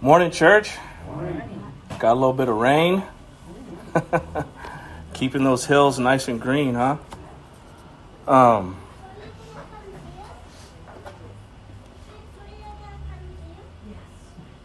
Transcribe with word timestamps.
Morning, 0.00 0.30
church. 0.30 0.76
Got 1.98 2.12
a 2.12 2.14
little 2.14 2.32
bit 2.32 2.48
of 2.48 2.54
rain. 2.54 3.02
Keeping 5.12 5.42
those 5.42 5.64
hills 5.64 5.98
nice 5.98 6.28
and 6.28 6.40
green, 6.40 6.74
huh? 6.74 6.98
Um, 8.28 8.76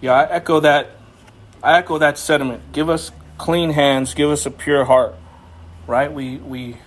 yeah, 0.01 0.13
I 0.13 0.25
echo 0.25 0.59
that. 0.59 0.91
I 1.63 1.79
echo 1.79 1.97
that 1.97 2.19
sentiment. 2.19 2.71
Give 2.71 2.91
us 2.91 3.09
clean 3.39 3.71
hands. 3.71 4.13
Give 4.13 4.29
us 4.29 4.45
a 4.45 4.51
pure 4.51 4.85
heart. 4.85 5.15
Right? 5.87 6.13
We 6.13 6.37
we 6.37 6.77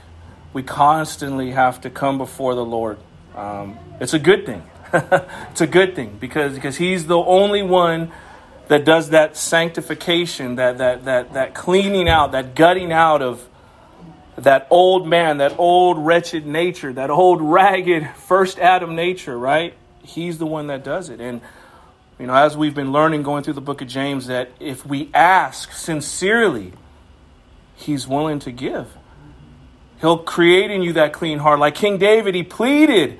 we 0.52 0.62
constantly 0.62 1.50
have 1.50 1.80
to 1.80 1.90
come 1.90 2.16
before 2.16 2.54
the 2.54 2.64
Lord. 2.64 2.98
Um, 3.34 3.76
it's 4.00 4.14
a 4.14 4.20
good 4.20 4.46
thing. 4.46 4.62
it's 4.92 5.60
a 5.60 5.66
good 5.66 5.96
thing 5.96 6.16
because 6.20 6.54
because 6.54 6.76
He's 6.76 7.08
the 7.08 7.18
only 7.18 7.64
one 7.64 8.12
that 8.68 8.84
does 8.84 9.10
that 9.10 9.36
sanctification, 9.36 10.56
that, 10.56 10.78
that, 10.78 11.04
that, 11.04 11.32
that 11.34 11.54
cleaning 11.54 12.08
out, 12.08 12.32
that 12.32 12.54
gutting 12.54 12.92
out 12.92 13.22
of 13.22 13.46
that 14.36 14.66
old 14.70 15.06
man, 15.06 15.38
that 15.38 15.58
old 15.58 15.98
wretched 15.98 16.46
nature, 16.46 16.92
that 16.92 17.10
old 17.10 17.40
ragged 17.52 18.08
first 18.16 18.58
Adam 18.58 18.94
nature, 18.94 19.38
right? 19.38 19.74
He's 20.02 20.38
the 20.38 20.46
one 20.46 20.66
that 20.68 20.84
does 20.84 21.08
it. 21.08 21.20
And, 21.20 21.40
you 22.18 22.26
know, 22.26 22.34
as 22.34 22.56
we've 22.56 22.74
been 22.74 22.92
learning 22.92 23.22
going 23.22 23.44
through 23.44 23.54
the 23.54 23.60
book 23.60 23.80
of 23.80 23.88
James, 23.88 24.26
that 24.26 24.50
if 24.60 24.84
we 24.84 25.10
ask 25.14 25.72
sincerely, 25.72 26.72
he's 27.74 28.06
willing 28.06 28.38
to 28.40 28.52
give. 28.52 28.88
He'll 30.00 30.18
create 30.18 30.70
in 30.70 30.82
you 30.82 30.92
that 30.94 31.12
clean 31.12 31.38
heart. 31.38 31.58
Like 31.58 31.74
King 31.74 31.98
David, 31.98 32.34
he 32.34 32.42
pleaded, 32.42 33.18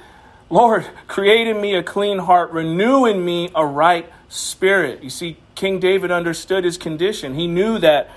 Lord, 0.50 0.86
create 1.08 1.46
in 1.46 1.60
me 1.60 1.74
a 1.74 1.82
clean 1.82 2.18
heart, 2.18 2.50
renew 2.50 3.06
in 3.06 3.24
me 3.24 3.50
a 3.54 3.64
right 3.64 4.10
spirit. 4.28 5.02
You 5.02 5.10
see, 5.10 5.36
King 5.54 5.80
David 5.80 6.10
understood 6.10 6.64
his 6.64 6.78
condition. 6.78 7.34
He 7.34 7.46
knew 7.46 7.78
that 7.78 8.10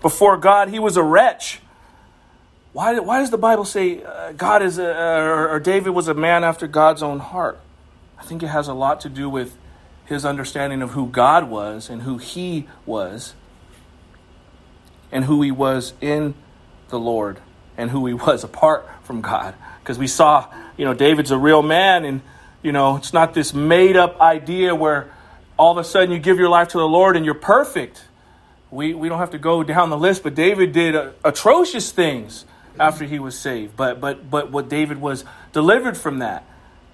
before 0.00 0.36
God, 0.36 0.68
he 0.68 0.78
was 0.78 0.96
a 0.96 1.02
wretch. 1.02 1.60
Why, 2.72 2.98
why 2.98 3.20
does 3.20 3.30
the 3.30 3.38
Bible 3.38 3.64
say 3.64 4.02
uh, 4.02 4.32
God 4.32 4.62
is 4.62 4.78
a, 4.78 4.86
or, 4.86 5.48
or 5.50 5.60
David 5.60 5.90
was 5.90 6.08
a 6.08 6.14
man 6.14 6.42
after 6.42 6.66
God's 6.66 7.02
own 7.02 7.18
heart? 7.18 7.60
I 8.18 8.24
think 8.24 8.42
it 8.42 8.48
has 8.48 8.68
a 8.68 8.74
lot 8.74 9.00
to 9.02 9.08
do 9.08 9.28
with 9.28 9.56
his 10.06 10.24
understanding 10.24 10.82
of 10.82 10.90
who 10.90 11.06
God 11.06 11.48
was 11.48 11.88
and 11.88 12.02
who 12.02 12.18
he 12.18 12.68
was 12.86 13.34
and 15.10 15.24
who 15.24 15.42
he 15.42 15.50
was 15.50 15.92
in 16.00 16.34
the 16.88 16.98
Lord 16.98 17.40
and 17.76 17.90
who 17.90 18.06
he 18.06 18.14
was 18.14 18.44
apart 18.44 18.88
from 19.04 19.20
God. 19.20 19.54
Because 19.80 19.98
we 19.98 20.06
saw, 20.06 20.52
you 20.76 20.84
know, 20.84 20.94
David's 20.94 21.30
a 21.30 21.38
real 21.38 21.62
man 21.62 22.04
and, 22.04 22.22
you 22.62 22.72
know, 22.72 22.96
it's 22.96 23.12
not 23.12 23.34
this 23.34 23.52
made 23.52 23.96
up 23.96 24.20
idea 24.20 24.74
where 24.74 25.12
all 25.58 25.72
of 25.72 25.78
a 25.78 25.84
sudden 25.84 26.10
you 26.10 26.18
give 26.18 26.38
your 26.38 26.48
life 26.48 26.68
to 26.68 26.78
the 26.78 26.88
Lord 26.88 27.16
and 27.16 27.24
you're 27.24 27.34
perfect. 27.34 28.04
We, 28.70 28.94
we 28.94 29.08
don't 29.08 29.18
have 29.18 29.30
to 29.30 29.38
go 29.38 29.62
down 29.62 29.90
the 29.90 29.98
list, 29.98 30.22
but 30.22 30.34
David 30.34 30.72
did 30.72 30.96
uh, 30.96 31.10
atrocious 31.24 31.92
things 31.92 32.44
after 32.80 33.04
he 33.04 33.18
was 33.18 33.38
saved. 33.38 33.76
But, 33.76 34.00
but, 34.00 34.30
but 34.30 34.50
what 34.50 34.68
David 34.68 35.00
was 35.00 35.24
delivered 35.52 35.96
from 35.96 36.20
that. 36.20 36.44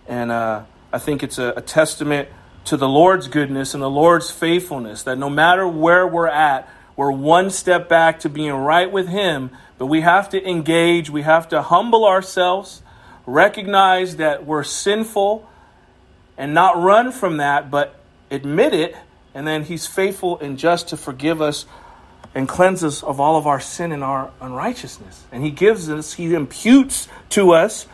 And 0.08 0.32
uh, 0.32 0.64
I 0.92 0.98
think 0.98 1.22
it's 1.22 1.38
a, 1.38 1.54
a 1.56 1.62
testament 1.62 2.28
to 2.64 2.76
the 2.76 2.88
Lord's 2.88 3.28
goodness 3.28 3.74
and 3.74 3.82
the 3.82 3.90
Lord's 3.90 4.30
faithfulness 4.30 5.04
that 5.04 5.16
no 5.16 5.30
matter 5.30 5.66
where 5.66 6.06
we're 6.06 6.28
at, 6.28 6.68
we're 6.96 7.12
one 7.12 7.50
step 7.50 7.88
back 7.88 8.20
to 8.20 8.28
being 8.28 8.52
right 8.52 8.90
with 8.90 9.08
Him, 9.08 9.50
but 9.78 9.86
we 9.86 10.00
have 10.00 10.28
to 10.30 10.48
engage, 10.48 11.08
we 11.08 11.22
have 11.22 11.48
to 11.50 11.62
humble 11.62 12.04
ourselves, 12.04 12.82
recognize 13.24 14.16
that 14.16 14.44
we're 14.44 14.64
sinful, 14.64 15.48
and 16.36 16.54
not 16.54 16.76
run 16.76 17.12
from 17.12 17.36
that, 17.36 17.70
but 17.70 17.97
admit 18.30 18.74
it, 18.74 18.96
and 19.34 19.46
then 19.46 19.64
He's 19.64 19.86
faithful 19.86 20.38
and 20.38 20.58
just 20.58 20.88
to 20.88 20.96
forgive 20.96 21.40
us 21.40 21.66
and 22.34 22.48
cleanse 22.48 22.84
us 22.84 23.02
of 23.02 23.20
all 23.20 23.36
of 23.36 23.46
our 23.46 23.60
sin 23.60 23.92
and 23.92 24.04
our 24.04 24.30
unrighteousness. 24.40 25.24
And 25.32 25.42
He 25.42 25.50
gives 25.50 25.88
us, 25.88 26.14
He 26.14 26.34
imputes 26.34 27.08
to 27.30 27.52
us 27.52 27.86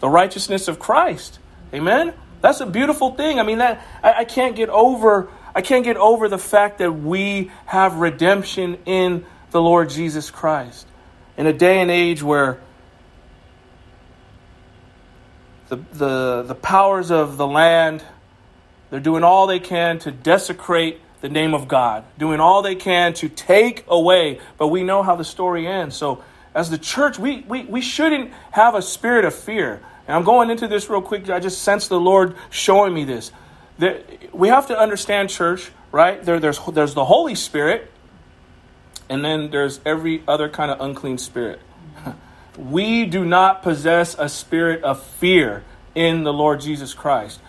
the 0.00 0.08
righteousness 0.08 0.68
of 0.68 0.78
Christ. 0.78 1.38
Amen? 1.72 2.14
That's 2.40 2.60
a 2.60 2.66
beautiful 2.66 3.14
thing. 3.14 3.38
I 3.38 3.42
mean, 3.42 3.58
that 3.58 3.86
I, 4.02 4.12
I 4.20 4.24
can't 4.24 4.56
get 4.56 4.68
over. 4.68 5.28
I 5.54 5.62
can't 5.62 5.84
get 5.84 5.96
over 5.96 6.28
the 6.28 6.38
fact 6.38 6.78
that 6.78 6.92
we 6.92 7.50
have 7.66 7.96
redemption 7.96 8.78
in 8.86 9.26
the 9.50 9.60
Lord 9.60 9.90
Jesus 9.90 10.30
Christ. 10.30 10.86
In 11.36 11.46
a 11.46 11.52
day 11.52 11.80
and 11.80 11.90
age 11.90 12.22
where 12.22 12.60
the, 15.68 15.76
the, 15.92 16.42
the 16.42 16.54
powers 16.54 17.10
of 17.10 17.36
the 17.36 17.46
land 17.46 18.04
they're 18.90 19.00
doing 19.00 19.22
all 19.22 19.46
they 19.46 19.60
can 19.60 19.98
to 20.00 20.10
desecrate 20.10 21.00
the 21.20 21.28
name 21.28 21.54
of 21.54 21.68
God, 21.68 22.04
doing 22.18 22.40
all 22.40 22.62
they 22.62 22.74
can 22.74 23.12
to 23.14 23.28
take 23.28 23.84
away. 23.88 24.40
But 24.58 24.68
we 24.68 24.82
know 24.82 25.02
how 25.02 25.16
the 25.16 25.24
story 25.24 25.66
ends. 25.66 25.96
So, 25.96 26.22
as 26.54 26.70
the 26.70 26.78
church, 26.78 27.18
we, 27.18 27.42
we, 27.42 27.64
we 27.64 27.80
shouldn't 27.80 28.32
have 28.50 28.74
a 28.74 28.82
spirit 28.82 29.24
of 29.24 29.34
fear. 29.34 29.80
And 30.08 30.16
I'm 30.16 30.24
going 30.24 30.50
into 30.50 30.66
this 30.66 30.90
real 30.90 31.02
quick. 31.02 31.30
I 31.30 31.38
just 31.38 31.62
sense 31.62 31.86
the 31.86 32.00
Lord 32.00 32.34
showing 32.50 32.92
me 32.92 33.04
this. 33.04 33.30
That 33.78 34.34
we 34.34 34.48
have 34.48 34.66
to 34.66 34.78
understand, 34.78 35.30
church, 35.30 35.70
right? 35.92 36.22
There, 36.22 36.40
there's, 36.40 36.58
there's 36.72 36.94
the 36.94 37.04
Holy 37.04 37.36
Spirit, 37.36 37.88
and 39.08 39.24
then 39.24 39.50
there's 39.50 39.80
every 39.86 40.24
other 40.26 40.48
kind 40.48 40.72
of 40.72 40.80
unclean 40.80 41.18
spirit. 41.18 41.60
we 42.58 43.06
do 43.06 43.24
not 43.24 43.62
possess 43.62 44.16
a 44.18 44.28
spirit 44.28 44.82
of 44.82 45.00
fear 45.00 45.62
in 45.94 46.24
the 46.24 46.32
Lord 46.32 46.60
Jesus 46.60 46.94
Christ 46.94 47.40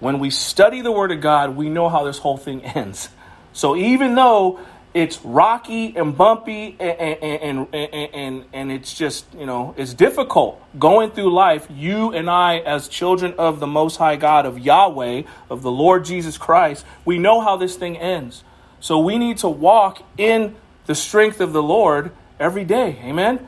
when 0.00 0.18
we 0.18 0.30
study 0.30 0.80
the 0.80 0.92
Word 0.92 1.12
of 1.12 1.20
God, 1.20 1.56
we 1.56 1.68
know 1.68 1.88
how 1.88 2.04
this 2.04 2.18
whole 2.18 2.36
thing 2.36 2.64
ends. 2.64 3.08
So 3.52 3.76
even 3.76 4.14
though 4.14 4.60
it's 4.92 5.22
rocky 5.24 5.94
and 5.96 6.16
bumpy 6.16 6.76
and, 6.80 7.22
and, 7.22 7.68
and, 7.74 8.14
and, 8.14 8.44
and 8.52 8.72
it's 8.72 8.94
just, 8.94 9.26
you 9.34 9.44
know, 9.44 9.74
it's 9.76 9.94
difficult 9.94 10.62
going 10.78 11.10
through 11.10 11.32
life, 11.32 11.66
you 11.70 12.12
and 12.12 12.30
I, 12.30 12.58
as 12.58 12.88
children 12.88 13.34
of 13.38 13.60
the 13.60 13.66
Most 13.66 13.96
High 13.96 14.16
God, 14.16 14.46
of 14.46 14.58
Yahweh, 14.58 15.22
of 15.50 15.62
the 15.62 15.70
Lord 15.70 16.04
Jesus 16.04 16.38
Christ, 16.38 16.86
we 17.04 17.18
know 17.18 17.40
how 17.40 17.56
this 17.56 17.76
thing 17.76 17.96
ends. 17.98 18.42
So 18.80 18.98
we 18.98 19.18
need 19.18 19.38
to 19.38 19.48
walk 19.48 20.02
in 20.16 20.56
the 20.86 20.94
strength 20.94 21.40
of 21.40 21.52
the 21.52 21.62
Lord 21.62 22.10
every 22.38 22.64
day. 22.64 22.98
Amen? 23.02 23.46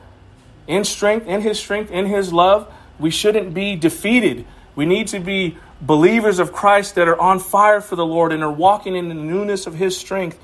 In 0.67 0.83
strength, 0.83 1.27
in 1.27 1.41
His 1.41 1.59
strength, 1.59 1.91
in 1.91 2.05
His 2.05 2.31
love. 2.31 2.71
We 2.99 3.09
shouldn't 3.09 3.53
be 3.53 3.75
defeated. 3.75 4.45
We 4.75 4.85
need 4.85 5.07
to 5.07 5.19
be 5.19 5.57
believers 5.81 6.39
of 6.39 6.51
Christ 6.51 6.95
that 6.95 7.07
are 7.07 7.19
on 7.19 7.39
fire 7.39 7.81
for 7.81 7.95
the 7.95 8.05
Lord 8.05 8.31
and 8.31 8.43
are 8.43 8.51
walking 8.51 8.95
in 8.95 9.07
the 9.09 9.15
newness 9.15 9.67
of 9.67 9.75
His 9.75 9.97
strength. 9.97 10.39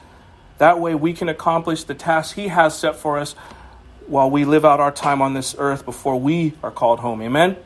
That 0.58 0.80
way 0.80 0.96
we 0.96 1.14
can 1.14 1.30
accomplish 1.30 1.84
the 1.84 1.96
task 1.96 2.36
He 2.36 2.48
has 2.48 2.78
set 2.78 2.96
for 2.96 3.20
us 3.20 3.34
while 4.08 4.30
we 4.30 4.46
live 4.46 4.66
out 4.66 4.80
our 4.80 4.92
time 4.92 5.22
on 5.22 5.34
this 5.34 5.56
earth 5.58 5.84
before 5.84 6.20
we 6.20 6.54
are 6.64 6.72
called 6.72 7.00
home. 7.00 7.22
Amen? 7.22 7.58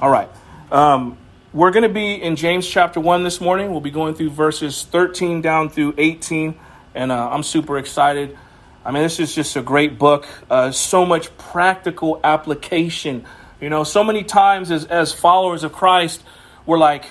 All 0.00 0.10
right. 0.10 0.28
Um, 0.70 1.18
we're 1.52 1.70
going 1.70 1.82
to 1.82 1.88
be 1.88 2.14
in 2.14 2.36
James 2.36 2.66
chapter 2.66 2.98
1 2.98 3.24
this 3.24 3.40
morning. 3.40 3.70
We'll 3.72 3.80
be 3.80 3.90
going 3.90 4.14
through 4.14 4.30
verses 4.30 4.84
13 4.84 5.42
down 5.42 5.68
through 5.68 5.94
18. 5.98 6.58
And 6.94 7.12
uh, 7.12 7.30
I'm 7.30 7.42
super 7.42 7.76
excited. 7.78 8.38
I 8.84 8.90
mean, 8.90 9.02
this 9.02 9.20
is 9.20 9.34
just 9.34 9.54
a 9.56 9.62
great 9.62 9.98
book. 9.98 10.26
Uh, 10.48 10.70
so 10.70 11.04
much 11.04 11.36
practical 11.36 12.20
application. 12.24 13.26
You 13.60 13.68
know, 13.68 13.84
so 13.84 14.02
many 14.02 14.24
times 14.24 14.70
as, 14.70 14.86
as 14.86 15.12
followers 15.12 15.62
of 15.62 15.72
Christ, 15.72 16.22
we're 16.66 16.78
like, 16.78 17.06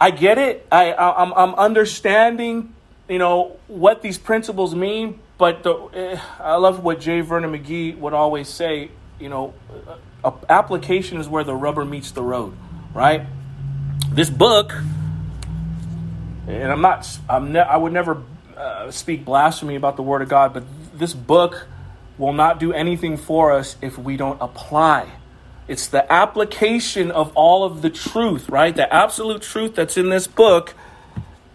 I 0.00 0.10
get 0.10 0.38
it. 0.38 0.66
I, 0.70 0.92
I 0.92 1.22
am 1.22 1.32
I'm, 1.32 1.50
I'm 1.50 1.54
understanding, 1.54 2.74
you 3.08 3.18
know, 3.18 3.56
what 3.66 4.02
these 4.02 4.18
principles 4.18 4.74
mean. 4.74 5.20
But 5.38 5.62
the, 5.62 5.74
eh, 5.94 6.20
I 6.40 6.56
love 6.56 6.82
what 6.82 7.00
J. 7.00 7.20
Vernon 7.20 7.52
McGee 7.52 7.96
would 7.98 8.12
always 8.12 8.48
say. 8.48 8.90
You 9.20 9.28
know, 9.28 9.54
application 10.48 11.18
is 11.18 11.28
where 11.28 11.44
the 11.44 11.54
rubber 11.54 11.84
meets 11.84 12.12
the 12.12 12.22
road, 12.22 12.56
right? 12.94 13.26
This 14.10 14.30
book, 14.30 14.72
and 16.46 16.70
I'm 16.70 16.80
not. 16.80 17.18
I'm. 17.28 17.52
Ne- 17.52 17.60
I 17.60 17.76
would 17.76 17.92
never 17.92 18.22
uh, 18.56 18.90
speak 18.90 19.24
blasphemy 19.24 19.74
about 19.74 19.96
the 19.96 20.02
Word 20.02 20.22
of 20.22 20.28
God, 20.28 20.54
but 20.54 20.64
this 20.94 21.14
book 21.14 21.66
will 22.16 22.32
not 22.32 22.60
do 22.60 22.72
anything 22.72 23.16
for 23.16 23.52
us 23.52 23.76
if 23.80 23.98
we 23.98 24.16
don't 24.16 24.40
apply 24.40 25.08
it's 25.68 25.86
the 25.86 26.10
application 26.10 27.10
of 27.10 27.30
all 27.36 27.62
of 27.62 27.82
the 27.82 27.90
truth, 27.90 28.48
right? 28.48 28.74
The 28.74 28.92
absolute 28.92 29.42
truth 29.42 29.74
that's 29.74 29.96
in 29.96 30.08
this 30.08 30.26
book. 30.26 30.74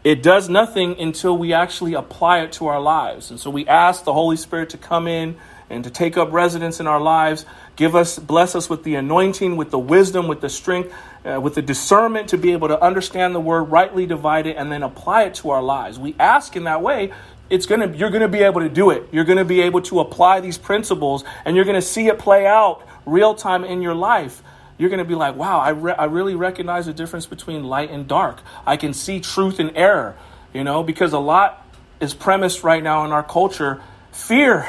It 0.04 0.21
does 0.21 0.50
nothing 0.50 1.00
until 1.00 1.38
we 1.38 1.54
actually 1.54 1.94
apply 1.94 2.42
it 2.42 2.51
to 2.54 2.68
our 2.68 2.80
lives. 2.80 3.31
And 3.31 3.39
so 3.39 3.50
we 3.50 3.65
ask 3.68 4.04
the 4.04 4.13
Holy 4.13 4.38
Spirit 4.38 4.69
to 4.71 4.77
come 4.77 5.07
in 5.07 5.38
and 5.69 5.83
to 5.86 5.89
take 5.89 6.18
up 6.18 6.31
residence 6.31 6.80
in 6.80 6.88
our 6.88 7.00
lives. 7.00 7.45
Give 7.75 7.95
us, 7.95 8.19
bless 8.19 8.54
us 8.54 8.69
with 8.69 8.83
the 8.83 8.95
anointing, 8.95 9.57
with 9.57 9.71
the 9.71 9.80
wisdom, 9.80 10.27
with 10.27 10.42
the 10.42 10.50
strength, 10.50 10.94
uh, 11.25 11.39
with 11.42 11.56
the 11.56 11.62
discernment 11.62 12.30
to 12.30 12.38
be 12.38 12.51
able 12.51 12.68
to 12.68 12.80
understand 12.80 13.33
the 13.33 13.39
word, 13.39 13.63
rightly 13.63 14.06
divide 14.06 14.45
it, 14.45 14.57
and 14.57 14.71
then 14.71 14.83
apply 14.83 15.24
it 15.24 15.36
to 15.36 15.50
our 15.50 15.63
lives. 15.63 15.98
We 15.98 16.15
ask 16.19 16.56
in 16.56 16.65
that 16.65 16.81
way 16.81 17.12
it's 17.50 17.65
gonna 17.65 17.88
you're 17.95 18.10
gonna 18.10 18.27
be 18.27 18.42
able 18.42 18.62
to 18.62 18.69
do 18.69 18.89
it. 18.89 19.07
You're 19.12 19.25
gonna 19.25 19.45
be 19.45 19.62
able 19.62 19.81
to 19.83 20.00
apply 20.00 20.39
these 20.39 20.57
principles, 20.57 21.24
and 21.45 21.56
you're 21.56 21.65
gonna 21.65 21.81
see 21.81 22.07
it 22.07 22.19
play 22.19 22.45
out 22.45 22.86
real 23.05 23.35
time 23.35 23.63
in 23.63 23.81
your 23.81 23.95
life, 23.95 24.41
you're 24.77 24.89
going 24.89 25.00
to 25.00 25.05
be 25.05 25.15
like, 25.15 25.35
wow, 25.35 25.59
I, 25.59 25.69
re- 25.69 25.95
I 25.97 26.05
really 26.05 26.35
recognize 26.35 26.88
the 26.88 26.94
difference 26.94 27.25
between 27.25 27.63
light 27.63 27.91
and 27.91 28.07
dark. 28.07 28.39
I 28.65 28.77
can 28.77 28.94
see 28.94 29.19
truth 29.19 29.59
and 29.59 29.71
error. 29.75 30.15
you 30.53 30.63
know, 30.63 30.83
because 30.83 31.13
a 31.13 31.19
lot 31.19 31.65
is 32.00 32.13
premised 32.13 32.63
right 32.63 32.83
now 32.83 33.05
in 33.05 33.11
our 33.11 33.23
culture 33.23 33.81
fear. 34.11 34.67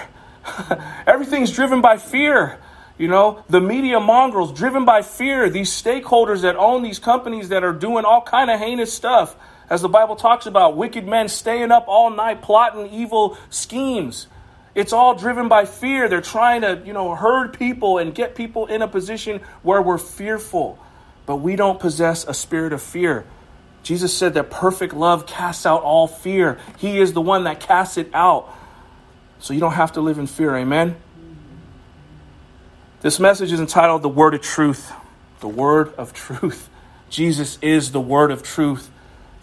Everything's 1.06 1.50
driven 1.52 1.80
by 1.80 1.96
fear. 1.96 2.58
You 2.96 3.08
know, 3.08 3.42
the 3.48 3.60
media 3.60 3.98
mongrels 3.98 4.52
driven 4.52 4.84
by 4.84 5.02
fear, 5.02 5.50
these 5.50 5.70
stakeholders 5.70 6.42
that 6.42 6.54
own 6.56 6.82
these 6.82 7.00
companies 7.00 7.48
that 7.48 7.64
are 7.64 7.72
doing 7.72 8.04
all 8.04 8.22
kind 8.22 8.50
of 8.50 8.60
heinous 8.60 8.92
stuff, 8.92 9.34
as 9.68 9.82
the 9.82 9.88
Bible 9.88 10.14
talks 10.14 10.46
about, 10.46 10.76
wicked 10.76 11.06
men 11.06 11.28
staying 11.28 11.72
up 11.72 11.86
all 11.88 12.10
night 12.10 12.42
plotting 12.42 12.86
evil 12.92 13.36
schemes. 13.50 14.28
It's 14.74 14.92
all 14.92 15.14
driven 15.14 15.48
by 15.48 15.66
fear. 15.66 16.08
They're 16.08 16.20
trying 16.20 16.62
to, 16.62 16.82
you 16.84 16.92
know, 16.92 17.14
herd 17.14 17.56
people 17.56 17.98
and 17.98 18.14
get 18.14 18.34
people 18.34 18.66
in 18.66 18.82
a 18.82 18.88
position 18.88 19.40
where 19.62 19.80
we're 19.80 19.98
fearful. 19.98 20.78
But 21.26 21.36
we 21.36 21.56
don't 21.56 21.78
possess 21.78 22.26
a 22.26 22.34
spirit 22.34 22.72
of 22.72 22.82
fear. 22.82 23.24
Jesus 23.84 24.16
said 24.16 24.34
that 24.34 24.50
perfect 24.50 24.94
love 24.94 25.26
casts 25.26 25.66
out 25.66 25.82
all 25.82 26.06
fear. 26.06 26.58
He 26.78 26.98
is 26.98 27.12
the 27.12 27.20
one 27.20 27.44
that 27.44 27.60
casts 27.60 27.98
it 27.98 28.10
out. 28.12 28.52
So 29.38 29.52
you 29.54 29.60
don't 29.60 29.74
have 29.74 29.92
to 29.92 30.00
live 30.00 30.18
in 30.18 30.26
fear. 30.26 30.56
Amen. 30.56 30.96
This 33.02 33.20
message 33.20 33.52
is 33.52 33.60
entitled 33.60 34.02
The 34.02 34.08
Word 34.08 34.34
of 34.34 34.40
Truth. 34.40 34.90
The 35.40 35.48
Word 35.48 35.94
of 35.94 36.14
Truth. 36.14 36.70
Jesus 37.10 37.58
is 37.60 37.92
the 37.92 38.00
Word 38.00 38.30
of 38.30 38.42
Truth. 38.42 38.90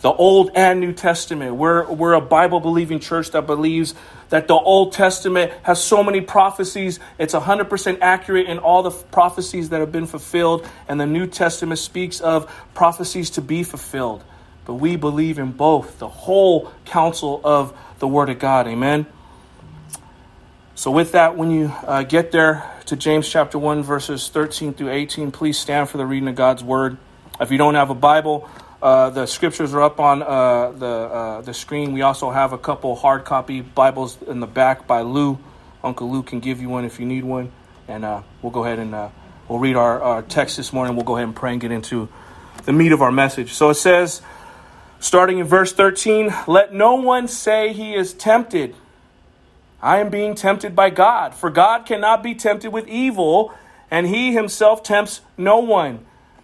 The 0.02 0.12
Old 0.12 0.52
and 0.56 0.80
New 0.80 0.94
Testament. 0.94 1.56
We're, 1.56 1.90
we're 1.92 2.14
a 2.14 2.22
Bible 2.22 2.60
believing 2.60 3.00
church 3.00 3.32
that 3.32 3.46
believes 3.46 3.94
that 4.30 4.48
the 4.48 4.56
Old 4.56 4.94
Testament 4.94 5.52
has 5.64 5.84
so 5.84 6.04
many 6.04 6.22
prophecies. 6.22 7.00
It's 7.20 7.34
100% 7.34 8.00
accurate 8.02 8.48
in 8.48 8.58
all 8.58 8.82
the 8.82 8.92
prophecies 8.92 9.70
that 9.70 9.80
have 9.80 9.92
been 9.92 10.08
fulfilled. 10.08 10.68
And 10.88 11.00
the 11.00 11.06
New 11.06 11.28
Testament 11.28 11.80
speaks 11.80 12.20
of 12.20 12.52
prophecies 12.74 13.30
to 13.32 13.42
be 13.42 13.64
fulfilled. 13.64 14.24
But 14.66 14.76
we 14.76 14.96
believe 14.96 15.38
in 15.38 15.52
both, 15.52 16.00
the 16.00 16.08
whole 16.08 16.72
counsel 16.86 17.42
of 17.44 17.78
the 18.00 18.08
Word 18.08 18.30
of 18.30 18.40
God. 18.40 18.68
Amen. 18.68 19.06
So, 20.76 20.90
with 20.90 21.12
that, 21.12 21.38
when 21.38 21.52
you 21.52 21.68
uh, 21.86 22.04
get 22.04 22.32
there 22.32 22.68
to 22.86 22.96
James 22.96 23.30
chapter 23.30 23.60
1, 23.60 23.84
verses 23.84 24.30
13 24.30 24.74
through 24.74 24.90
18, 24.90 25.32
please 25.32 25.60
stand 25.60 25.90
for 25.90 25.98
the 25.98 26.06
reading 26.06 26.28
of 26.28 26.36
God's 26.36 26.64
word. 26.64 26.98
If 27.40 27.52
you 27.52 27.58
don't 27.58 27.76
have 27.76 27.90
a 27.90 27.96
Bible, 27.96 28.50
uh, 28.82 29.10
the 29.12 29.26
scriptures 29.26 29.74
are 29.74 29.82
up 29.82 30.00
on 30.00 30.22
uh, 30.22 30.72
the, 30.72 30.86
uh, 30.86 31.42
the 31.42 31.54
screen. 31.54 31.94
We 31.94 32.02
also 32.02 32.32
have 32.32 32.54
a 32.54 32.58
couple 32.58 32.96
hard 32.96 33.26
copy 33.26 33.62
Bibles 33.62 34.22
in 34.24 34.40
the 34.40 34.48
back 34.48 34.88
by 34.88 35.02
Lou. 35.02 35.40
Uncle 35.84 36.12
Lou 36.12 36.24
can 36.24 36.40
give 36.40 36.62
you 36.62 36.70
one 36.70 36.86
if 36.86 37.00
you 37.00 37.06
need 37.06 37.24
one. 37.24 37.52
And 37.88 38.06
uh, 38.06 38.22
we'll 38.42 38.52
go 38.52 38.64
ahead 38.64 38.80
and 38.80 38.94
uh, 38.96 39.10
we'll 39.48 39.60
read 39.60 39.76
our, 39.76 40.02
our 40.02 40.22
text 40.22 40.58
this 40.58 40.72
morning. 40.74 40.96
We'll 40.96 41.06
go 41.06 41.16
ahead 41.16 41.28
and 41.28 41.36
pray 41.36 41.52
and 41.52 41.62
get 41.62 41.72
into 41.72 42.10
the 42.66 42.74
meat 42.74 42.92
of 42.92 43.02
our 43.02 43.12
message. 43.12 43.54
So 43.54 43.70
it 43.70 43.76
says, 43.76 44.22
starting 45.00 45.40
in 45.40 45.46
verse 45.46 45.74
13, 45.74 46.34
let 46.48 46.74
no 46.74 46.96
one 46.96 47.28
say 47.28 47.74
he 47.74 47.94
is 47.94 48.14
tempted 48.14 48.76
I 49.82 49.98
am 49.98 50.10
being 50.10 50.36
tempted 50.36 50.76
by 50.76 50.92
God, 50.92 51.34
for 51.34 51.50
God 51.50 51.86
cannot 51.86 52.22
be 52.22 52.36
tempted 52.36 52.72
with 52.72 52.88
evil, 52.88 53.54
and 53.90 54.08
he 54.08 54.32
himself 54.32 54.84
tempts 54.84 55.22
no 55.38 55.58
one. 55.58 56.06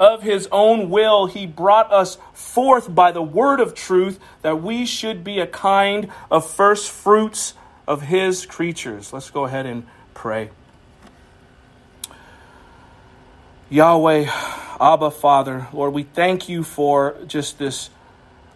Of 0.00 0.22
his 0.22 0.48
own 0.50 0.88
will, 0.88 1.26
he 1.26 1.46
brought 1.46 1.92
us 1.92 2.16
forth 2.32 2.92
by 2.92 3.12
the 3.12 3.20
word 3.20 3.60
of 3.60 3.74
truth, 3.74 4.18
that 4.40 4.62
we 4.62 4.86
should 4.86 5.22
be 5.22 5.40
a 5.40 5.46
kind 5.46 6.10
of 6.30 6.50
first 6.50 6.90
fruits 6.90 7.52
of 7.86 8.00
his 8.00 8.46
creatures. 8.46 9.12
Let's 9.12 9.28
go 9.28 9.44
ahead 9.44 9.66
and 9.66 9.86
pray. 10.14 10.50
Yahweh, 13.68 14.24
Abba, 14.80 15.10
Father, 15.10 15.68
Lord, 15.70 15.92
we 15.92 16.04
thank 16.04 16.48
you 16.48 16.64
for 16.64 17.16
just 17.26 17.58
this 17.58 17.90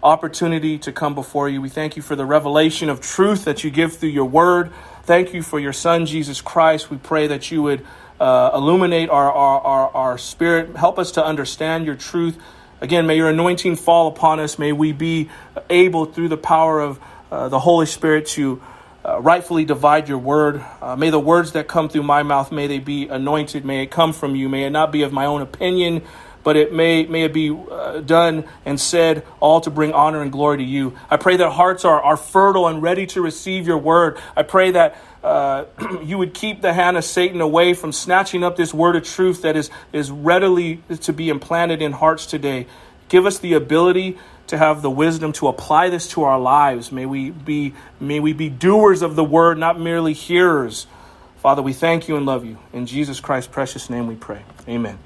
opportunity 0.02 0.78
to 0.78 0.92
come 0.92 1.14
before 1.14 1.48
you. 1.48 1.60
We 1.60 1.68
thank 1.68 1.94
you 1.96 2.02
for 2.02 2.16
the 2.16 2.24
revelation 2.24 2.88
of 2.88 3.02
truth 3.02 3.44
that 3.44 3.64
you 3.64 3.70
give 3.70 3.96
through 3.96 4.08
your 4.10 4.24
word. 4.24 4.72
Thank 5.02 5.34
you 5.34 5.42
for 5.42 5.60
your 5.60 5.74
son, 5.74 6.06
Jesus 6.06 6.40
Christ. 6.40 6.90
We 6.90 6.96
pray 6.96 7.26
that 7.26 7.50
you 7.50 7.62
would 7.62 7.86
uh, 8.20 8.50
illuminate 8.54 9.10
our, 9.10 9.32
our, 9.32 9.60
our, 9.60 9.90
our 9.90 10.18
spirit, 10.18 10.76
help 10.76 10.98
us 10.98 11.12
to 11.12 11.24
understand 11.24 11.86
your 11.86 11.96
truth. 11.96 12.38
Again, 12.80 13.06
may 13.06 13.16
your 13.16 13.30
anointing 13.30 13.76
fall 13.76 14.08
upon 14.08 14.40
us. 14.40 14.58
May 14.58 14.72
we 14.72 14.92
be 14.92 15.30
able, 15.70 16.06
through 16.06 16.28
the 16.28 16.36
power 16.36 16.80
of 16.80 17.00
uh, 17.30 17.48
the 17.48 17.58
Holy 17.58 17.86
Spirit, 17.86 18.26
to 18.28 18.62
uh, 19.04 19.20
rightfully 19.20 19.64
divide 19.64 20.08
your 20.08 20.18
word. 20.18 20.64
Uh, 20.80 20.96
may 20.96 21.10
the 21.10 21.20
words 21.20 21.52
that 21.52 21.68
come 21.68 21.88
through 21.88 22.02
my 22.02 22.22
mouth, 22.22 22.52
may 22.52 22.66
they 22.66 22.78
be 22.78 23.08
anointed. 23.08 23.64
May 23.64 23.82
it 23.82 23.90
come 23.90 24.12
from 24.12 24.34
you. 24.34 24.48
May 24.48 24.64
it 24.64 24.70
not 24.70 24.92
be 24.92 25.02
of 25.02 25.12
my 25.12 25.26
own 25.26 25.42
opinion, 25.42 26.02
but 26.42 26.56
it 26.56 26.72
may, 26.72 27.06
may 27.06 27.24
it 27.24 27.32
be 27.32 27.50
uh, 27.50 28.00
done 28.00 28.44
and 28.64 28.80
said 28.80 29.26
all 29.40 29.60
to 29.62 29.70
bring 29.70 29.92
honor 29.92 30.22
and 30.22 30.30
glory 30.30 30.58
to 30.58 30.64
you. 30.64 30.96
I 31.10 31.16
pray 31.16 31.36
that 31.36 31.50
hearts 31.50 31.84
are, 31.84 32.02
are 32.02 32.16
fertile 32.16 32.68
and 32.68 32.82
ready 32.82 33.06
to 33.08 33.22
receive 33.22 33.66
your 33.66 33.78
word. 33.78 34.18
I 34.36 34.42
pray 34.42 34.70
that 34.72 34.96
uh, 35.24 35.64
you 36.04 36.18
would 36.18 36.34
keep 36.34 36.60
the 36.60 36.72
hand 36.72 36.96
of 36.96 37.04
Satan 37.04 37.40
away 37.40 37.74
from 37.74 37.92
snatching 37.92 38.44
up 38.44 38.56
this 38.56 38.74
word 38.74 38.94
of 38.94 39.04
truth 39.04 39.42
that 39.42 39.56
is, 39.56 39.70
is 39.92 40.10
readily 40.10 40.82
to 41.00 41.12
be 41.12 41.30
implanted 41.30 41.80
in 41.80 41.92
hearts 41.92 42.26
today. 42.26 42.66
Give 43.08 43.24
us 43.26 43.38
the 43.38 43.54
ability 43.54 44.18
to 44.48 44.58
have 44.58 44.82
the 44.82 44.90
wisdom 44.90 45.32
to 45.32 45.48
apply 45.48 45.88
this 45.88 46.08
to 46.08 46.24
our 46.24 46.38
lives. 46.38 46.92
May 46.92 47.06
we 47.06 47.30
be, 47.30 47.74
may 47.98 48.20
we 48.20 48.34
be 48.34 48.50
doers 48.50 49.00
of 49.00 49.16
the 49.16 49.24
word, 49.24 49.58
not 49.58 49.80
merely 49.80 50.12
hearers. 50.12 50.86
Father, 51.38 51.62
we 51.62 51.72
thank 51.72 52.06
you 52.06 52.16
and 52.16 52.26
love 52.26 52.44
you. 52.44 52.58
In 52.72 52.86
Jesus 52.86 53.20
Christ's 53.20 53.50
precious 53.50 53.88
name 53.88 54.06
we 54.06 54.16
pray. 54.16 54.42
Amen. 54.68 54.98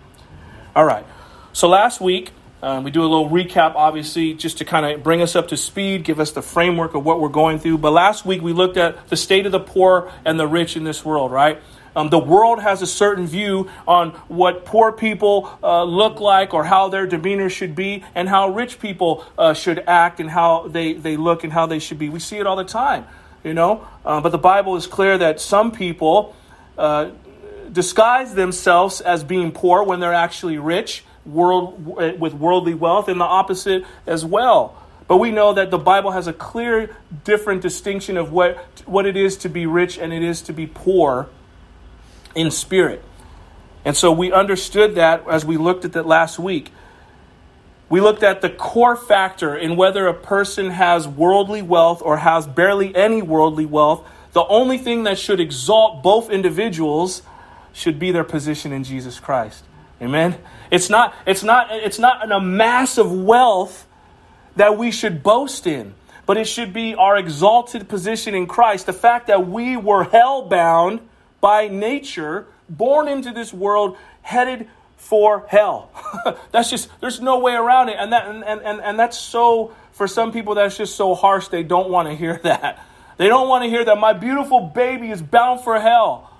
All 0.75 0.85
right. 0.85 1.07
So 1.53 1.69
last 1.69 2.01
week, 2.01 2.33
um, 2.61 2.83
we 2.83 2.91
do 2.91 3.03
a 3.03 3.07
little 3.07 3.29
recap, 3.29 3.75
obviously, 3.77 4.35
just 4.35 4.59
to 4.59 4.65
kind 4.65 4.85
of 4.85 5.03
bring 5.03 5.23
us 5.23 5.37
up 5.37 5.49
to 5.49 5.57
speed, 5.57 6.03
give 6.03 6.19
us 6.19 6.33
the 6.33 6.43
framework 6.43 6.95
of 6.95 7.05
what 7.05 7.21
we're 7.21 7.29
going 7.29 7.61
through. 7.61 7.79
But 7.79 7.93
last 7.93 8.27
week, 8.27 8.43
we 8.43 8.53
looked 8.53 8.77
at 8.77 9.09
the 9.09 9.17
state 9.17 9.47
of 9.47 9.53
the 9.53 9.61
poor 9.61 10.13
and 10.25 10.41
the 10.41 10.47
rich 10.47 10.77
in 10.77 10.83
this 10.83 11.05
world, 11.05 11.31
right? 11.31 11.61
Um, 11.95 12.11
the 12.11 12.19
world 12.19 12.61
has 12.61 12.83
a 12.83 12.87
certain 12.87 13.27
view 13.27 13.71
on 13.87 14.11
what 14.29 14.65
poor 14.65 14.93
people 14.93 15.57
uh, 15.63 15.85
look 15.85 16.21
like 16.21 16.53
or 16.53 16.65
how 16.65 16.89
their 16.89 17.07
demeanor 17.07 17.49
should 17.49 17.77
be, 17.77 18.05
and 18.15 18.29
how 18.29 18.51
rich 18.51 18.81
people 18.81 19.25
uh, 19.37 19.55
should 19.55 19.85
act 19.87 20.19
and 20.19 20.29
how 20.29 20.67
they, 20.69 20.95
they 20.95 21.17
look 21.17 21.45
and 21.45 21.53
how 21.53 21.67
they 21.67 21.79
should 21.79 21.99
be. 21.99 22.09
We 22.09 22.19
see 22.19 22.39
it 22.39 22.47
all 22.47 22.57
the 22.57 22.65
time, 22.65 23.07
you 23.45 23.55
know? 23.55 23.87
Uh, 24.05 24.21
but 24.21 24.31
the 24.31 24.39
Bible 24.39 24.77
is 24.77 24.87
clear 24.87 25.17
that 25.19 25.41
some 25.41 25.71
people 25.71 26.35
uh, 26.77 27.11
disguise 27.73 28.35
themselves 28.35 29.01
as 29.01 29.23
being 29.23 29.53
poor 29.53 29.83
when 29.85 30.01
they're 30.01 30.13
actually 30.13 30.59
rich 30.59 31.05
world 31.29 31.85
with 32.19 32.35
worldly 32.35 32.75
wealth 32.75 33.09
and 33.09 33.21
the 33.21 33.25
opposite 33.25 33.85
as 34.07 34.25
well. 34.25 34.83
But 35.07 35.17
we 35.17 35.31
know 35.31 35.55
that 35.55 35.71
the 35.71 35.79
Bible 35.79 36.11
has 36.11 36.27
a 36.27 36.33
clear 36.33 36.95
different 37.25 37.63
distinction 37.63 38.17
of 38.17 38.31
what 38.31 38.59
what 38.87 39.07
it 39.07 39.17
is 39.17 39.37
to 39.39 39.49
be 39.49 39.67
rich 39.67 39.99
and 39.99 40.13
it 40.13 40.23
is 40.23 40.43
to 40.43 40.53
be 40.53 40.67
poor 40.67 41.29
in 42.35 42.51
spirit. 42.51 43.03
And 43.85 43.97
so 43.97 44.13
we 44.13 44.33
understood 44.33 44.97
that 44.97 45.27
as 45.29 45.45
we 45.45 45.57
looked 45.57 45.85
at 45.85 45.93
that 45.93 46.07
last 46.07 46.39
week. 46.39 46.73
We 47.89 48.03
looked 48.03 48.23
at 48.23 48.43
the 48.43 48.51
core 48.51 48.97
factor 48.97 49.57
in 49.57 49.77
whether 49.77 50.07
a 50.07 50.15
person 50.15 50.71
has 50.71 51.09
worldly 51.09 51.63
wealth 51.63 52.03
or 52.05 52.19
has 52.19 52.47
barely 52.47 52.95
any 52.95 53.23
worldly 53.23 53.65
wealth. 53.65 54.07
The 54.33 54.45
only 54.45 54.77
thing 54.77 55.05
that 55.05 55.19
should 55.19 55.41
exalt 55.41 56.03
both 56.03 56.29
individuals 56.29 57.23
should 57.73 57.99
be 57.99 58.13
their 58.13 58.25
position 58.25 58.73
in 58.73 58.85
Jesus 58.85 59.19
Christ. 59.21 59.65
Amen. 60.01 60.37
It's 60.71 60.89
not, 60.91 61.15
it's 61.27 61.43
not, 61.43 61.69
it's 61.71 61.99
not 61.99 62.31
a 62.31 62.41
mass 62.41 62.99
of 62.99 63.13
wealth 63.13 63.87
that 64.57 64.77
we 64.77 64.91
should 64.91 65.23
boast 65.23 65.67
in, 65.67 65.95
but 66.27 66.37
it 66.37 66.45
should 66.45 66.73
be 66.73 66.95
our 66.95 67.17
exalted 67.17 67.89
position 67.89 68.35
in 68.35 68.47
Christ. 68.47 68.87
The 68.87 68.93
fact 68.93 69.27
that 69.29 69.49
we 69.49 69.77
were 69.77 70.05
hell 70.05 70.43
bound 70.43 71.01
by 71.41 71.69
nature, 71.69 72.47
born 72.69 73.09
into 73.09 73.33
this 73.33 73.53
world, 73.53 73.97
headed 74.23 74.69
for 74.97 75.47
hell. 75.49 75.91
that's 76.53 76.71
just, 76.71 76.91
there's 77.01 77.21
no 77.21 77.39
way 77.39 77.55
around 77.55 77.89
it. 77.89 77.97
And, 77.99 78.13
that, 78.13 78.27
and, 78.27 78.45
and, 78.45 78.81
and 78.81 78.99
that's 78.99 79.19
so, 79.19 79.75
for 79.93 80.07
some 80.07 80.33
people, 80.33 80.55
that's 80.55 80.77
just 80.77 80.97
so 80.97 81.15
harsh, 81.15 81.49
they 81.49 81.63
don't 81.63 81.89
want 81.89 82.09
to 82.09 82.15
hear 82.15 82.39
that. 82.43 82.85
They 83.17 83.27
don't 83.27 83.49
want 83.49 83.65
to 83.65 83.71
hear 83.71 83.85
that 83.85 83.99
my 83.99 84.13
beautiful 84.13 84.61
baby 84.61 85.11
is 85.11 85.23
bound 85.23 85.63
for 85.63 85.81
hell. 85.81 86.31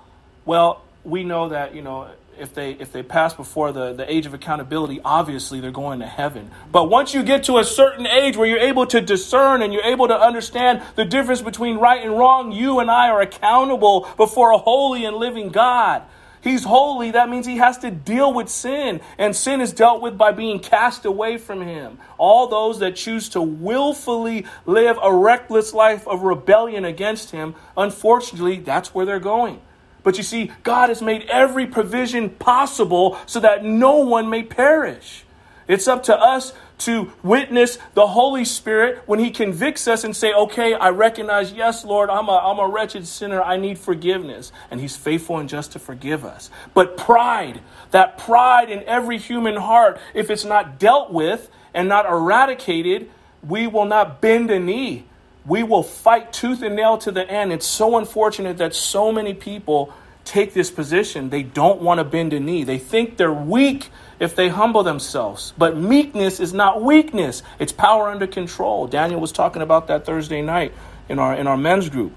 Well, 0.45 0.81
we 1.03 1.23
know 1.23 1.49
that, 1.49 1.75
you 1.75 1.81
know, 1.81 2.09
if 2.39 2.53
they 2.53 2.71
if 2.71 2.91
they 2.91 3.03
pass 3.03 3.33
before 3.33 3.71
the, 3.71 3.93
the 3.93 4.11
age 4.11 4.25
of 4.25 4.33
accountability, 4.33 5.01
obviously 5.03 5.59
they're 5.59 5.71
going 5.71 5.99
to 5.99 6.07
heaven. 6.07 6.51
But 6.71 6.89
once 6.89 7.13
you 7.13 7.23
get 7.23 7.43
to 7.45 7.57
a 7.57 7.63
certain 7.63 8.07
age 8.07 8.37
where 8.37 8.47
you're 8.47 8.59
able 8.59 8.85
to 8.87 9.01
discern 9.01 9.61
and 9.61 9.73
you're 9.73 9.83
able 9.83 10.07
to 10.07 10.19
understand 10.19 10.81
the 10.95 11.05
difference 11.05 11.41
between 11.41 11.77
right 11.77 12.03
and 12.03 12.17
wrong, 12.17 12.51
you 12.51 12.79
and 12.79 12.89
I 12.89 13.09
are 13.09 13.21
accountable 13.21 14.07
before 14.17 14.51
a 14.51 14.57
holy 14.57 15.05
and 15.05 15.17
living 15.17 15.49
God. 15.49 16.03
He's 16.41 16.63
holy. 16.63 17.11
That 17.11 17.29
means 17.29 17.45
he 17.45 17.57
has 17.57 17.79
to 17.79 17.91
deal 17.91 18.33
with 18.33 18.49
sin. 18.49 19.01
And 19.17 19.35
sin 19.35 19.59
is 19.59 19.73
dealt 19.73 20.01
with 20.01 20.17
by 20.17 20.31
being 20.31 20.59
cast 20.59 21.05
away 21.05 21.37
from 21.37 21.61
him. 21.61 21.97
All 22.17 22.47
those 22.47 22.79
that 22.79 22.95
choose 22.95 23.29
to 23.29 23.41
willfully 23.41 24.45
live 24.65 24.97
a 25.01 25.13
reckless 25.13 25.73
life 25.73 26.07
of 26.07 26.23
rebellion 26.23 26.85
against 26.85 27.31
him, 27.31 27.55
unfortunately, 27.75 28.59
that's 28.59 28.93
where 28.93 29.05
they're 29.05 29.19
going. 29.19 29.59
But 30.03 30.17
you 30.17 30.23
see, 30.23 30.51
God 30.63 30.89
has 30.89 31.01
made 31.01 31.23
every 31.29 31.67
provision 31.67 32.29
possible 32.29 33.17
so 33.25 33.39
that 33.39 33.63
no 33.63 33.97
one 33.97 34.29
may 34.29 34.43
perish. 34.43 35.23
It's 35.67 35.87
up 35.87 36.03
to 36.03 36.17
us 36.17 36.53
to 36.79 37.11
witness 37.21 37.77
the 37.93 38.07
Holy 38.07 38.45
Spirit 38.45 39.03
when 39.05 39.19
He 39.19 39.31
convicts 39.31 39.87
us 39.87 40.03
and 40.03 40.15
say, 40.15 40.33
okay, 40.33 40.73
I 40.73 40.89
recognize, 40.89 41.51
yes, 41.51 41.83
Lord, 41.85 42.09
I'm 42.09 42.27
a, 42.27 42.37
I'm 42.37 42.59
a 42.59 42.67
wretched 42.67 43.05
sinner. 43.05 43.41
I 43.41 43.57
need 43.57 43.77
forgiveness. 43.77 44.51
And 44.71 44.79
He's 44.79 44.95
faithful 44.95 45.37
and 45.37 45.49
just 45.49 45.73
to 45.73 45.79
forgive 45.79 46.25
us. 46.25 46.49
But 46.73 46.97
pride, 46.97 47.61
that 47.91 48.17
pride 48.17 48.69
in 48.69 48.83
every 48.83 49.17
human 49.17 49.57
heart, 49.57 49.99
if 50.13 50.29
it's 50.29 50.45
not 50.45 50.79
dealt 50.79 51.11
with 51.11 51.49
and 51.73 51.87
not 51.87 52.05
eradicated, 52.05 53.09
we 53.47 53.67
will 53.67 53.85
not 53.85 54.21
bend 54.21 54.49
a 54.49 54.59
knee. 54.59 55.05
We 55.45 55.63
will 55.63 55.83
fight 55.83 56.33
tooth 56.33 56.61
and 56.61 56.75
nail 56.75 56.97
to 56.99 57.11
the 57.11 57.29
end. 57.29 57.51
It's 57.51 57.65
so 57.65 57.97
unfortunate 57.97 58.57
that 58.57 58.75
so 58.75 59.11
many 59.11 59.33
people 59.33 59.93
take 60.25 60.53
this 60.53 60.69
position. 60.69 61.29
They 61.29 61.43
don't 61.43 61.81
want 61.81 61.99
to 61.99 62.03
bend 62.03 62.33
a 62.33 62.39
knee. 62.39 62.63
They 62.63 62.77
think 62.77 63.17
they're 63.17 63.33
weak 63.33 63.89
if 64.19 64.35
they 64.35 64.49
humble 64.49 64.83
themselves. 64.83 65.53
But 65.57 65.77
meekness 65.77 66.39
is 66.39 66.53
not 66.53 66.83
weakness, 66.83 67.41
it's 67.57 67.71
power 67.71 68.09
under 68.09 68.27
control. 68.27 68.87
Daniel 68.87 69.19
was 69.19 69.31
talking 69.31 69.61
about 69.61 69.87
that 69.87 70.05
Thursday 70.05 70.41
night 70.41 70.73
in 71.07 71.19
our, 71.19 71.35
in 71.35 71.47
our 71.47 71.57
men's 71.57 71.89
group. 71.89 72.13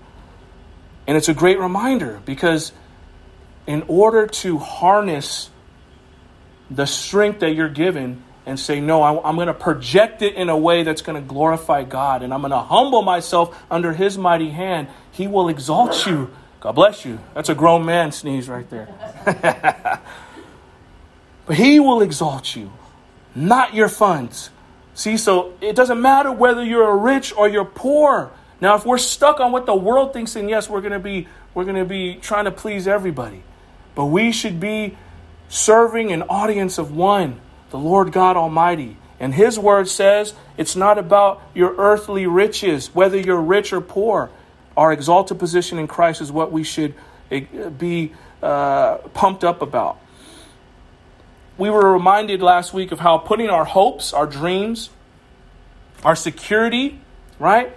And 1.06 1.16
it's 1.16 1.28
a 1.28 1.34
great 1.34 1.58
reminder 1.58 2.20
because 2.24 2.72
in 3.66 3.82
order 3.88 4.26
to 4.26 4.58
harness 4.58 5.50
the 6.70 6.86
strength 6.86 7.40
that 7.40 7.54
you're 7.54 7.68
given 7.68 8.22
and 8.46 8.58
say, 8.58 8.80
No, 8.80 9.02
I, 9.02 9.28
am 9.28 9.36
going 9.36 9.46
to 9.46 9.54
project 9.54 10.22
it 10.22 10.34
in 10.34 10.48
a 10.48 10.56
way 10.56 10.82
that's 10.82 11.02
going 11.02 11.20
to 11.20 11.26
glorify 11.26 11.84
God, 11.84 12.22
and 12.22 12.32
I'm 12.32 12.40
going 12.40 12.50
to 12.50 12.58
humble 12.58 13.02
myself 13.02 13.60
under 13.70 13.92
His 13.92 14.18
mighty 14.18 14.50
hand, 14.50 14.88
He 15.10 15.26
will 15.26 15.48
exalt 15.48 16.06
you. 16.06 16.30
God 16.60 16.72
bless 16.72 17.04
you. 17.04 17.18
That's 17.34 17.48
a 17.48 17.54
grown 17.54 17.84
man 17.84 18.12
sneeze 18.12 18.48
right 18.48 18.68
there. 18.70 18.88
But 21.52 21.58
he 21.58 21.80
will 21.80 22.00
exalt 22.00 22.56
you, 22.56 22.72
not 23.34 23.74
your 23.74 23.90
funds. 23.90 24.48
See, 24.94 25.18
so 25.18 25.52
it 25.60 25.76
doesn't 25.76 26.00
matter 26.00 26.32
whether 26.32 26.64
you're 26.64 26.96
rich 26.96 27.36
or 27.36 27.46
you're 27.46 27.66
poor. 27.66 28.30
Now, 28.58 28.76
if 28.76 28.86
we're 28.86 28.96
stuck 28.96 29.38
on 29.38 29.52
what 29.52 29.66
the 29.66 29.74
world 29.74 30.14
thinks, 30.14 30.32
then 30.32 30.48
yes, 30.48 30.70
we're 30.70 30.80
gonna 30.80 30.98
be 30.98 31.28
we're 31.52 31.66
gonna 31.66 31.84
be 31.84 32.14
trying 32.16 32.46
to 32.46 32.50
please 32.50 32.88
everybody. 32.88 33.42
But 33.94 34.06
we 34.06 34.32
should 34.32 34.60
be 34.60 34.96
serving 35.50 36.10
an 36.10 36.22
audience 36.22 36.78
of 36.78 36.96
one, 36.96 37.38
the 37.72 37.78
Lord 37.78 38.12
God 38.12 38.36
Almighty. 38.36 38.96
And 39.18 39.34
his 39.34 39.58
word 39.58 39.88
says 39.88 40.34
it's 40.56 40.76
not 40.76 40.98
about 40.98 41.42
your 41.54 41.74
earthly 41.76 42.26
riches, 42.26 42.94
whether 42.94 43.18
you're 43.18 43.40
rich 43.40 43.72
or 43.72 43.80
poor. 43.80 44.30
Our 44.76 44.92
exalted 44.92 45.38
position 45.38 45.78
in 45.78 45.88
Christ 45.88 46.20
is 46.20 46.30
what 46.30 46.52
we 46.52 46.62
should 46.62 46.94
eh, 47.30 47.40
be 47.68 48.12
uh, 48.40 48.98
pumped 49.14 49.42
up 49.42 49.60
about 49.62 49.98
we 51.58 51.70
were 51.70 51.92
reminded 51.92 52.42
last 52.42 52.72
week 52.72 52.92
of 52.92 53.00
how 53.00 53.18
putting 53.18 53.50
our 53.50 53.64
hopes, 53.64 54.12
our 54.12 54.26
dreams, 54.26 54.90
our 56.04 56.16
security, 56.16 57.00
right, 57.38 57.76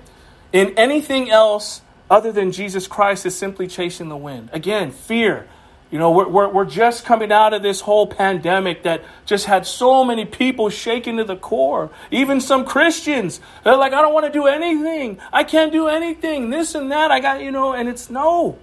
in 0.52 0.74
anything 0.78 1.30
else 1.30 1.82
other 2.10 2.32
than 2.32 2.52
Jesus 2.52 2.88
Christ 2.88 3.26
is 3.26 3.38
simply 3.38 3.68
chasing 3.68 4.10
the 4.10 4.18
wind. 4.18 4.50
Again, 4.54 4.92
fear. 4.92 5.48
You 5.96 6.00
know, 6.00 6.12
we're, 6.12 6.28
we're, 6.28 6.50
we're 6.50 6.66
just 6.66 7.06
coming 7.06 7.32
out 7.32 7.54
of 7.54 7.64
this 7.64 7.80
whole 7.80 8.06
pandemic 8.06 8.84
that 8.84 9.02
just 9.26 9.46
had 9.46 9.66
so 9.66 10.04
many 10.04 10.26
people 10.26 10.70
shaken 10.70 11.16
to 11.16 11.24
the 11.24 11.38
core. 11.38 11.90
Even 12.12 12.42
some 12.42 12.66
Christians. 12.66 13.40
They're 13.64 13.78
like, 13.78 13.94
I 13.94 14.02
don't 14.02 14.14
want 14.14 14.26
to 14.26 14.32
do 14.34 14.46
anything. 14.46 15.20
I 15.32 15.46
can't 15.46 15.72
do 15.72 15.88
anything. 15.88 16.50
This 16.50 16.76
and 16.76 16.92
that. 16.92 17.12
I 17.12 17.22
got, 17.22 17.42
you 17.42 17.50
know, 17.50 17.72
and 17.72 17.88
it's 17.88 18.10
no. 18.10 18.60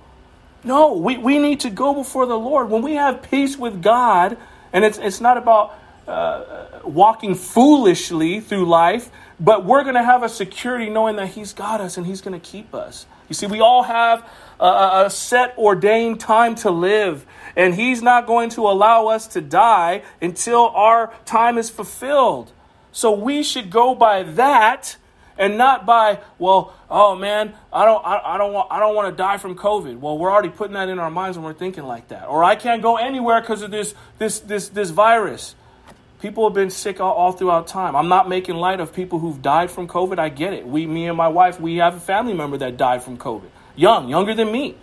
No, 0.63 0.93
we, 0.93 1.17
we 1.17 1.39
need 1.39 1.61
to 1.61 1.71
go 1.71 1.95
before 1.95 2.27
the 2.27 2.39
Lord. 2.39 2.69
When 2.69 2.83
we 2.83 2.97
have 2.97 3.23
peace 3.23 3.57
with 3.57 3.83
God, 3.83 4.37
and 4.75 4.85
it's, 4.85 4.99
it's 4.99 5.23
not 5.23 5.39
about 5.39 5.75
uh, 6.07 6.81
walking 6.85 7.35
foolishly 7.35 8.41
through 8.41 8.67
life, 8.67 9.09
but 9.41 9.65
we're 9.65 9.85
going 9.85 9.95
to 9.95 10.05
have 10.05 10.23
a 10.23 10.29
security 10.29 10.91
knowing 10.91 11.17
that 11.17 11.29
He's 11.29 11.55
got 11.55 11.81
us 11.81 11.97
and 11.97 12.07
He's 12.07 12.21
going 12.21 12.39
to 12.39 12.47
keep 12.47 12.75
us. 12.75 13.07
You 13.31 13.35
see, 13.35 13.47
we 13.47 13.61
all 13.61 13.85
have 13.85 14.29
a, 14.63 15.07
a 15.07 15.11
set 15.11 15.57
ordained 15.59 16.21
time 16.21 16.55
to 16.57 16.71
live, 16.71 17.27
and 17.57 17.75
He's 17.75 18.03
not 18.03 18.27
going 18.27 18.51
to 18.51 18.63
allow 18.63 19.09
us 19.09 19.27
to 19.29 19.41
die 19.41 20.03
until 20.21 20.69
our 20.69 21.13
time 21.25 21.59
is 21.59 21.69
fulfilled. 21.69 22.53
So 22.93 23.13
we 23.13 23.43
should 23.43 23.71
go 23.71 23.95
by 23.95 24.23
that 24.23 24.97
and 25.39 25.57
not 25.57 25.87
by 25.87 26.21
well 26.39 26.75
oh 26.91 27.17
man 27.17 27.55
i 27.73 27.87
don't 27.87 28.05
I, 28.05 28.35
I, 28.35 28.39
don't 28.39 28.53
want 28.53 28.71
i 28.71 28.79
don't 28.79 28.95
want 28.95 29.11
to 29.11 29.17
die 29.17 29.39
from 29.39 29.57
covid. 29.57 29.99
Well 29.99 30.19
we're 30.19 30.31
already 30.31 30.51
putting 30.51 30.75
that 30.75 30.91
in 30.91 30.99
our 30.99 31.11
minds 31.11 31.39
when 31.39 31.45
we're 31.45 31.55
thinking 31.55 31.85
like 31.85 32.09
that. 32.09 32.29
Or 32.29 32.45
i 32.45 32.55
can't 32.55 32.83
go 32.83 32.97
anywhere 32.97 33.41
because 33.41 33.63
of 33.63 33.71
this 33.71 33.95
this 34.19 34.41
this 34.41 34.69
this 34.69 34.91
virus. 34.91 35.55
People 36.21 36.45
have 36.45 36.55
been 36.55 36.71
sick 36.71 37.01
all, 37.01 37.15
all, 37.15 37.33
throughout 37.33 37.67
time. 37.67 37.97
I'm 37.97 38.07
not 38.07 38.29
making 38.29 38.55
light 38.55 38.79
of 38.79 38.95
people 38.95 39.19
who've 39.19 39.41
died 39.43 39.73
from 39.73 39.89
covid. 39.89 40.19
I 40.19 40.29
get 40.29 40.53
it. 40.53 40.67
We 40.67 40.87
me 40.87 41.09
and 41.09 41.17
my 41.17 41.29
wife 41.29 41.59
we 41.59 41.77
have 41.77 41.97
a 41.97 42.01
family 42.01 42.35
member 42.35 42.59
that 42.59 42.77
died 42.77 43.03
from 43.03 43.17
covid 43.17 43.49
young 43.77 44.09
younger 44.09 44.35
than 44.35 44.51
me 44.51 44.75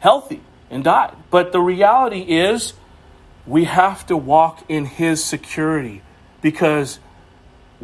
healthy 0.00 0.40
and 0.70 0.84
died 0.84 1.14
but 1.30 1.52
the 1.52 1.60
reality 1.60 2.20
is 2.20 2.74
we 3.46 3.64
have 3.64 4.06
to 4.06 4.16
walk 4.16 4.64
in 4.68 4.84
his 4.84 5.22
security 5.22 6.02
because 6.40 6.98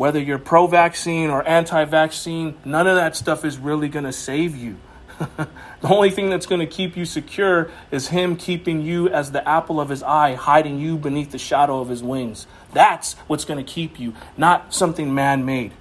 whether 0.01 0.19
you're 0.19 0.39
pro 0.39 0.67
vaccine 0.67 1.29
or 1.29 1.47
anti 1.47 1.85
vaccine, 1.85 2.57
none 2.65 2.87
of 2.87 2.97
that 2.97 3.15
stuff 3.17 3.45
is 3.45 3.59
really 3.59 3.89
going 3.89 4.07
to 4.07 4.13
save 4.13 4.57
you. 4.57 4.77
the 5.19 5.49
only 5.85 6.11
thing 6.11 6.31
that's 6.31 6.47
going 6.47 6.61
to 6.61 6.67
keep 6.67 6.97
you 6.97 7.05
secure 7.05 7.71
is 7.91 8.09
Him 8.09 8.37
keeping 8.37 8.81
you 8.81 9.11
as 9.11 9.33
the 9.33 9.47
apple 9.47 9.79
of 9.79 9.91
His 9.91 10.03
eye, 10.03 10.35
hiding 10.37 10.79
you 10.79 10.97
beneath 10.97 11.33
the 11.33 11.39
shadow 11.39 11.81
of 11.81 11.91
His 11.91 12.03
wings. 12.03 12.47
That's 12.73 13.13
what's 13.27 13.45
going 13.45 13.63
to 13.63 13.73
keep 13.73 14.01
you, 14.01 14.15
not 14.39 14.73
something 14.73 15.15
man 15.15 15.45
made. 15.45 15.73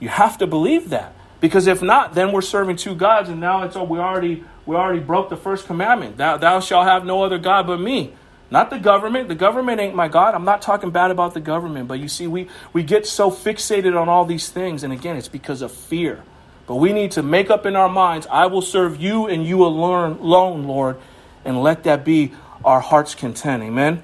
You 0.00 0.08
have 0.08 0.38
to 0.38 0.46
believe 0.46 0.88
that. 0.88 1.14
Because 1.44 1.66
if 1.66 1.82
not, 1.82 2.14
then 2.14 2.32
we're 2.32 2.40
serving 2.40 2.76
two 2.76 2.94
gods, 2.94 3.28
and 3.28 3.38
now 3.38 3.64
it's 3.64 3.76
oh, 3.76 3.84
we 3.84 3.98
already 3.98 4.42
we 4.64 4.76
already 4.76 5.00
broke 5.00 5.28
the 5.28 5.36
first 5.36 5.66
commandment. 5.66 6.16
Thou, 6.16 6.38
thou 6.38 6.58
shalt 6.58 6.86
have 6.86 7.04
no 7.04 7.22
other 7.22 7.36
God 7.36 7.66
but 7.66 7.78
me. 7.78 8.14
Not 8.50 8.70
the 8.70 8.78
government. 8.78 9.28
The 9.28 9.34
government 9.34 9.78
ain't 9.78 9.94
my 9.94 10.08
God. 10.08 10.34
I'm 10.34 10.46
not 10.46 10.62
talking 10.62 10.90
bad 10.90 11.10
about 11.10 11.34
the 11.34 11.40
government. 11.40 11.86
But 11.86 12.00
you 12.00 12.08
see, 12.08 12.26
we, 12.26 12.48
we 12.72 12.82
get 12.82 13.06
so 13.06 13.30
fixated 13.30 13.94
on 13.94 14.08
all 14.08 14.24
these 14.24 14.48
things. 14.48 14.84
And 14.84 14.90
again, 14.90 15.18
it's 15.18 15.28
because 15.28 15.60
of 15.60 15.70
fear. 15.70 16.22
But 16.66 16.76
we 16.76 16.94
need 16.94 17.10
to 17.12 17.22
make 17.22 17.50
up 17.50 17.66
in 17.66 17.76
our 17.76 17.90
minds 17.90 18.26
I 18.28 18.46
will 18.46 18.62
serve 18.62 18.98
you 18.98 19.26
and 19.26 19.46
you 19.46 19.66
alone, 19.66 20.22
Lord. 20.66 20.96
And 21.44 21.62
let 21.62 21.84
that 21.84 22.06
be 22.06 22.32
our 22.64 22.80
heart's 22.80 23.14
content. 23.14 23.62
Amen. 23.62 24.02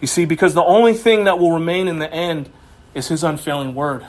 You 0.00 0.06
see, 0.06 0.24
because 0.24 0.54
the 0.54 0.62
only 0.62 0.94
thing 0.94 1.24
that 1.24 1.40
will 1.40 1.50
remain 1.50 1.88
in 1.88 1.98
the 1.98 2.12
end 2.12 2.48
is 2.94 3.08
his 3.08 3.24
unfailing 3.24 3.74
word. 3.74 4.06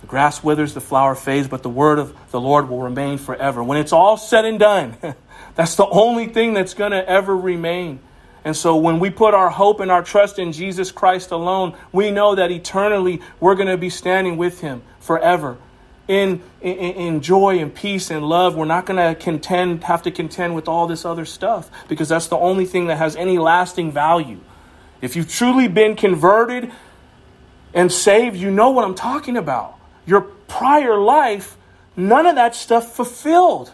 The 0.00 0.06
grass 0.06 0.44
withers, 0.44 0.74
the 0.74 0.80
flower 0.80 1.14
fades, 1.14 1.48
but 1.48 1.62
the 1.62 1.68
word 1.68 1.98
of 1.98 2.16
the 2.30 2.40
Lord 2.40 2.68
will 2.68 2.82
remain 2.82 3.18
forever. 3.18 3.62
When 3.62 3.78
it's 3.78 3.92
all 3.92 4.16
said 4.16 4.44
and 4.44 4.58
done, 4.58 4.96
That's 5.58 5.74
the 5.74 5.86
only 5.86 6.28
thing 6.28 6.54
that's 6.54 6.74
going 6.74 6.92
to 6.92 7.08
ever 7.08 7.36
remain. 7.36 7.98
And 8.44 8.56
so 8.56 8.76
when 8.76 9.00
we 9.00 9.10
put 9.10 9.34
our 9.34 9.50
hope 9.50 9.80
and 9.80 9.90
our 9.90 10.04
trust 10.04 10.38
in 10.38 10.52
Jesus 10.52 10.92
Christ 10.92 11.32
alone, 11.32 11.76
we 11.90 12.12
know 12.12 12.36
that 12.36 12.52
eternally 12.52 13.20
we're 13.40 13.56
going 13.56 13.66
to 13.66 13.76
be 13.76 13.90
standing 13.90 14.36
with 14.36 14.60
him 14.60 14.82
forever. 15.00 15.58
In, 16.06 16.42
in, 16.60 16.76
in 16.76 17.20
joy 17.22 17.58
and 17.58 17.74
peace 17.74 18.12
and 18.12 18.24
love, 18.24 18.54
we're 18.54 18.66
not 18.66 18.86
going 18.86 18.98
to 18.98 19.20
contend, 19.20 19.82
have 19.82 20.02
to 20.04 20.12
contend 20.12 20.54
with 20.54 20.68
all 20.68 20.86
this 20.86 21.04
other 21.04 21.24
stuff 21.24 21.68
because 21.88 22.08
that's 22.08 22.28
the 22.28 22.38
only 22.38 22.64
thing 22.64 22.86
that 22.86 22.98
has 22.98 23.16
any 23.16 23.36
lasting 23.36 23.90
value. 23.90 24.38
If 25.02 25.16
you've 25.16 25.28
truly 25.28 25.66
been 25.66 25.96
converted 25.96 26.70
and 27.74 27.90
saved, 27.90 28.36
you 28.36 28.52
know 28.52 28.70
what 28.70 28.84
I'm 28.84 28.94
talking 28.94 29.36
about. 29.36 29.77
Your 30.08 30.22
prior 30.22 30.96
life, 30.96 31.58
none 31.94 32.24
of 32.24 32.36
that 32.36 32.54
stuff 32.54 32.96
fulfilled. 32.96 33.72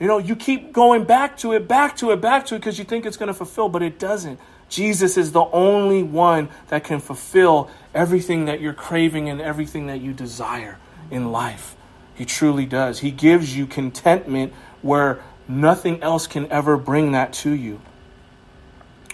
You 0.00 0.08
know, 0.08 0.18
you 0.18 0.34
keep 0.34 0.72
going 0.72 1.04
back 1.04 1.36
to 1.38 1.52
it, 1.52 1.68
back 1.68 1.96
to 1.98 2.10
it, 2.10 2.20
back 2.20 2.46
to 2.46 2.56
it 2.56 2.58
because 2.58 2.80
you 2.80 2.84
think 2.84 3.06
it's 3.06 3.16
going 3.16 3.28
to 3.28 3.34
fulfill, 3.34 3.68
but 3.68 3.80
it 3.80 3.96
doesn't. 3.96 4.40
Jesus 4.68 5.16
is 5.16 5.30
the 5.30 5.44
only 5.44 6.02
one 6.02 6.48
that 6.66 6.82
can 6.82 6.98
fulfill 6.98 7.70
everything 7.94 8.46
that 8.46 8.60
you're 8.60 8.72
craving 8.72 9.28
and 9.28 9.40
everything 9.40 9.86
that 9.86 10.00
you 10.00 10.12
desire 10.12 10.78
in 11.12 11.30
life. 11.30 11.76
He 12.16 12.24
truly 12.24 12.66
does. 12.66 12.98
He 12.98 13.12
gives 13.12 13.56
you 13.56 13.66
contentment 13.66 14.52
where 14.80 15.22
nothing 15.46 16.02
else 16.02 16.26
can 16.26 16.50
ever 16.50 16.76
bring 16.76 17.12
that 17.12 17.32
to 17.34 17.50
you. 17.52 17.80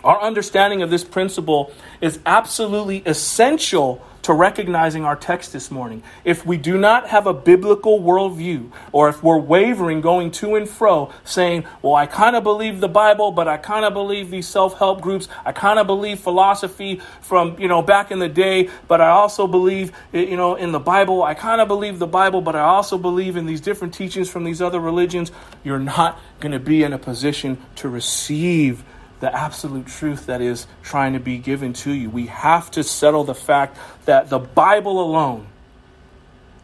Our 0.03 0.19
understanding 0.23 0.81
of 0.81 0.89
this 0.89 1.05
principle 1.05 1.75
is 2.01 2.21
absolutely 2.25 3.03
essential 3.05 4.03
to 4.23 4.33
recognizing 4.33 5.05
our 5.05 5.17
text 5.17 5.53
this 5.53 5.71
morning. 5.71 6.03
If 6.25 6.45
we 6.45 6.57
do 6.57 6.77
not 6.77 7.09
have 7.09 7.27
a 7.27 7.35
biblical 7.35 8.01
worldview, 8.01 8.71
or 8.93 9.09
if 9.09 9.23
we're 9.23 9.39
wavering, 9.39 10.01
going 10.01 10.31
to 10.33 10.57
and 10.57 10.69
fro, 10.69 11.13
saying, 11.25 11.65
Well, 11.83 11.95
I 11.95 12.07
kind 12.07 12.37
of 12.37 12.43
believe 12.43 12.81
the 12.81 12.89
Bible, 12.89 13.31
but 13.31 13.49
I 13.49 13.57
kind 13.57 13.85
of 13.85 13.95
believe 13.95 14.31
these 14.31 14.49
self 14.49 14.79
help 14.79 15.01
groups, 15.01 15.29
I 15.45 15.53
kind 15.53 15.79
of 15.79 15.87
believe 15.87 16.21
philosophy 16.21 17.01
from, 17.21 17.59
you 17.59 17.69
know, 17.69 17.83
back 17.83 18.11
in 18.11 18.19
the 18.19 18.29
day, 18.29 18.71
but 18.87 19.01
I 19.01 19.09
also 19.09 19.47
believe, 19.47 19.93
you 20.13 20.37
know, 20.37 20.55
in 20.55 20.73
the 20.73 20.81
Bible, 20.81 21.23
I 21.23 21.35
kind 21.35 21.61
of 21.61 21.69
believe 21.69 21.99
the 21.99 22.07
Bible, 22.07 22.41
but 22.41 22.57
I 22.57 22.61
also 22.61 22.99
believe 22.99 23.37
in 23.37 23.47
these 23.47 23.61
different 23.61 23.95
teachings 23.95 24.29
from 24.29 24.45
these 24.45 24.61
other 24.61 24.81
religions, 24.81 25.33
you're 25.65 25.79
not 25.79 26.21
going 26.41 26.53
to 26.53 26.59
be 26.59 26.83
in 26.83 26.93
a 26.93 26.99
position 26.99 27.59
to 27.77 27.89
receive 27.89 28.85
the 29.21 29.35
absolute 29.35 29.87
truth 29.87 30.27
that 30.27 30.41
is 30.41 30.67
trying 30.83 31.15
to 31.15 31.21
be 31.21 31.39
given 31.39 31.73
to 31.73 31.93
you. 31.93 32.11
We 32.11 32.27
have 32.27 32.71
to 32.73 32.83
settle 32.83 33.25
the 33.25 33.35
fact 33.35 33.77
that 34.05 34.31
the 34.31 34.39
Bible 34.39 35.01
alone 35.01 35.47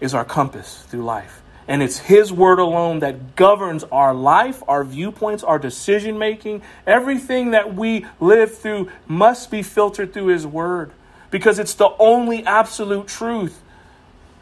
is 0.00 0.14
our 0.14 0.24
compass 0.24 0.82
through 0.88 1.04
life. 1.04 1.42
And 1.66 1.82
it's 1.82 1.98
His 1.98 2.32
Word 2.32 2.58
alone 2.58 3.00
that 3.00 3.36
governs 3.36 3.84
our 3.84 4.12
life, 4.12 4.62
our 4.68 4.84
viewpoints, 4.84 5.42
our 5.42 5.58
decision 5.58 6.18
making. 6.18 6.62
Everything 6.86 7.52
that 7.52 7.74
we 7.74 8.06
live 8.20 8.56
through 8.56 8.90
must 9.06 9.50
be 9.50 9.62
filtered 9.62 10.12
through 10.12 10.26
His 10.26 10.46
Word 10.46 10.92
because 11.30 11.58
it's 11.58 11.74
the 11.74 11.90
only 11.98 12.44
absolute 12.44 13.08
truth. 13.08 13.62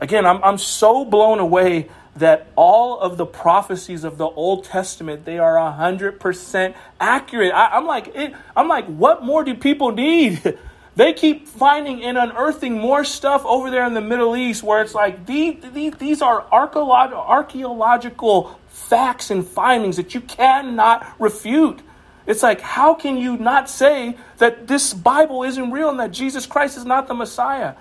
Again, 0.00 0.26
I'm, 0.26 0.42
I'm 0.42 0.58
so 0.58 1.04
blown 1.04 1.38
away 1.38 1.88
that 2.16 2.48
all 2.56 2.98
of 3.00 3.16
the 3.16 3.24
prophecies 3.24 4.04
of 4.04 4.18
the 4.18 4.26
Old 4.26 4.64
Testament 4.64 5.24
they 5.24 5.38
are 5.38 5.72
hundred 5.72 6.20
percent 6.20 6.76
accurate. 7.00 7.52
I, 7.52 7.76
am 7.76 7.86
like, 7.86 8.14
it, 8.14 8.34
I'm 8.54 8.68
like, 8.68 8.84
what 8.86 9.22
more 9.22 9.44
do 9.44 9.54
people 9.54 9.92
need? 9.92 10.58
they 10.96 11.14
keep 11.14 11.48
finding 11.48 12.02
and 12.02 12.18
unearthing 12.18 12.78
more 12.78 13.04
stuff 13.04 13.46
over 13.46 13.70
there 13.70 13.86
in 13.86 13.94
the 13.94 14.02
Middle 14.02 14.36
East, 14.36 14.62
where 14.62 14.82
it's 14.82 14.94
like 14.94 15.24
these 15.26 15.62
these, 15.72 15.94
these 15.94 16.20
are 16.20 16.46
archaeological 16.52 18.58
facts 18.68 19.30
and 19.30 19.46
findings 19.46 19.96
that 19.96 20.14
you 20.14 20.20
cannot 20.20 21.06
refute. 21.18 21.80
It's 22.24 22.42
like, 22.42 22.60
how 22.60 22.94
can 22.94 23.16
you 23.16 23.36
not 23.36 23.68
say 23.68 24.16
that 24.38 24.68
this 24.68 24.94
Bible 24.94 25.42
isn't 25.42 25.72
real 25.72 25.90
and 25.90 25.98
that 25.98 26.12
Jesus 26.12 26.46
Christ 26.46 26.76
is 26.76 26.84
not 26.84 27.08
the 27.08 27.14
Messiah? 27.14 27.74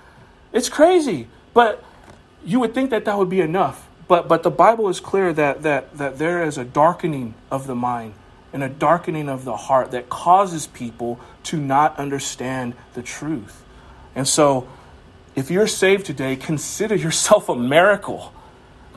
It's 0.51 0.67
crazy, 0.67 1.27
but 1.53 1.83
you 2.43 2.59
would 2.59 2.73
think 2.73 2.89
that 2.89 3.05
that 3.05 3.19
would 3.19 3.29
be 3.29 3.41
enough 3.41 3.87
but, 4.11 4.27
but 4.27 4.43
the 4.43 4.51
Bible 4.51 4.89
is 4.89 4.99
clear 4.99 5.31
that, 5.31 5.61
that, 5.61 5.97
that 5.97 6.17
there 6.17 6.43
is 6.43 6.57
a 6.57 6.65
darkening 6.65 7.33
of 7.49 7.65
the 7.65 7.75
mind 7.75 8.13
and 8.51 8.61
a 8.61 8.67
darkening 8.67 9.29
of 9.29 9.45
the 9.45 9.55
heart 9.55 9.91
that 9.91 10.09
causes 10.09 10.67
people 10.67 11.17
to 11.43 11.55
not 11.55 11.97
understand 11.97 12.73
the 12.93 13.01
truth. 13.01 13.63
And 14.13 14.27
so, 14.27 14.67
if 15.33 15.49
you're 15.49 15.65
saved 15.65 16.07
today, 16.07 16.35
consider 16.35 16.93
yourself 16.93 17.47
a 17.47 17.55
miracle 17.55 18.33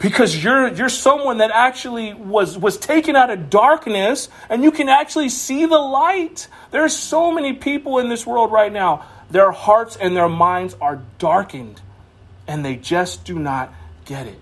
because 0.01 0.43
you're 0.43 0.75
you're 0.75 0.89
someone 0.89 1.39
that 1.39 1.53
actually 1.53 2.13
was 2.13 2.59
was 2.59 2.77
taken 2.77 3.15
out 3.15 3.31
of 3.31 3.49
darkness 3.49 4.29
and 4.49 4.65
you 4.65 4.73
can 4.73 4.89
actually 4.89 5.29
see 5.29 5.65
the 5.65 5.79
light. 5.79 6.49
There's 6.73 6.97
so 6.97 7.31
many 7.31 7.53
people 7.53 7.99
in 7.99 8.09
this 8.09 8.27
world 8.27 8.51
right 8.51 8.73
now. 8.73 9.07
Their 9.31 9.53
hearts 9.53 9.95
and 9.95 10.17
their 10.17 10.29
minds 10.29 10.75
are 10.81 11.01
darkened 11.21 11.81
and 12.49 12.65
they 12.65 12.75
just 12.75 13.25
do 13.25 13.39
not 13.39 13.73
get 14.07 14.27
it 14.27 14.41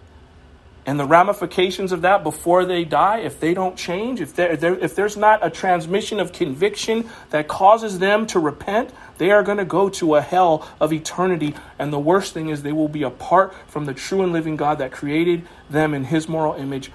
and 0.85 0.99
the 0.99 1.07
ramifications 1.07 1.93
of 1.93 2.03
that 2.03 2.25
before 2.25 2.65
they 2.65 2.85
die, 2.85 3.19
if 3.19 3.39
they 3.39 3.55
don't 3.55 3.77
change, 3.77 4.21
if, 4.21 4.37
if 4.37 4.97
there's 4.97 5.17
not 5.17 5.47
a 5.47 5.51
transmission 5.51 6.19
of 6.19 6.33
conviction 6.33 7.09
that 7.31 7.47
causes 7.47 8.01
them 8.01 8.27
to 8.29 8.41
repent, 8.41 8.91
they 9.19 9.31
are 9.31 9.45
going 9.45 9.59
to 9.59 9.65
go 9.65 9.89
to 9.91 10.17
a 10.17 10.21
hell 10.21 10.69
of 10.81 10.93
eternity. 10.93 11.55
And 11.79 11.93
the 11.93 12.01
worst 12.01 12.35
thing 12.35 12.49
is, 12.49 12.63
they 12.63 12.73
will 12.73 12.89
be 12.89 13.05
apart 13.05 13.55
from 13.69 13.85
the 13.85 13.95
true 13.95 14.23
and 14.23 14.33
living 14.33 14.57
God 14.57 14.79
that 14.79 14.91
created 14.91 15.47
them 15.71 15.95
in 15.95 16.03
His 16.03 16.29
moral 16.29 16.55
image. 16.55 16.91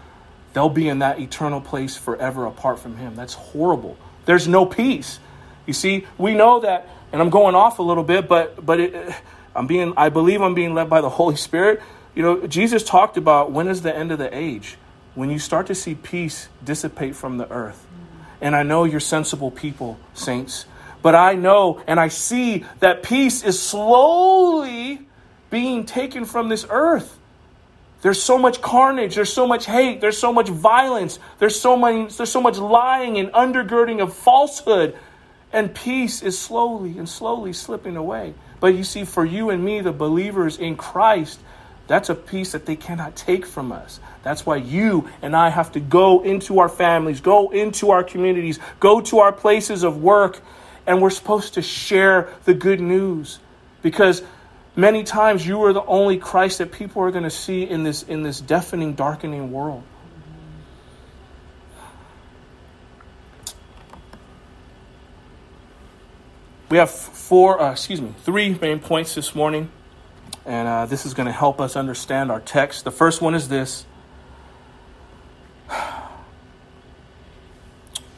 They'll 0.51 0.67
be 0.67 0.89
in 0.89 0.99
that 0.99 1.19
eternal 1.19 1.61
place 1.61 1.95
forever 1.95 2.45
apart 2.45 2.79
from 2.79 2.97
Him. 2.97 3.15
That's 3.15 3.35
horrible. 3.35 3.97
There's 4.25 4.49
no 4.49 4.65
peace. 4.65 5.19
You 5.65 5.73
see, 5.73 6.05
we 6.17 6.33
know 6.33 6.59
that, 6.59 6.89
and 7.13 7.21
I'm 7.21 7.29
going 7.29 7.55
off 7.55 7.79
a 7.79 7.83
little 7.83 8.03
bit, 8.03 8.27
but 8.27 8.65
but 8.65 8.81
it, 8.81 9.15
I'm 9.55 9.65
being, 9.65 9.93
I 9.95 10.09
believe 10.09 10.41
I'm 10.41 10.55
being 10.55 10.73
led 10.73 10.89
by 10.89 10.99
the 10.99 11.09
Holy 11.09 11.37
Spirit 11.37 11.81
you 12.17 12.23
know, 12.23 12.47
Jesus 12.47 12.81
talked 12.81 13.15
about 13.15 13.51
when 13.51 13.67
is 13.67 13.83
the 13.83 13.95
end 13.95 14.11
of 14.11 14.17
the 14.17 14.35
age? 14.35 14.77
When 15.13 15.29
you 15.29 15.37
start 15.37 15.67
to 15.67 15.75
see 15.75 15.93
peace 15.93 16.49
dissipate 16.63 17.15
from 17.15 17.37
the 17.37 17.47
earth. 17.51 17.85
And 18.41 18.55
I 18.55 18.63
know 18.63 18.85
you're 18.85 18.99
sensible 18.99 19.51
people, 19.51 19.99
saints, 20.15 20.65
but 21.03 21.13
I 21.13 21.35
know 21.35 21.79
and 21.85 21.99
I 21.99 22.07
see 22.07 22.65
that 22.79 23.03
peace 23.03 23.43
is 23.43 23.61
slowly 23.61 25.07
being 25.51 25.85
taken 25.85 26.25
from 26.25 26.49
this 26.49 26.65
earth. 26.71 27.19
There's 28.01 28.21
so 28.21 28.39
much 28.39 28.63
carnage, 28.63 29.13
there's 29.13 29.31
so 29.31 29.45
much 29.45 29.67
hate, 29.67 30.01
there's 30.01 30.17
so 30.17 30.33
much 30.33 30.49
violence, 30.49 31.19
there's 31.37 31.59
so 31.59 31.77
many 31.77 32.07
there's 32.07 32.31
so 32.31 32.41
much 32.41 32.57
lying 32.57 33.19
and 33.19 33.31
undergirding 33.31 34.01
of 34.01 34.15
falsehood 34.15 34.97
and 35.53 35.73
peace 35.73 36.23
is 36.23 36.37
slowly 36.37 36.97
and 36.97 37.07
slowly 37.07 37.53
slipping 37.53 37.95
away. 37.95 38.33
But 38.59 38.73
you 38.73 38.83
see 38.83 39.05
for 39.05 39.23
you 39.23 39.51
and 39.51 39.63
me 39.63 39.81
the 39.81 39.91
believers 39.91 40.57
in 40.57 40.77
Christ, 40.77 41.39
that's 41.87 42.09
a 42.09 42.15
peace 42.15 42.51
that 42.51 42.65
they 42.65 42.75
cannot 42.75 43.15
take 43.15 43.45
from 43.45 43.71
us. 43.71 43.99
That's 44.23 44.45
why 44.45 44.57
you 44.57 45.09
and 45.21 45.35
I 45.35 45.49
have 45.49 45.71
to 45.71 45.79
go 45.79 46.21
into 46.21 46.59
our 46.59 46.69
families, 46.69 47.21
go 47.21 47.49
into 47.49 47.91
our 47.91 48.03
communities, 48.03 48.59
go 48.79 48.99
to 49.01 49.19
our 49.19 49.31
places 49.31 49.83
of 49.83 50.01
work, 50.01 50.41
and 50.85 51.01
we're 51.01 51.09
supposed 51.09 51.53
to 51.53 51.61
share 51.61 52.33
the 52.43 52.53
good 52.53 52.81
news. 52.81 53.39
Because 53.81 54.21
many 54.75 55.03
times 55.03 55.47
you 55.47 55.63
are 55.63 55.71
the 55.71 55.83
only 55.85 56.17
Christ 56.17 56.57
that 56.57 56.73
people 56.73 57.01
are 57.03 57.11
going 57.11 57.23
to 57.23 57.29
see 57.29 57.63
in 57.63 57.83
this, 57.83 58.03
in 58.03 58.21
this 58.21 58.41
deafening, 58.41 58.93
darkening 58.93 59.51
world. 59.53 59.83
We 66.69 66.77
have 66.77 66.91
four, 66.91 67.61
uh, 67.61 67.71
excuse 67.71 68.01
me, 68.01 68.13
three 68.23 68.53
main 68.59 68.79
points 68.81 69.15
this 69.15 69.33
morning. 69.33 69.71
And 70.47 70.67
uh, 70.67 70.85
this 70.85 71.05
is 71.05 71.13
going 71.13 71.25
to 71.25 71.33
help 71.33 71.59
us 71.59 71.75
understand 71.75 72.31
our 72.31 72.39
text. 72.39 72.85
The 72.85 72.91
first 72.91 73.21
one 73.21 73.35
is 73.35 73.49
this 73.49 73.85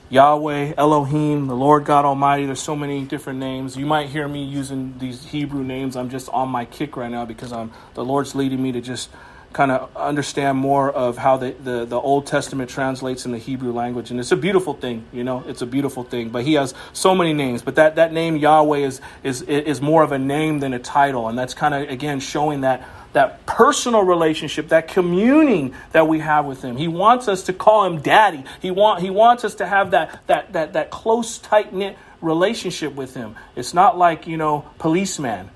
Yahweh, 0.10 0.76
Elohim, 0.78 1.48
the 1.48 1.56
Lord 1.56 1.86
God 1.86 2.06
Almighty. 2.06 2.46
There's 2.46 2.62
so 2.62 2.76
many 2.76 3.04
different 3.04 3.39
names. 3.39 3.76
You 3.76 3.88
might 3.88 4.10
hear 4.10 4.28
me 4.28 4.44
using 4.44 5.00
these 5.00 5.26
Hebrew 5.26 5.63
names. 5.63 5.96
I'm 5.96 6.12
just 6.12 6.30
on 6.30 6.50
my 6.50 6.65
kick 6.65 6.96
right 6.96 7.10
now 7.10 7.26
because 7.26 7.52
I'm 7.52 7.72
the 7.96 8.06
Lord's 8.06 8.36
leading 8.36 8.62
me 8.62 8.72
to 8.74 8.82
just 8.82 9.10
kind 9.52 9.72
of 9.72 9.96
understand 9.98 10.58
more 10.58 10.92
of 10.92 11.18
how 11.18 11.38
the, 11.38 11.52
the, 11.64 11.86
the, 11.86 12.00
Old 12.00 12.28
Testament 12.28 12.70
translates 12.70 13.26
in 13.26 13.32
the 13.32 13.38
Hebrew 13.38 13.72
language. 13.72 14.12
And 14.12 14.20
it's 14.20 14.32
a 14.32 14.38
beautiful 14.38 14.76
thing, 14.76 15.06
you 15.12 15.24
know, 15.24 15.44
it's 15.48 15.62
a 15.62 15.66
beautiful 15.66 16.04
thing. 16.04 16.30
But 16.30 16.44
he 16.46 16.54
has 16.54 16.74
so 16.94 17.16
many 17.16 17.34
names. 17.34 17.62
But 17.62 17.76
that, 17.76 17.96
that 17.96 18.14
name 18.14 18.38
Yahweh 18.38 18.80
is, 18.80 19.02
is, 19.24 19.42
is 19.42 19.82
more 19.82 20.04
of 20.04 20.12
a 20.12 20.20
name 20.20 20.60
than 20.60 20.74
a 20.74 20.80
title. 20.80 21.28
And 21.28 21.38
that's 21.38 21.56
kind 21.56 21.74
of, 21.74 21.90
again, 21.90 22.20
showing 22.20 22.62
that, 22.62 22.88
that 23.14 23.46
personal 23.48 24.04
relationship, 24.04 24.70
that 24.70 24.88
communing 24.88 25.74
that 25.94 26.08
we 26.08 26.20
have 26.20 26.46
with 26.46 26.62
him. 26.62 26.78
He 26.78 26.88
wants 26.88 27.28
us 27.28 27.44
to 27.44 27.54
call 27.54 27.86
him 27.86 28.02
daddy. 28.02 28.44
He, 28.62 28.70
want, 28.70 29.02
he 29.02 29.10
wants 29.10 29.44
us 29.44 29.56
to 29.56 29.66
have 29.66 29.92
that, 29.92 30.22
that, 30.28 30.54
that, 30.54 30.74
that 30.74 30.92
close, 30.92 31.40
tight 31.40 31.74
knit 31.74 31.98
relationship 32.22 32.94
with 32.94 33.16
him. 33.16 33.36
It's 33.56 33.74
not 33.74 33.98
like, 33.98 34.28
you 34.28 34.38
know, 34.38 34.70
policeman 34.78 35.50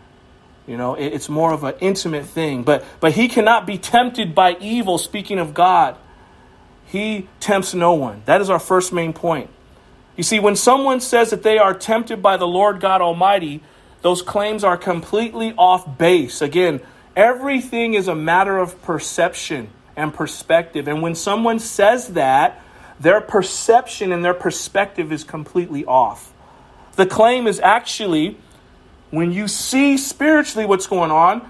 you 0.68 0.78
know, 0.78 0.96
it's 0.96 1.28
more 1.28 1.54
of 1.54 1.64
an 1.64 1.76
intimate 1.82 2.26
thing. 2.26 2.64
But 2.64 2.86
but 3.00 3.14
he 3.14 3.28
cannot 3.28 3.68
be 3.68 3.78
tempted 3.78 4.34
by 4.34 4.56
evil, 4.60 4.98
speaking 4.98 5.40
of 5.40 5.54
God. 5.54 5.98
He 6.86 7.28
tempts 7.40 7.74
no 7.74 7.94
one. 7.94 8.22
That 8.26 8.40
is 8.40 8.50
our 8.50 8.60
first 8.60 8.94
main 8.94 9.14
point. 9.14 9.50
You 10.16 10.24
see, 10.24 10.40
when 10.40 10.56
someone 10.56 11.02
says 11.02 11.32
that 11.32 11.44
they 11.44 11.58
are 11.58 11.74
tempted 11.74 12.22
by 12.22 12.38
the 12.38 12.48
Lord 12.48 12.80
God 12.80 13.02
Almighty, 13.02 13.64
those 14.04 14.22
claims 14.22 14.64
are 14.64 14.78
completely 14.78 15.54
off 15.58 15.98
base. 15.98 16.42
Again, 16.42 16.82
everything 17.16 17.96
is 17.96 18.08
a 18.08 18.16
matter 18.16 18.58
of 18.60 18.80
perception 18.84 19.70
and 19.96 20.14
perspective. 20.14 20.88
And 20.88 21.02
when 21.02 21.16
someone 21.16 21.60
says 21.60 22.10
that, 22.10 22.62
their 23.00 23.22
perception 23.22 24.12
and 24.12 24.24
their 24.24 24.34
perspective 24.34 25.12
is 25.12 25.24
completely 25.24 25.84
off. 25.86 26.32
The 26.96 27.08
claim 27.08 27.48
is 27.48 27.60
actually 27.60 28.38
when 29.14 29.32
you 29.32 29.48
see 29.48 29.96
spiritually 29.96 30.66
what's 30.66 30.88
going 30.88 31.12
on, 31.12 31.48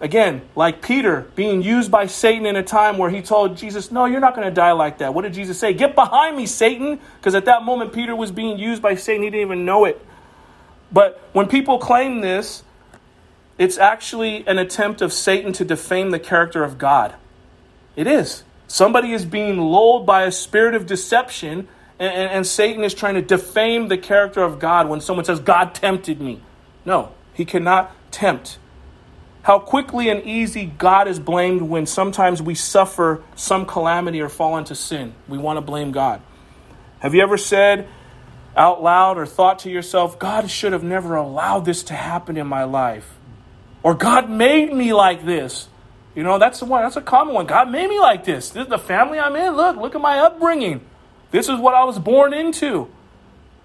again, 0.00 0.42
like 0.54 0.80
Peter 0.80 1.26
being 1.34 1.60
used 1.60 1.90
by 1.90 2.06
Satan 2.06 2.46
in 2.46 2.54
a 2.54 2.62
time 2.62 2.98
where 2.98 3.10
he 3.10 3.20
told 3.20 3.56
Jesus, 3.56 3.90
No, 3.90 4.04
you're 4.04 4.20
not 4.20 4.36
going 4.36 4.46
to 4.46 4.54
die 4.54 4.70
like 4.70 4.98
that. 4.98 5.12
What 5.12 5.22
did 5.22 5.32
Jesus 5.32 5.58
say? 5.58 5.74
Get 5.74 5.96
behind 5.96 6.36
me, 6.36 6.46
Satan. 6.46 7.00
Because 7.18 7.34
at 7.34 7.46
that 7.46 7.64
moment, 7.64 7.92
Peter 7.92 8.14
was 8.14 8.30
being 8.30 8.60
used 8.60 8.80
by 8.80 8.94
Satan. 8.94 9.24
He 9.24 9.30
didn't 9.30 9.44
even 9.44 9.64
know 9.64 9.86
it. 9.86 10.00
But 10.92 11.20
when 11.32 11.48
people 11.48 11.78
claim 11.78 12.20
this, 12.20 12.62
it's 13.58 13.76
actually 13.76 14.46
an 14.46 14.58
attempt 14.58 15.02
of 15.02 15.12
Satan 15.12 15.52
to 15.54 15.64
defame 15.64 16.12
the 16.12 16.20
character 16.20 16.62
of 16.62 16.78
God. 16.78 17.16
It 17.96 18.06
is. 18.06 18.44
Somebody 18.68 19.10
is 19.10 19.24
being 19.24 19.58
lulled 19.58 20.06
by 20.06 20.22
a 20.22 20.30
spirit 20.30 20.76
of 20.76 20.86
deception 20.86 21.66
and, 21.98 22.12
and, 22.14 22.30
and 22.30 22.46
Satan 22.46 22.84
is 22.84 22.94
trying 22.94 23.14
to 23.14 23.22
defame 23.22 23.88
the 23.88 23.98
character 23.98 24.44
of 24.44 24.60
God 24.60 24.88
when 24.88 25.00
someone 25.00 25.24
says, 25.24 25.40
God 25.40 25.74
tempted 25.74 26.20
me. 26.20 26.40
No, 26.84 27.12
he 27.32 27.44
cannot 27.44 27.94
tempt. 28.10 28.58
How 29.42 29.58
quickly 29.58 30.08
and 30.08 30.22
easy 30.24 30.64
God 30.64 31.06
is 31.06 31.18
blamed 31.18 31.62
when 31.62 31.84
sometimes 31.86 32.40
we 32.40 32.54
suffer 32.54 33.22
some 33.34 33.66
calamity 33.66 34.20
or 34.22 34.28
fall 34.28 34.56
into 34.56 34.74
sin. 34.74 35.14
We 35.28 35.36
want 35.36 35.58
to 35.58 35.60
blame 35.60 35.92
God. 35.92 36.22
Have 37.00 37.14
you 37.14 37.22
ever 37.22 37.36
said 37.36 37.86
out 38.56 38.82
loud 38.82 39.18
or 39.18 39.26
thought 39.26 39.60
to 39.60 39.70
yourself, 39.70 40.18
God 40.18 40.48
should 40.48 40.72
have 40.72 40.82
never 40.82 41.14
allowed 41.14 41.66
this 41.66 41.82
to 41.84 41.94
happen 41.94 42.38
in 42.38 42.46
my 42.46 42.64
life? 42.64 43.10
Or 43.82 43.94
God 43.94 44.30
made 44.30 44.72
me 44.72 44.94
like 44.94 45.26
this? 45.26 45.68
You 46.14 46.22
know, 46.22 46.38
that's 46.38 46.60
the 46.60 46.64
one, 46.64 46.82
that's 46.82 46.96
a 46.96 47.02
common 47.02 47.34
one. 47.34 47.46
God 47.46 47.70
made 47.70 47.88
me 47.88 48.00
like 48.00 48.24
this. 48.24 48.50
This 48.50 48.64
is 48.64 48.70
the 48.70 48.78
family 48.78 49.18
I'm 49.18 49.36
in. 49.36 49.54
Look, 49.54 49.76
look 49.76 49.94
at 49.94 50.00
my 50.00 50.18
upbringing. 50.20 50.80
This 51.32 51.48
is 51.48 51.58
what 51.58 51.74
I 51.74 51.84
was 51.84 51.98
born 51.98 52.32
into. 52.32 52.88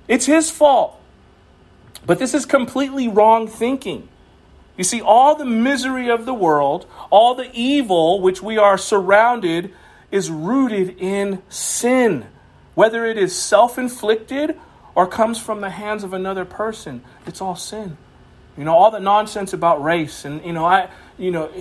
It's 0.09 0.25
his 0.25 0.49
fault. 0.51 0.98
But 2.05 2.19
this 2.19 2.33
is 2.33 2.45
completely 2.45 3.07
wrong 3.07 3.47
thinking. 3.47 4.07
You 4.77 4.83
see, 4.83 5.01
all 5.01 5.35
the 5.35 5.45
misery 5.45 6.09
of 6.09 6.25
the 6.25 6.33
world, 6.33 6.85
all 7.09 7.35
the 7.35 7.49
evil 7.53 8.21
which 8.21 8.41
we 8.41 8.57
are 8.57 8.77
surrounded, 8.77 9.73
is 10.09 10.31
rooted 10.31 10.97
in 10.99 11.41
sin. 11.49 12.25
Whether 12.75 13.05
it 13.05 13.17
is 13.17 13.35
self 13.35 13.77
inflicted 13.77 14.57
or 14.95 15.05
comes 15.05 15.37
from 15.37 15.61
the 15.61 15.69
hands 15.69 16.03
of 16.03 16.13
another 16.13 16.45
person, 16.45 17.01
it's 17.27 17.41
all 17.41 17.55
sin. 17.55 17.97
You 18.57 18.63
know, 18.63 18.73
all 18.73 18.91
the 18.91 18.99
nonsense 18.99 19.53
about 19.53 19.83
race, 19.83 20.25
and, 20.25 20.43
you 20.43 20.53
know, 20.53 20.65
I, 20.65 20.89
you 21.17 21.31
know, 21.31 21.51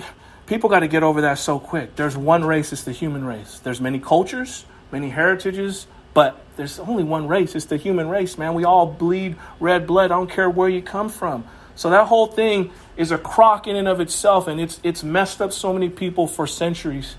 people 0.46 0.70
got 0.70 0.80
to 0.80 0.88
get 0.88 1.02
over 1.02 1.22
that 1.22 1.38
so 1.38 1.58
quick. 1.58 1.96
There's 1.96 2.16
one 2.16 2.44
race, 2.44 2.72
it's 2.72 2.84
the 2.84 2.92
human 2.92 3.24
race. 3.24 3.58
There's 3.60 3.80
many 3.80 4.00
cultures, 4.00 4.64
many 4.90 5.10
heritages, 5.10 5.86
but 6.18 6.36
there's 6.56 6.80
only 6.80 7.04
one 7.04 7.28
race. 7.28 7.54
It's 7.54 7.66
the 7.66 7.76
human 7.76 8.08
race, 8.08 8.38
man. 8.38 8.54
We 8.54 8.64
all 8.64 8.86
bleed 8.86 9.36
red 9.60 9.86
blood. 9.86 10.06
I 10.06 10.16
don't 10.16 10.28
care 10.28 10.50
where 10.50 10.68
you 10.68 10.82
come 10.82 11.10
from. 11.10 11.44
So 11.76 11.90
that 11.90 12.08
whole 12.08 12.26
thing 12.26 12.72
is 12.96 13.12
a 13.12 13.18
crock 13.18 13.68
in 13.68 13.76
and 13.76 13.86
of 13.86 14.00
itself, 14.00 14.48
and 14.48 14.60
it's 14.60 14.80
it's 14.82 15.04
messed 15.04 15.40
up 15.40 15.52
so 15.52 15.72
many 15.72 15.88
people 15.88 16.26
for 16.26 16.44
centuries, 16.48 17.14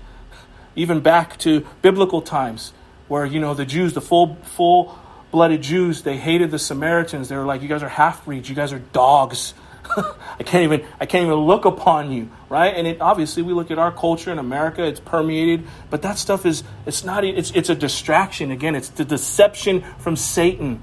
even 0.76 1.00
back 1.00 1.38
to 1.38 1.66
biblical 1.80 2.20
times, 2.20 2.74
where 3.08 3.24
you 3.24 3.40
know 3.40 3.54
the 3.54 3.64
Jews, 3.64 3.94
the 3.94 4.02
full 4.02 4.34
full 4.42 4.98
blooded 5.30 5.62
Jews, 5.62 6.02
they 6.02 6.18
hated 6.18 6.50
the 6.50 6.58
Samaritans. 6.58 7.30
They 7.30 7.38
were 7.38 7.46
like, 7.46 7.62
"You 7.62 7.68
guys 7.68 7.82
are 7.82 7.88
half 7.88 8.26
breeds. 8.26 8.50
You 8.50 8.54
guys 8.54 8.70
are 8.70 8.80
dogs." 8.80 9.54
I 10.38 10.42
can't 10.44 10.64
even 10.64 10.86
I 10.98 11.06
can't 11.06 11.26
even 11.26 11.38
look 11.38 11.64
upon 11.64 12.12
you, 12.12 12.30
right? 12.48 12.74
And 12.74 12.86
it 12.86 13.00
obviously 13.00 13.42
we 13.42 13.52
look 13.52 13.70
at 13.70 13.78
our 13.78 13.92
culture 13.92 14.30
in 14.32 14.38
America, 14.38 14.84
it's 14.84 15.00
permeated, 15.00 15.66
but 15.90 16.02
that 16.02 16.18
stuff 16.18 16.46
is 16.46 16.62
it's 16.86 17.04
not 17.04 17.24
it's 17.24 17.50
it's 17.52 17.68
a 17.68 17.74
distraction. 17.74 18.50
Again, 18.50 18.74
it's 18.74 18.88
the 18.88 19.04
deception 19.04 19.82
from 19.98 20.16
Satan. 20.16 20.82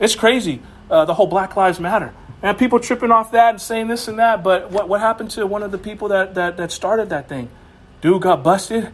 It's 0.00 0.14
crazy. 0.14 0.60
Uh, 0.90 1.04
the 1.04 1.14
whole 1.14 1.26
Black 1.26 1.56
Lives 1.56 1.80
Matter. 1.80 2.12
And 2.42 2.58
people 2.58 2.78
tripping 2.78 3.10
off 3.10 3.32
that 3.32 3.50
and 3.50 3.60
saying 3.60 3.88
this 3.88 4.06
and 4.06 4.18
that, 4.18 4.44
but 4.44 4.70
what, 4.70 4.86
what 4.86 5.00
happened 5.00 5.30
to 5.30 5.46
one 5.46 5.62
of 5.62 5.70
the 5.72 5.78
people 5.78 6.08
that, 6.08 6.34
that, 6.34 6.58
that 6.58 6.70
started 6.70 7.08
that 7.08 7.26
thing? 7.26 7.48
Dude 8.02 8.20
got 8.20 8.42
busted. 8.42 8.92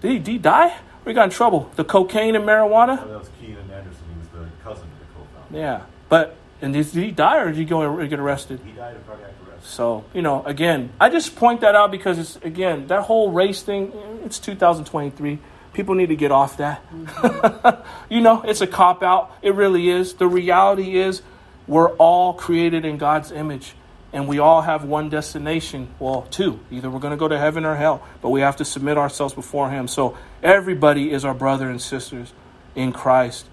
Did 0.00 0.10
he, 0.10 0.18
did 0.18 0.26
he 0.26 0.38
die? 0.38 0.70
Or 0.70 1.06
he 1.06 1.12
got 1.12 1.24
in 1.24 1.30
trouble? 1.30 1.70
The 1.76 1.84
cocaine 1.84 2.34
and 2.34 2.44
marijuana? 2.44 3.00
Oh, 3.00 3.08
that 3.08 3.18
was 3.20 3.30
Keenan 3.40 3.70
Anderson. 3.70 4.02
He 4.12 4.18
was 4.18 4.28
the 4.30 4.64
cousin 4.64 4.88
of 4.88 4.98
the 4.98 5.14
co-founder. 5.14 5.56
Yeah. 5.56 5.82
But 6.08 6.36
and 6.62 6.72
did, 6.72 6.86
he 6.86 7.10
die 7.10 7.38
or 7.38 7.46
did 7.46 7.56
he 7.56 7.64
go 7.64 8.06
get 8.06 8.18
arrested? 8.18 8.60
He 8.64 8.72
died 8.72 8.96
of 8.96 9.06
cardiac 9.06 9.30
arrest. 9.48 9.66
So, 9.66 10.04
you 10.12 10.22
know, 10.22 10.44
again, 10.44 10.92
I 11.00 11.08
just 11.08 11.36
point 11.36 11.62
that 11.62 11.74
out 11.74 11.90
because 11.90 12.18
it's, 12.18 12.36
again, 12.36 12.86
that 12.88 13.02
whole 13.02 13.30
race 13.30 13.62
thing, 13.62 13.92
it's 14.24 14.38
2023. 14.38 15.38
People 15.72 15.94
need 15.94 16.08
to 16.08 16.16
get 16.16 16.32
off 16.32 16.56
that. 16.58 16.82
Mm-hmm. 16.90 18.12
you 18.12 18.20
know, 18.20 18.42
it's 18.42 18.60
a 18.60 18.66
cop 18.66 19.02
out. 19.02 19.32
It 19.42 19.54
really 19.54 19.88
is. 19.88 20.14
The 20.14 20.26
reality 20.26 20.98
is 20.98 21.22
we're 21.66 21.90
all 21.96 22.34
created 22.34 22.84
in 22.84 22.98
God's 22.98 23.30
image 23.32 23.74
and 24.12 24.26
we 24.26 24.38
all 24.38 24.62
have 24.62 24.84
one 24.84 25.08
destination. 25.08 25.88
Well, 25.98 26.26
two. 26.30 26.60
Either 26.70 26.90
we're 26.90 26.98
going 26.98 27.12
to 27.12 27.16
go 27.16 27.28
to 27.28 27.38
heaven 27.38 27.64
or 27.64 27.76
hell, 27.76 28.02
but 28.20 28.30
we 28.30 28.40
have 28.40 28.56
to 28.56 28.64
submit 28.64 28.98
ourselves 28.98 29.34
before 29.34 29.70
Him. 29.70 29.86
So 29.86 30.16
everybody 30.42 31.12
is 31.12 31.24
our 31.24 31.34
brother 31.34 31.70
and 31.70 31.80
sisters 31.80 32.32
in 32.74 32.92
Christ 32.92 33.46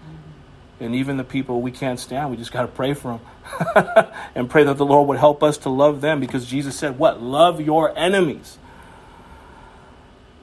and 0.80 0.96
even 0.96 1.18
the 1.18 1.24
people 1.24 1.62
we 1.62 1.72
can't 1.72 2.00
stand, 2.00 2.30
we 2.30 2.38
just 2.38 2.52
got 2.52 2.62
to 2.62 2.68
pray 2.68 2.94
for 2.94 3.20
them 3.76 4.08
and 4.36 4.50
pray 4.50 4.64
that 4.64 4.78
the 4.78 4.86
Lord 4.86 5.08
would 5.08 5.18
help 5.18 5.42
us 5.42 5.58
to 5.60 5.70
love 5.70 6.02
them 6.02 6.20
because 6.20 6.46
Jesus 6.46 6.78
said, 6.78 7.00
What? 7.00 7.22
Love 7.22 7.60
your 7.60 7.98
enemies. 7.98 8.60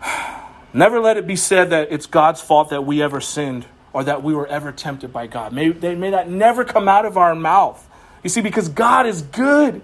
Never 0.72 0.98
let 0.98 1.16
it 1.16 1.26
be 1.26 1.36
said 1.36 1.70
that 1.70 1.92
it's 1.92 2.06
God's 2.06 2.40
fault 2.40 2.70
that 2.70 2.84
we 2.84 3.00
ever 3.00 3.20
sinned 3.20 3.66
or 3.92 4.02
that 4.02 4.24
we 4.24 4.34
were 4.34 4.46
ever 4.48 4.72
tempted 4.72 5.12
by 5.12 5.28
God. 5.28 5.52
May, 5.52 5.68
may 5.68 6.10
that 6.10 6.28
never 6.28 6.64
come 6.64 6.88
out 6.88 7.06
of 7.06 7.16
our 7.16 7.36
mouth. 7.36 7.88
You 8.24 8.30
see, 8.30 8.40
because 8.40 8.68
God 8.68 9.06
is 9.06 9.22
good, 9.22 9.82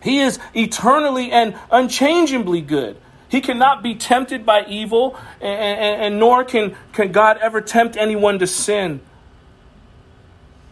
He 0.00 0.20
is 0.20 0.38
eternally 0.54 1.32
and 1.32 1.58
unchangeably 1.72 2.60
good. 2.60 2.96
He 3.28 3.40
cannot 3.40 3.82
be 3.82 3.96
tempted 3.96 4.46
by 4.46 4.64
evil, 4.66 5.18
and, 5.40 5.58
and, 5.58 6.02
and 6.02 6.20
nor 6.20 6.44
can, 6.44 6.76
can 6.92 7.10
God 7.10 7.38
ever 7.38 7.60
tempt 7.60 7.96
anyone 7.96 8.38
to 8.38 8.46
sin. 8.46 9.00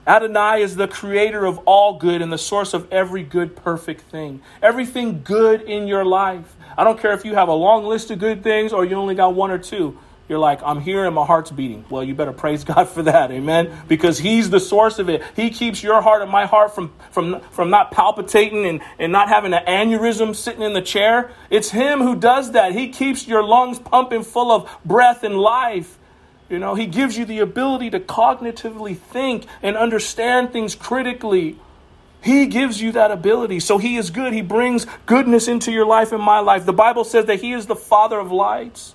Adonai 0.06 0.62
is 0.62 0.74
the 0.74 0.88
creator 0.88 1.44
of 1.44 1.58
all 1.60 1.98
good 1.98 2.22
and 2.22 2.32
the 2.32 2.38
source 2.38 2.74
of 2.74 2.92
every 2.92 3.22
good, 3.22 3.54
perfect 3.54 4.00
thing. 4.02 4.42
Everything 4.60 5.22
good 5.22 5.62
in 5.62 5.86
your 5.86 6.04
life. 6.04 6.56
I 6.76 6.84
don't 6.84 6.98
care 6.98 7.12
if 7.12 7.24
you 7.24 7.34
have 7.34 7.48
a 7.48 7.54
long 7.54 7.84
list 7.84 8.10
of 8.10 8.18
good 8.18 8.42
things 8.42 8.72
or 8.72 8.84
you 8.84 8.96
only 8.96 9.14
got 9.14 9.34
one 9.34 9.50
or 9.50 9.58
two. 9.58 9.98
You're 10.28 10.38
like, 10.38 10.62
I'm 10.64 10.80
here 10.80 11.04
and 11.04 11.14
my 11.14 11.26
heart's 11.26 11.50
beating. 11.50 11.84
Well, 11.90 12.02
you 12.02 12.14
better 12.14 12.32
praise 12.32 12.64
God 12.64 12.88
for 12.88 13.02
that. 13.02 13.30
Amen. 13.30 13.70
Because 13.86 14.18
He's 14.18 14.50
the 14.50 14.60
source 14.60 14.98
of 14.98 15.08
it. 15.08 15.22
He 15.36 15.50
keeps 15.50 15.82
your 15.82 16.00
heart 16.00 16.22
and 16.22 16.30
my 16.30 16.46
heart 16.46 16.74
from, 16.74 16.92
from, 17.10 17.40
from 17.50 17.70
not 17.70 17.92
palpitating 17.92 18.66
and, 18.66 18.80
and 18.98 19.12
not 19.12 19.28
having 19.28 19.52
an 19.52 19.64
aneurysm 19.66 20.34
sitting 20.34 20.62
in 20.62 20.72
the 20.72 20.82
chair. 20.82 21.30
It's 21.50 21.70
Him 21.70 22.00
who 22.00 22.16
does 22.16 22.52
that. 22.52 22.72
He 22.72 22.88
keeps 22.88 23.28
your 23.28 23.44
lungs 23.44 23.78
pumping 23.78 24.22
full 24.24 24.50
of 24.50 24.70
breath 24.84 25.22
and 25.22 25.38
life. 25.38 25.98
You 26.52 26.58
know, 26.58 26.74
he 26.74 26.84
gives 26.84 27.16
you 27.16 27.24
the 27.24 27.38
ability 27.38 27.88
to 27.90 27.98
cognitively 27.98 28.94
think 28.94 29.46
and 29.62 29.74
understand 29.74 30.52
things 30.52 30.74
critically. 30.74 31.56
He 32.22 32.44
gives 32.44 32.78
you 32.78 32.92
that 32.92 33.10
ability. 33.10 33.58
So 33.60 33.78
he 33.78 33.96
is 33.96 34.10
good. 34.10 34.34
He 34.34 34.42
brings 34.42 34.86
goodness 35.06 35.48
into 35.48 35.72
your 35.72 35.86
life 35.86 36.12
and 36.12 36.22
my 36.22 36.40
life. 36.40 36.66
The 36.66 36.74
Bible 36.74 37.04
says 37.04 37.24
that 37.24 37.40
he 37.40 37.54
is 37.54 37.68
the 37.68 37.74
father 37.74 38.18
of 38.18 38.30
lights. 38.30 38.94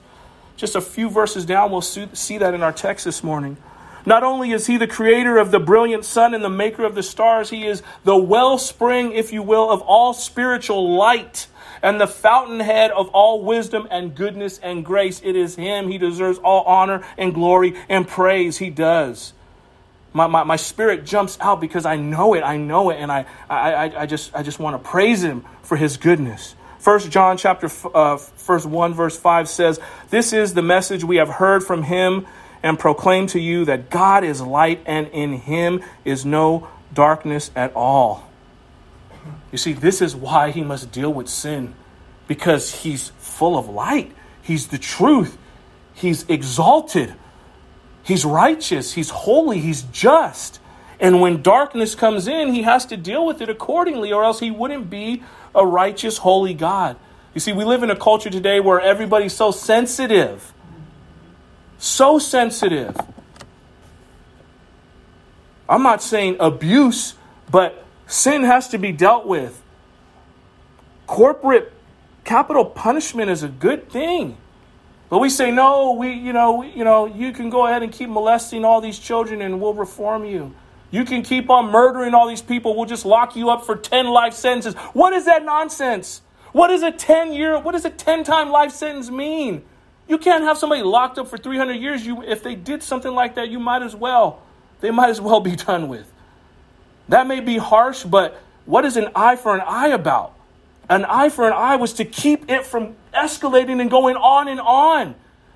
Just 0.56 0.76
a 0.76 0.82
few 0.82 1.10
verses 1.10 1.48
down, 1.48 1.72
we'll 1.72 1.82
see 1.82 2.38
that 2.38 2.54
in 2.54 2.62
our 2.62 2.72
text 2.72 3.06
this 3.06 3.24
morning. 3.24 3.58
Not 4.06 4.22
only 4.22 4.52
is 4.52 4.68
he 4.68 4.78
the 4.78 4.86
creator 4.86 5.40
of 5.40 5.50
the 5.50 5.60
brilliant 5.60 6.06
sun 6.06 6.36
and 6.36 6.44
the 6.44 6.52
maker 6.52 6.86
of 6.86 6.94
the 6.94 7.02
stars, 7.02 7.50
he 7.50 7.66
is 7.66 7.82
the 8.04 8.16
wellspring, 8.16 9.14
if 9.14 9.34
you 9.34 9.42
will, 9.42 9.72
of 9.72 9.82
all 9.82 10.14
spiritual 10.14 10.96
light 10.96 11.48
and 11.82 12.00
the 12.00 12.08
fountainhead 12.08 12.92
of 12.92 13.10
all 13.10 13.44
wisdom 13.44 13.88
and 13.92 14.16
goodness 14.16 14.60
and 14.60 14.84
grace. 14.84 15.22
It 15.24 15.36
is 15.36 15.56
Him. 15.56 15.90
He 15.90 15.98
deserves 15.98 16.40
all 16.40 16.64
honor 16.64 17.06
and 17.18 17.34
glory 17.34 17.76
and 17.90 18.08
praise. 18.08 18.58
He 18.58 18.70
does. 18.70 19.34
My, 20.14 20.28
my, 20.28 20.44
my 20.44 20.56
spirit 20.56 21.06
jumps 21.06 21.38
out 21.40 21.62
because 21.62 21.86
I 21.86 21.96
know 21.96 22.34
it. 22.34 22.42
I 22.42 22.58
know 22.58 22.90
it. 22.90 22.96
And 22.96 23.12
I, 23.12 23.26
I, 23.50 24.02
I, 24.02 24.06
just, 24.06 24.34
I 24.36 24.44
just 24.44 24.60
want 24.60 24.82
to 24.82 24.90
praise 24.90 25.24
Him 25.24 25.46
for 25.62 25.78
His 25.78 25.98
goodness. 25.98 26.56
First 26.80 27.12
John 27.12 27.38
chapter 27.38 27.70
uh, 27.94 28.18
verse 28.18 28.66
1 28.66 28.94
verse 28.94 29.18
5 29.18 29.50
says, 29.50 29.80
"This 30.10 30.32
is 30.32 30.54
the 30.54 30.62
message 30.62 31.04
we 31.04 31.18
have 31.18 31.28
heard 31.28 31.64
from 31.64 31.84
him 31.84 32.26
and 32.64 32.80
proclaim 32.80 33.28
to 33.28 33.40
you 33.40 33.66
that 33.66 33.90
God 33.90 34.24
is 34.24 34.42
light 34.42 34.82
and 34.86 35.08
in 35.08 35.34
him 35.34 35.84
is 36.06 36.26
no 36.26 36.68
darkness 36.94 37.52
at 37.56 37.74
all." 37.76 38.27
You 39.52 39.58
see, 39.58 39.74
this 39.74 40.02
is 40.02 40.16
why 40.16 40.52
he 40.52 40.62
must 40.62 40.92
deal 40.92 41.14
with 41.14 41.30
sin 41.30 41.74
because 42.28 42.84
he's 42.84 43.10
full 43.18 43.58
of 43.58 43.70
light. 43.70 44.12
He's 44.42 44.68
the 44.68 44.78
truth. 44.78 45.38
He's 45.94 46.24
exalted. 46.30 47.14
He's 48.04 48.26
righteous. 48.26 48.94
He's 48.94 49.10
holy. 49.10 49.60
He's 49.60 49.84
just. 49.84 50.60
And 51.00 51.22
when 51.22 51.42
darkness 51.42 51.96
comes 51.96 52.28
in, 52.28 52.54
he 52.54 52.64
has 52.64 52.86
to 52.88 52.98
deal 52.98 53.26
with 53.26 53.42
it 53.42 53.50
accordingly, 53.50 54.12
or 54.12 54.24
else 54.24 54.40
he 54.40 54.52
wouldn't 54.52 54.90
be 54.90 55.24
a 55.54 55.66
righteous, 55.66 56.18
holy 56.18 56.54
God. 56.54 56.98
You 57.34 57.40
see, 57.40 57.54
we 57.54 57.66
live 57.66 57.84
in 57.84 57.92
a 57.92 57.96
culture 57.96 58.30
today 58.30 58.60
where 58.60 58.82
everybody's 58.82 59.34
so 59.34 59.52
sensitive. 59.52 60.54
So 61.78 62.18
sensitive. 62.18 62.98
I'm 65.70 65.84
not 65.84 66.02
saying 66.02 66.38
abuse, 66.40 67.14
but 67.52 67.86
Sin 68.08 68.44
has 68.44 68.70
to 68.70 68.78
be 68.78 68.92
dealt 68.92 69.28
with. 69.28 69.62
Corporate 71.06 71.74
capital 72.24 72.66
punishment 72.66 73.30
is 73.30 73.44
a 73.44 73.50
good 73.50 73.90
thing. 73.90 74.38
But 75.10 75.20
we 75.20 75.30
say, 75.30 75.52
no, 75.52 75.94
we, 75.94 76.12
you 76.14 76.34
know, 76.34 76.58
we, 76.58 76.70
you 76.72 76.84
know, 76.84 77.06
you 77.06 77.32
can 77.32 77.50
go 77.50 77.68
ahead 77.68 77.84
and 77.84 77.92
keep 77.92 78.10
molesting 78.10 78.66
all 78.66 78.82
these 78.82 79.00
children 79.00 79.42
and 79.42 79.62
we'll 79.62 79.74
reform 79.74 80.26
you. 80.26 80.54
You 80.90 81.06
can 81.06 81.22
keep 81.22 81.50
on 81.50 81.72
murdering 81.72 82.14
all 82.14 82.28
these 82.28 82.42
people. 82.42 82.76
We'll 82.76 82.86
just 82.86 83.06
lock 83.06 83.36
you 83.36 83.50
up 83.50 83.66
for 83.66 83.76
10 83.76 84.08
life 84.08 84.34
sentences. 84.34 84.74
What 84.94 85.14
is 85.14 85.26
that 85.26 85.44
nonsense? 85.44 86.22
What 86.54 86.70
is 86.72 86.84
a 86.84 86.92
10 86.92 87.34
year, 87.34 87.60
what 87.60 87.74
does 87.74 87.86
a 87.86 87.90
10 87.90 88.24
time 88.24 88.50
life 88.50 88.72
sentence 88.72 89.10
mean? 89.10 89.64
You 90.08 90.18
can't 90.18 90.44
have 90.46 90.58
somebody 90.58 90.82
locked 90.82 91.18
up 91.18 91.28
for 91.28 91.38
300 91.38 91.74
years. 91.74 92.06
You, 92.06 92.24
if 92.24 92.42
they 92.42 92.56
did 92.56 92.82
something 92.82 93.14
like 93.14 93.36
that, 93.36 93.50
you 93.50 93.60
might 93.60 93.82
as 93.84 93.96
well. 93.96 94.42
They 94.80 94.92
might 94.92 95.10
as 95.10 95.20
well 95.20 95.42
be 95.42 95.56
done 95.56 95.90
with. 95.90 96.12
That 97.10 97.28
may 97.28 97.40
be 97.40 97.58
harsh, 97.58 98.04
but 98.04 98.40
what 98.66 98.86
is 98.86 98.98
an 98.98 99.10
eye 99.16 99.36
for 99.36 99.56
an 99.56 99.62
eye 99.66 99.90
about? 99.90 100.34
An 100.90 101.06
eye 101.06 101.30
for 101.30 101.48
an 101.48 101.54
eye 101.54 101.76
was 101.76 101.94
to 101.94 102.06
keep 102.06 102.50
it 102.50 102.66
from 102.66 102.96
escalating 103.14 103.82
and 103.82 103.90
going 103.90 104.16
on 104.16 104.48
and 104.48 104.60
on. 104.60 105.16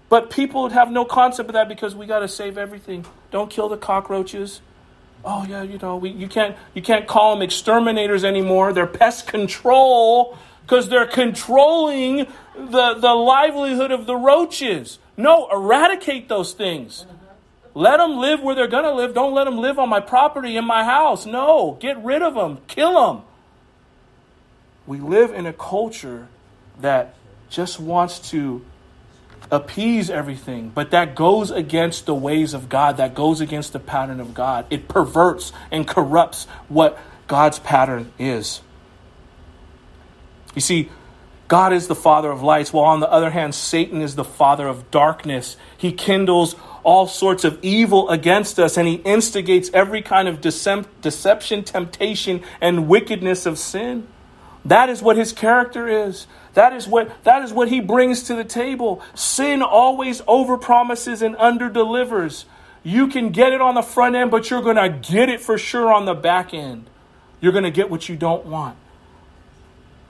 But 0.09 0.29
people 0.29 0.63
would 0.63 0.73
have 0.73 0.91
no 0.91 1.05
concept 1.05 1.49
of 1.49 1.53
that 1.53 1.69
because 1.69 1.95
we 1.95 2.05
got 2.05 2.19
to 2.19 2.27
save 2.27 2.57
everything. 2.57 3.05
Don't 3.31 3.49
kill 3.49 3.69
the 3.69 3.77
cockroaches. 3.77 4.61
Oh 5.23 5.45
yeah, 5.47 5.61
you 5.61 5.77
know, 5.77 5.97
we, 5.97 6.09
you 6.09 6.27
can't 6.27 6.57
you 6.73 6.81
can't 6.81 7.07
call 7.07 7.35
them 7.35 7.41
exterminators 7.41 8.23
anymore. 8.23 8.73
They're 8.73 8.87
pest 8.87 9.27
control 9.27 10.37
because 10.63 10.89
they're 10.89 11.07
controlling 11.07 12.27
the, 12.55 12.95
the 12.95 13.13
livelihood 13.13 13.91
of 13.91 14.05
the 14.05 14.15
roaches. 14.15 14.99
No, 15.17 15.47
eradicate 15.51 16.27
those 16.27 16.53
things. 16.53 17.05
Let 17.73 17.97
them 17.97 18.17
live 18.17 18.41
where 18.41 18.53
they're 18.55 18.67
going 18.67 18.83
to 18.83 18.93
live. 18.93 19.13
Don't 19.13 19.33
let 19.33 19.45
them 19.45 19.57
live 19.57 19.79
on 19.79 19.89
my 19.89 19.99
property 20.01 20.57
in 20.57 20.65
my 20.65 20.83
house. 20.83 21.25
No, 21.25 21.77
get 21.79 22.03
rid 22.03 22.21
of 22.21 22.33
them, 22.33 22.59
kill 22.67 23.07
them. 23.07 23.23
We 24.85 24.99
live 24.99 25.31
in 25.31 25.45
a 25.45 25.53
culture 25.53 26.27
that 26.79 27.15
just 27.49 27.79
wants 27.79 28.31
to 28.31 28.65
appease 29.49 30.09
everything, 30.09 30.71
but 30.73 30.91
that 30.91 31.15
goes 31.15 31.51
against 31.51 32.05
the 32.05 32.15
ways 32.15 32.53
of 32.53 32.69
God, 32.69 32.97
that 32.97 33.13
goes 33.13 33.41
against 33.41 33.73
the 33.73 33.79
pattern 33.79 34.19
of 34.19 34.33
God. 34.33 34.65
It 34.69 34.87
perverts 34.87 35.53
and 35.71 35.87
corrupts 35.87 36.45
what 36.67 36.97
God's 37.27 37.59
pattern 37.59 38.11
is. 38.17 38.61
You 40.55 40.61
see, 40.61 40.89
God 41.47 41.73
is 41.73 41.87
the 41.87 41.95
father 41.95 42.31
of 42.31 42.41
lights, 42.41 42.71
while 42.71 42.85
on 42.85 43.01
the 43.01 43.11
other 43.11 43.29
hand, 43.29 43.53
Satan 43.53 44.01
is 44.01 44.15
the 44.15 44.23
father 44.23 44.67
of 44.67 44.89
darkness. 44.89 45.57
He 45.77 45.91
kindles 45.91 46.55
all 46.83 47.07
sorts 47.07 47.43
of 47.43 47.59
evil 47.63 48.09
against 48.09 48.59
us, 48.59 48.77
and 48.77 48.87
he 48.87 48.95
instigates 48.95 49.69
every 49.73 50.01
kind 50.01 50.27
of 50.27 50.41
deception, 50.41 51.63
temptation, 51.63 52.43
and 52.59 52.87
wickedness 52.87 53.45
of 53.45 53.57
sin. 53.57 54.07
That 54.65 54.89
is 54.89 55.01
what 55.01 55.17
his 55.17 55.33
character 55.33 55.87
is. 55.87 56.27
That 56.53 56.73
is 56.73 56.87
what 56.87 57.23
that 57.23 57.43
is 57.43 57.53
what 57.53 57.69
he 57.69 57.79
brings 57.79 58.23
to 58.23 58.35
the 58.35 58.43
table. 58.43 59.01
Sin 59.15 59.61
always 59.61 60.21
overpromises 60.21 61.21
and 61.21 61.35
underdelivers. 61.35 62.45
You 62.83 63.07
can 63.07 63.29
get 63.29 63.53
it 63.53 63.61
on 63.61 63.75
the 63.75 63.81
front 63.81 64.15
end, 64.15 64.31
but 64.31 64.49
you're 64.49 64.61
going 64.61 64.75
to 64.75 64.89
get 64.89 65.29
it 65.29 65.39
for 65.39 65.57
sure 65.57 65.93
on 65.93 66.05
the 66.05 66.15
back 66.15 66.53
end. 66.53 66.89
You're 67.39 67.51
going 67.51 67.63
to 67.63 67.71
get 67.71 67.89
what 67.89 68.09
you 68.09 68.15
don't 68.15 68.45
want. 68.45 68.77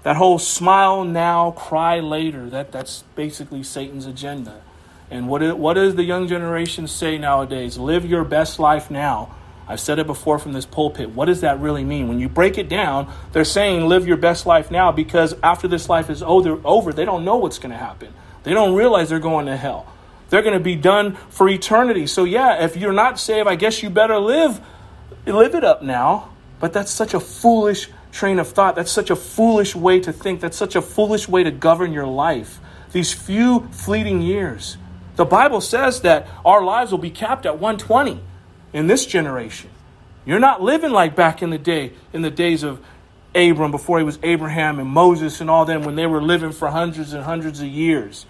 That 0.03 0.15
whole 0.15 0.39
smile 0.39 1.03
now, 1.03 1.51
cry 1.51 1.99
later, 1.99 2.49
that, 2.49 2.71
that's 2.71 3.03
basically 3.15 3.61
Satan's 3.61 4.05
agenda. 4.05 4.61
And 5.11 5.27
what, 5.27 5.43
is, 5.43 5.53
what 5.53 5.73
does 5.73 5.95
the 5.95 6.03
young 6.03 6.27
generation 6.27 6.87
say 6.87 7.17
nowadays? 7.17 7.77
Live 7.77 8.05
your 8.05 8.23
best 8.23 8.57
life 8.59 8.89
now. 8.89 9.35
I've 9.67 9.79
said 9.79 9.99
it 9.99 10.07
before 10.07 10.39
from 10.39 10.53
this 10.53 10.65
pulpit. 10.65 11.11
What 11.11 11.25
does 11.25 11.41
that 11.41 11.59
really 11.59 11.83
mean? 11.83 12.07
When 12.07 12.19
you 12.19 12.27
break 12.27 12.57
it 12.57 12.67
down, 12.67 13.11
they're 13.31 13.43
saying 13.43 13.87
live 13.87 14.07
your 14.07 14.17
best 14.17 14.45
life 14.45 14.71
now 14.71 14.91
because 14.91 15.35
after 15.43 15.67
this 15.67 15.87
life 15.89 16.09
is 16.09 16.23
over, 16.23 16.59
over 16.65 16.93
they 16.93 17.05
don't 17.05 17.23
know 17.23 17.37
what's 17.37 17.59
going 17.59 17.71
to 17.71 17.77
happen. 17.77 18.13
They 18.43 18.53
don't 18.53 18.73
realize 18.73 19.09
they're 19.09 19.19
going 19.19 19.45
to 19.45 19.55
hell. 19.55 19.85
They're 20.29 20.41
going 20.41 20.57
to 20.57 20.63
be 20.63 20.75
done 20.75 21.15
for 21.29 21.47
eternity. 21.47 22.07
So 22.07 22.23
yeah, 22.23 22.63
if 22.63 22.77
you're 22.77 22.93
not 22.93 23.19
saved, 23.19 23.47
I 23.47 23.55
guess 23.55 23.83
you 23.83 23.89
better 23.89 24.17
live 24.17 24.61
live 25.25 25.55
it 25.55 25.63
up 25.63 25.83
now. 25.83 26.29
But 26.59 26.73
that's 26.73 26.91
such 26.91 27.13
a 27.13 27.19
foolish 27.19 27.89
train 28.11 28.39
of 28.39 28.47
thought. 28.47 28.75
That's 28.75 28.91
such 28.91 29.09
a 29.09 29.15
foolish 29.15 29.75
way 29.75 29.99
to 29.99 30.13
think. 30.13 30.39
That's 30.41 30.57
such 30.57 30.75
a 30.75 30.81
foolish 30.81 31.27
way 31.27 31.43
to 31.43 31.51
govern 31.51 31.91
your 31.91 32.07
life. 32.07 32.59
These 32.91 33.13
few 33.13 33.67
fleeting 33.71 34.21
years. 34.21 34.77
The 35.15 35.25
Bible 35.25 35.61
says 35.61 36.01
that 36.01 36.27
our 36.45 36.63
lives 36.63 36.91
will 36.91 36.97
be 36.97 37.11
capped 37.11 37.45
at 37.45 37.59
120 37.59 38.19
in 38.73 38.87
this 38.87 39.05
generation. 39.05 39.69
You're 40.25 40.39
not 40.39 40.61
living 40.61 40.91
like 40.91 41.15
back 41.15 41.41
in 41.41 41.49
the 41.49 41.57
day, 41.57 41.93
in 42.13 42.21
the 42.21 42.29
days 42.29 42.63
of 42.63 42.79
Abram, 43.33 43.71
before 43.71 43.97
he 43.97 44.03
was 44.03 44.19
Abraham 44.23 44.79
and 44.79 44.89
Moses 44.89 45.41
and 45.41 45.49
all 45.49 45.65
them, 45.65 45.83
when 45.83 45.95
they 45.95 46.05
were 46.05 46.21
living 46.21 46.51
for 46.51 46.69
hundreds 46.69 47.13
and 47.13 47.23
hundreds 47.23 47.59
of 47.59 47.67
years. 47.67 48.25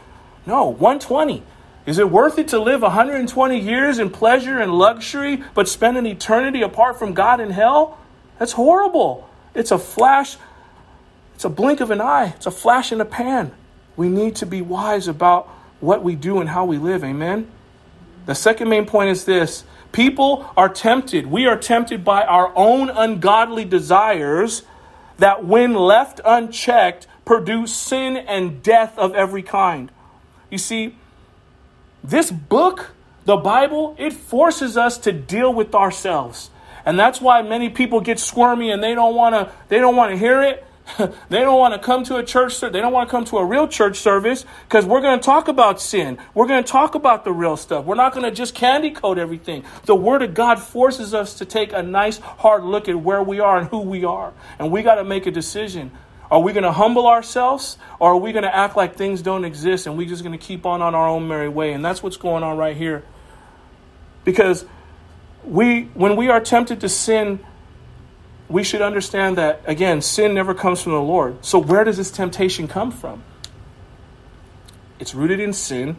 No, 0.46 0.67
120. 0.67 1.44
Is 1.86 1.98
it 1.98 2.10
worth 2.10 2.38
it 2.38 2.50
to 2.50 2.60
live 2.60 2.82
120 2.82 3.60
years 3.60 4.00
in 4.00 4.10
pleasure 4.10 4.60
and 4.60 4.74
luxury, 4.74 5.44
but 5.54 5.67
spend 5.67 5.98
an 5.98 6.06
eternity 6.06 6.62
apart 6.62 7.00
from 7.00 7.13
God 7.13 7.39
in 7.39 7.50
hell? 7.50 7.98
That's 8.38 8.52
horrible. 8.52 9.28
It's 9.54 9.72
a 9.72 9.80
flash, 9.80 10.38
it's 11.36 11.44
a 11.44 11.50
blink 11.50 11.80
of 11.80 11.91
an 11.91 12.00
eye, 12.00 12.34
it's 12.36 12.46
a 12.46 12.52
flash 12.52 12.91
in 12.91 13.00
the 13.00 13.06
pan. 13.06 13.52
We 13.98 14.10
need 14.10 14.36
to 14.38 14.46
be 14.46 14.62
wise 14.62 15.08
about 15.08 15.50
what 15.82 16.04
we 16.04 16.15
do 16.15 16.39
and 16.39 16.50
how 16.50 16.65
we 16.65 16.78
live. 16.78 17.04
Amen. 17.04 17.52
The 18.26 18.36
second 18.36 18.70
main 18.70 18.86
point 18.86 19.10
is 19.10 19.26
this 19.26 19.65
people 19.91 20.50
are 20.56 20.70
tempted. 20.70 21.28
We 21.28 21.48
are 21.48 21.58
tempted 21.58 22.06
by 22.06 22.24
our 22.24 22.54
own 22.56 22.89
ungodly 22.89 23.65
desires 23.65 24.63
that, 25.17 25.46
when 25.46 25.74
left 25.74 26.22
unchecked, 26.24 27.08
produce 27.26 27.76
sin 27.76 28.17
and 28.17 28.63
death 28.63 28.98
of 28.98 29.13
every 29.15 29.44
kind. 29.44 29.91
You 30.50 30.58
see, 30.58 30.96
this 32.04 32.32
book, 32.32 32.91
the 33.26 33.38
Bible, 33.38 33.96
it 34.00 34.13
forces 34.13 34.78
us 34.78 34.98
to 35.00 35.12
deal 35.12 35.54
with 35.54 35.76
ourselves. 35.76 36.50
And 36.86 36.98
that's 36.98 37.22
why 37.22 37.41
many 37.41 37.70
people 37.70 38.02
get 38.02 38.20
squirmy 38.20 38.72
and 38.72 38.84
they 38.84 38.96
don't 38.96 39.15
want 39.15 39.36
to 39.36 39.52
they 39.70 39.78
don't 39.78 39.96
want 39.96 40.12
to 40.12 40.17
hear 40.17 40.41
it. 40.41 40.65
they 41.30 41.39
don't 41.39 41.60
want 41.60 41.74
to 41.74 41.80
come 41.80 42.04
to 42.04 42.17
a 42.17 42.24
church 42.24 42.60
they 42.60 42.70
don't 42.70 42.91
want 42.91 43.08
to 43.08 43.12
come 43.12 43.24
to 43.26 43.38
a 43.38 43.46
real 43.46 43.67
church 43.67 43.98
service 43.98 44.46
because 44.67 44.86
we're 44.86 45.02
going 45.02 45.20
to 45.20 45.24
talk 45.24 45.48
about 45.48 45.82
sin. 45.82 46.17
We're 46.34 46.48
going 46.48 46.63
to 46.63 46.70
talk 46.70 46.96
about 46.96 47.24
the 47.24 47.32
real 47.32 47.58
stuff. 47.58 47.86
We're 47.86 47.96
not 47.96 48.13
going 48.13 48.24
to 48.24 48.32
just 48.32 48.56
candy 48.56 48.91
coat 48.91 49.17
everything. 49.17 49.63
The 49.86 49.96
word 49.96 50.22
of 50.22 50.34
God 50.34 50.60
forces 50.60 51.13
us 51.13 51.36
to 51.36 51.46
take 51.46 51.74
a 51.74 51.84
nice 51.84 52.17
hard 52.17 52.63
look 52.63 52.89
at 52.89 53.00
where 53.00 53.24
we 53.24 53.39
are 53.39 53.60
and 53.60 53.67
who 53.67 53.80
we 53.82 54.04
are. 54.06 54.34
And 54.60 54.72
we 54.72 54.82
got 54.82 54.96
to 54.96 55.04
make 55.04 55.26
a 55.26 55.32
decision. 55.32 55.91
Are 56.30 56.39
we 56.39 56.54
going 56.54 56.63
to 56.63 56.72
humble 56.72 57.08
ourselves 57.08 57.78
or 58.00 58.13
are 58.13 58.17
we 58.17 58.32
going 58.32 58.44
to 58.44 58.56
act 58.56 58.78
like 58.78 58.96
things 58.96 59.22
don't 59.22 59.44
exist 59.44 59.86
and 59.86 59.98
we're 59.98 60.08
just 60.08 60.24
going 60.24 60.38
to 60.38 60.44
keep 60.44 60.65
on 60.65 60.82
on 60.82 60.96
our 60.96 61.08
own 61.08 61.28
merry 61.28 61.50
way? 61.50 61.74
And 61.74 61.84
that's 61.84 62.02
what's 62.02 62.17
going 62.17 62.41
on 62.41 62.58
right 62.58 62.76
here. 62.76 63.04
Because 64.24 64.65
we, 65.44 65.84
when 65.94 66.15
we 66.15 66.30
are 66.30 66.39
tempted 66.39 66.82
to 66.82 66.89
sin, 66.89 67.39
we 68.52 68.64
should 68.64 68.82
understand 68.82 69.38
that, 69.38 69.62
again, 69.66 70.02
sin 70.02 70.34
never 70.34 70.54
comes 70.54 70.82
from 70.82 70.92
the 70.92 71.02
Lord. 71.02 71.44
So, 71.44 71.60
where 71.60 71.84
does 71.84 71.98
this 71.98 72.12
temptation 72.12 72.68
come 72.68 72.92
from? 72.92 73.24
It's 75.00 75.16
rooted 75.16 75.40
in 75.40 75.54
sin. 75.54 75.98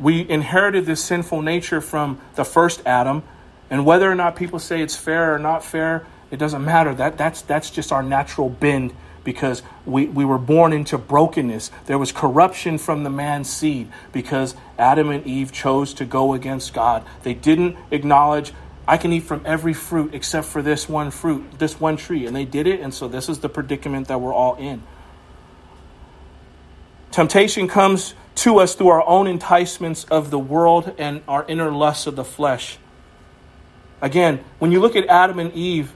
We 0.00 0.28
inherited 0.28 0.86
this 0.86 1.04
sinful 1.04 1.42
nature 1.42 1.80
from 1.80 2.20
the 2.36 2.44
first 2.44 2.82
Adam. 2.86 3.22
And 3.70 3.84
whether 3.84 4.10
or 4.10 4.14
not 4.14 4.34
people 4.34 4.58
say 4.58 4.80
it's 4.80 4.96
fair 4.96 5.34
or 5.34 5.38
not 5.38 5.64
fair, 5.64 6.06
it 6.30 6.38
doesn't 6.38 6.64
matter. 6.64 6.94
That, 6.94 7.18
that's, 7.18 7.42
that's 7.42 7.70
just 7.70 7.92
our 7.92 8.02
natural 8.02 8.48
bend 8.48 8.94
because 9.24 9.62
we, 9.84 10.06
we 10.06 10.24
were 10.24 10.38
born 10.38 10.72
into 10.72 10.96
brokenness. 10.96 11.70
There 11.86 11.98
was 11.98 12.12
corruption 12.12 12.78
from 12.78 13.04
the 13.04 13.10
man's 13.10 13.50
seed 13.50 13.88
because 14.10 14.54
Adam 14.78 15.10
and 15.10 15.26
Eve 15.26 15.52
chose 15.52 15.92
to 15.94 16.06
go 16.06 16.32
against 16.32 16.72
God. 16.72 17.04
They 17.24 17.34
didn't 17.34 17.76
acknowledge, 17.90 18.52
I 18.88 18.96
can 18.96 19.12
eat 19.12 19.24
from 19.24 19.42
every 19.44 19.74
fruit 19.74 20.14
except 20.14 20.46
for 20.46 20.62
this 20.62 20.88
one 20.88 21.10
fruit, 21.10 21.58
this 21.58 21.78
one 21.78 21.98
tree. 21.98 22.24
And 22.24 22.34
they 22.34 22.46
did 22.46 22.66
it, 22.66 22.80
and 22.80 22.94
so 22.94 23.06
this 23.06 23.28
is 23.28 23.40
the 23.40 23.48
predicament 23.50 24.08
that 24.08 24.18
we're 24.18 24.32
all 24.32 24.54
in. 24.54 24.82
Temptation 27.10 27.68
comes 27.68 28.14
to 28.36 28.60
us 28.60 28.74
through 28.74 28.88
our 28.88 29.06
own 29.06 29.26
enticements 29.26 30.04
of 30.04 30.30
the 30.30 30.38
world 30.38 30.94
and 30.96 31.20
our 31.28 31.44
inner 31.46 31.70
lusts 31.70 32.06
of 32.06 32.16
the 32.16 32.24
flesh. 32.24 32.78
Again, 34.00 34.42
when 34.58 34.72
you 34.72 34.80
look 34.80 34.96
at 34.96 35.06
Adam 35.06 35.38
and 35.38 35.52
Eve, 35.52 35.92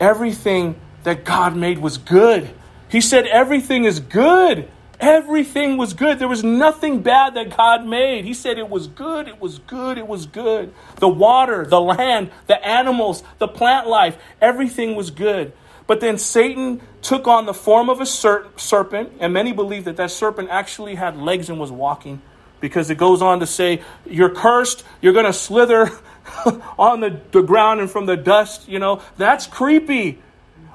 everything 0.00 0.80
that 1.02 1.22
God 1.24 1.54
made 1.54 1.78
was 1.78 1.98
good. 1.98 2.48
He 2.88 3.02
said 3.02 3.26
everything 3.26 3.84
is 3.84 4.00
good. 4.00 4.70
Everything 4.98 5.76
was 5.76 5.92
good. 5.92 6.18
There 6.18 6.28
was 6.28 6.42
nothing 6.42 7.02
bad 7.02 7.34
that 7.34 7.56
God 7.56 7.86
made. 7.86 8.24
He 8.24 8.32
said 8.32 8.58
it 8.58 8.70
was 8.70 8.86
good, 8.86 9.28
it 9.28 9.40
was 9.40 9.58
good, 9.58 9.98
it 9.98 10.06
was 10.06 10.26
good. 10.26 10.72
The 10.96 11.08
water, 11.08 11.66
the 11.66 11.80
land, 11.80 12.30
the 12.46 12.66
animals, 12.66 13.22
the 13.38 13.48
plant 13.48 13.86
life, 13.86 14.16
everything 14.40 14.96
was 14.96 15.10
good. 15.10 15.52
But 15.86 16.00
then 16.00 16.18
Satan 16.18 16.80
took 17.02 17.28
on 17.28 17.46
the 17.46 17.54
form 17.54 17.90
of 17.90 18.00
a 18.00 18.06
serpent, 18.06 19.12
and 19.20 19.32
many 19.32 19.52
believe 19.52 19.84
that 19.84 19.96
that 19.98 20.10
serpent 20.10 20.48
actually 20.50 20.96
had 20.96 21.16
legs 21.16 21.48
and 21.48 21.60
was 21.60 21.70
walking 21.70 22.22
because 22.60 22.90
it 22.90 22.98
goes 22.98 23.22
on 23.22 23.40
to 23.40 23.46
say, 23.46 23.82
You're 24.04 24.30
cursed, 24.30 24.84
you're 25.00 25.12
going 25.12 25.26
to 25.26 25.32
slither 25.32 25.90
on 26.78 27.00
the, 27.00 27.20
the 27.30 27.42
ground 27.42 27.80
and 27.80 27.90
from 27.90 28.06
the 28.06 28.16
dust. 28.16 28.68
You 28.68 28.78
know, 28.78 29.02
that's 29.16 29.46
creepy. 29.46 30.20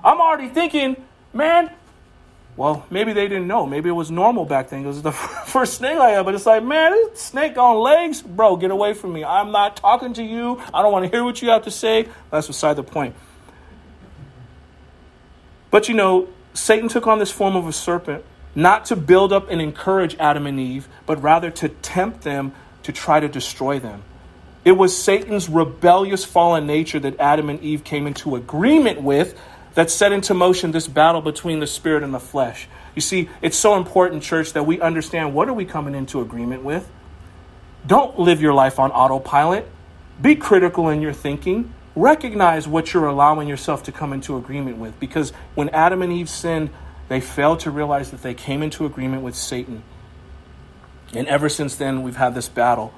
I'm 0.04 0.22
already 0.22 0.48
thinking, 0.48 0.96
man, 1.34 1.72
well, 2.58 2.86
maybe 2.90 3.14
they 3.14 3.28
didn't 3.28 3.48
know. 3.48 3.66
Maybe 3.66 3.90
it 3.90 3.94
was 3.94 4.12
normal 4.12 4.46
back 4.46 4.70
then. 4.70 4.84
It 4.84 4.88
was 4.88 5.02
the 5.02 5.12
first 5.48 5.76
snake 5.76 5.98
I 5.98 6.12
had. 6.12 6.26
But 6.26 6.36
it's 6.36 6.46
like, 6.46 6.64
man, 6.64 6.92
this 6.92 7.22
snake 7.22 7.58
on 7.58 7.78
legs? 7.78 8.22
Bro, 8.22 8.58
get 8.58 8.72
away 8.72 8.94
from 8.94 9.14
me. 9.14 9.24
I'm 9.24 9.52
not 9.52 9.78
talking 9.78 10.14
to 10.14 10.24
you. 10.24 10.62
I 10.74 10.82
don't 10.82 10.92
want 10.92 11.06
to 11.06 11.12
hear 11.12 11.24
what 11.24 11.42
you 11.42 11.50
have 11.50 11.64
to 11.64 11.72
say. 11.72 12.08
That's 12.30 12.48
beside 12.48 12.76
the 12.76 12.84
point. 12.84 13.16
But 15.70 15.88
you 15.88 15.96
know, 15.96 16.28
Satan 16.54 16.90
took 16.90 17.08
on 17.08 17.20
this 17.20 17.32
form 17.32 17.56
of 17.56 17.68
a 17.68 17.74
serpent. 17.74 18.26
not 18.54 18.84
to 18.84 18.98
build 18.98 19.32
up 19.32 19.50
and 19.50 19.62
encourage 19.62 20.16
Adam 20.18 20.46
and 20.46 20.60
Eve, 20.60 20.90
but 21.06 21.22
rather 21.24 21.50
to 21.50 21.70
tempt 21.70 22.22
them 22.24 22.52
to 22.84 22.92
try 22.92 23.20
to 23.20 23.30
destroy 23.30 23.80
them. 23.80 24.04
It 24.66 24.74
was 24.74 24.96
Satan's 24.96 25.50
rebellious 25.50 26.26
fallen 26.26 26.68
nature 26.68 27.00
that 27.00 27.20
Adam 27.20 27.50
and 27.50 27.62
Eve 27.62 27.84
came 27.84 28.06
into 28.06 28.36
agreement 28.36 29.02
with 29.02 29.40
that 29.74 29.90
set 29.90 30.12
into 30.12 30.34
motion 30.34 30.72
this 30.72 30.88
battle 30.88 31.22
between 31.22 31.60
the 31.60 31.68
spirit 31.68 32.04
and 32.04 32.14
the 32.14 32.20
flesh. 32.20 32.68
You 32.96 33.02
see, 33.02 33.30
it's 33.42 33.58
so 33.58 33.78
important, 33.78 34.24
church, 34.24 34.54
that 34.54 34.66
we 34.66 34.82
understand 34.82 35.34
what 35.34 35.48
are 35.48 35.54
we 35.54 35.66
coming 35.66 35.96
into 35.96 36.22
agreement 36.22 36.64
with? 36.64 36.90
Don't 37.88 38.20
live 38.20 38.42
your 38.42 38.54
life 38.54 38.80
on 38.80 38.92
autopilot. 38.92 39.68
Be 40.22 40.36
critical 40.36 40.90
in 40.90 41.02
your 41.02 41.14
thinking. 41.14 41.74
Recognize 41.96 42.68
what 42.68 42.94
you're 42.94 43.08
allowing 43.08 43.48
yourself 43.48 43.84
to 43.84 43.92
come 43.92 44.14
into 44.14 44.38
agreement 44.38 44.78
with. 44.78 45.00
Because 45.00 45.32
when 45.56 45.70
Adam 45.70 46.02
and 46.02 46.12
Eve 46.12 46.30
sinned, 46.30 46.70
they 47.08 47.20
failed 47.20 47.62
to 47.62 47.72
realize 47.72 48.12
that 48.12 48.22
they 48.22 48.34
came 48.34 48.62
into 48.62 48.86
agreement 48.86 49.24
with 49.24 49.36
Satan. 49.36 49.84
And 51.14 51.28
ever 51.28 51.50
since 51.50 51.76
then, 51.76 52.04
we've 52.04 52.16
had 52.16 52.36
this 52.36 52.48
battle. 52.48 52.94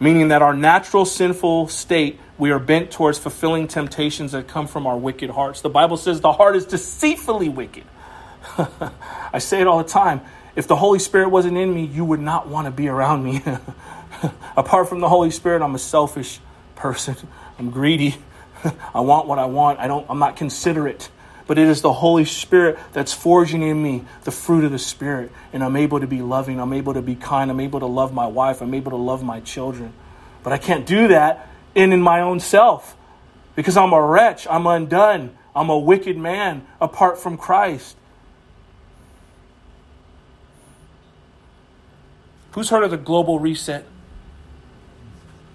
Meaning 0.00 0.28
that 0.28 0.40
our 0.40 0.54
natural 0.54 1.04
sinful 1.04 1.68
state, 1.68 2.18
we 2.38 2.50
are 2.50 2.58
bent 2.58 2.90
towards 2.90 3.18
fulfilling 3.18 3.68
temptations 3.68 4.32
that 4.32 4.48
come 4.48 4.66
from 4.66 4.86
our 4.86 4.96
wicked 4.96 5.30
hearts. 5.30 5.60
The 5.60 5.68
Bible 5.68 5.98
says 5.98 6.20
the 6.20 6.32
heart 6.32 6.56
is 6.56 6.64
deceitfully 6.64 7.50
wicked. 7.50 7.84
I 9.32 9.38
say 9.38 9.60
it 9.60 9.66
all 9.66 9.78
the 9.78 9.88
time. 9.88 10.22
If 10.56 10.66
the 10.66 10.76
Holy 10.76 10.98
Spirit 10.98 11.28
wasn't 11.28 11.58
in 11.58 11.72
me, 11.72 11.84
you 11.84 12.04
would 12.04 12.20
not 12.20 12.48
want 12.48 12.64
to 12.64 12.70
be 12.70 12.88
around 12.88 13.22
me. 13.22 13.42
Apart 14.56 14.88
from 14.88 15.00
the 15.00 15.08
Holy 15.08 15.30
Spirit, 15.30 15.62
I'm 15.62 15.74
a 15.74 15.78
selfish 15.78 16.40
person. 16.76 17.16
I'm 17.58 17.70
greedy. 17.70 18.16
I 18.94 19.00
want 19.00 19.26
what 19.26 19.38
I 19.38 19.46
want. 19.46 19.78
I 19.78 19.86
don't 19.86 20.06
I'm 20.08 20.18
not 20.18 20.36
considerate. 20.36 21.10
But 21.50 21.58
it 21.58 21.66
is 21.66 21.82
the 21.82 21.92
Holy 21.92 22.24
Spirit 22.24 22.78
that's 22.92 23.12
forging 23.12 23.62
in 23.62 23.82
me 23.82 24.04
the 24.22 24.30
fruit 24.30 24.62
of 24.62 24.70
the 24.70 24.78
Spirit. 24.78 25.32
And 25.52 25.64
I'm 25.64 25.74
able 25.74 25.98
to 25.98 26.06
be 26.06 26.22
loving. 26.22 26.60
I'm 26.60 26.72
able 26.72 26.94
to 26.94 27.02
be 27.02 27.16
kind. 27.16 27.50
I'm 27.50 27.58
able 27.58 27.80
to 27.80 27.86
love 27.86 28.14
my 28.14 28.28
wife. 28.28 28.62
I'm 28.62 28.72
able 28.72 28.92
to 28.92 28.96
love 28.96 29.24
my 29.24 29.40
children. 29.40 29.92
But 30.44 30.52
I 30.52 30.58
can't 30.58 30.86
do 30.86 31.08
that 31.08 31.50
in, 31.74 31.92
in 31.92 32.00
my 32.00 32.20
own 32.20 32.38
self 32.38 32.96
because 33.56 33.76
I'm 33.76 33.92
a 33.92 34.00
wretch. 34.00 34.46
I'm 34.48 34.64
undone. 34.64 35.36
I'm 35.52 35.70
a 35.70 35.76
wicked 35.76 36.16
man 36.16 36.64
apart 36.80 37.18
from 37.18 37.36
Christ. 37.36 37.96
Who's 42.52 42.70
heard 42.70 42.84
of 42.84 42.92
the 42.92 42.96
global 42.96 43.40
reset? 43.40 43.86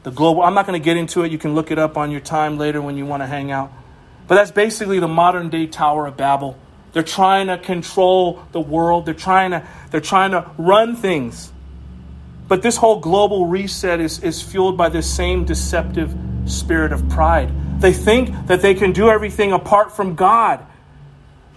The 0.03 0.11
global, 0.11 0.41
I'm 0.41 0.55
not 0.55 0.67
going 0.67 0.77
to 0.77 0.83
get 0.83 0.97
into 0.97 1.23
it. 1.23 1.31
You 1.31 1.37
can 1.37 1.55
look 1.55 1.71
it 1.71 1.79
up 1.79 1.95
on 1.95 2.11
your 2.11 2.19
time 2.19 2.57
later 2.57 2.81
when 2.81 2.97
you 2.97 3.05
want 3.05 3.23
to 3.23 3.27
hang 3.27 3.49
out. 3.49 3.71
But 4.27 4.35
that's 4.35 4.51
basically 4.51 4.99
the 4.99 5.07
modern 5.07 5.49
day 5.49 5.67
Tower 5.67 6.07
of 6.07 6.17
Babel. 6.17 6.57
They're 6.93 7.03
trying 7.03 7.47
to 7.47 7.57
control 7.57 8.43
the 8.51 8.61
world. 8.61 9.05
They're 9.05 9.13
trying 9.13 9.51
to, 9.51 9.67
they're 9.91 10.01
trying 10.01 10.31
to 10.31 10.49
run 10.57 10.95
things. 10.95 11.51
But 12.47 12.61
this 12.61 12.77
whole 12.77 12.99
global 12.99 13.47
reset 13.47 13.99
is, 13.99 14.23
is 14.23 14.41
fueled 14.41 14.77
by 14.77 14.89
this 14.89 15.11
same 15.13 15.45
deceptive 15.45 16.15
spirit 16.45 16.91
of 16.91 17.07
pride. 17.09 17.51
They 17.81 17.91
think 17.91 18.47
that 18.47 18.61
they 18.61 18.75
can 18.75 18.93
do 18.93 19.09
everything 19.09 19.51
apart 19.51 19.95
from 19.95 20.15
God. 20.15 20.65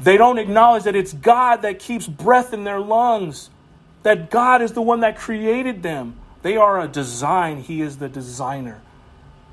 They 0.00 0.16
don't 0.16 0.38
acknowledge 0.38 0.84
that 0.84 0.96
it's 0.96 1.12
God 1.12 1.62
that 1.62 1.78
keeps 1.78 2.06
breath 2.06 2.52
in 2.52 2.64
their 2.64 2.80
lungs 2.80 3.50
that 4.02 4.30
God 4.30 4.62
is 4.62 4.72
the 4.72 4.82
one 4.82 5.00
that 5.00 5.18
created 5.18 5.82
them. 5.82 6.16
They 6.42 6.56
are 6.56 6.80
a 6.80 6.88
design, 6.88 7.60
He 7.60 7.82
is 7.82 7.98
the 7.98 8.08
designer. 8.08 8.80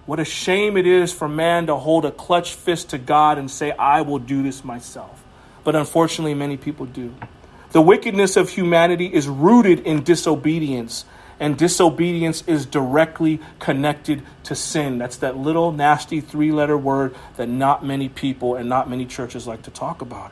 What 0.05 0.19
a 0.19 0.25
shame 0.25 0.77
it 0.77 0.85
is 0.85 1.11
for 1.11 1.27
man 1.27 1.67
to 1.67 1.75
hold 1.75 2.05
a 2.05 2.11
clutch 2.11 2.53
fist 2.53 2.89
to 2.89 2.97
God 2.97 3.37
and 3.37 3.49
say, 3.49 3.71
I 3.71 4.01
will 4.01 4.19
do 4.19 4.43
this 4.43 4.63
myself. 4.63 5.23
But 5.63 5.75
unfortunately, 5.75 6.35
many 6.35 6.57
people 6.57 6.85
do. 6.85 7.15
The 7.71 7.81
wickedness 7.81 8.37
of 8.37 8.49
humanity 8.49 9.07
is 9.07 9.27
rooted 9.27 9.79
in 9.79 10.03
disobedience, 10.03 11.05
and 11.39 11.57
disobedience 11.57 12.43
is 12.47 12.65
directly 12.65 13.41
connected 13.59 14.21
to 14.43 14.55
sin. 14.55 14.99
That's 14.99 15.17
that 15.17 15.37
little 15.37 15.71
nasty 15.71 16.21
three 16.21 16.51
letter 16.51 16.77
word 16.77 17.15
that 17.37 17.49
not 17.49 17.83
many 17.83 18.07
people 18.07 18.55
and 18.55 18.69
not 18.69 18.89
many 18.89 19.05
churches 19.05 19.47
like 19.47 19.63
to 19.63 19.71
talk 19.71 20.01
about. 20.01 20.31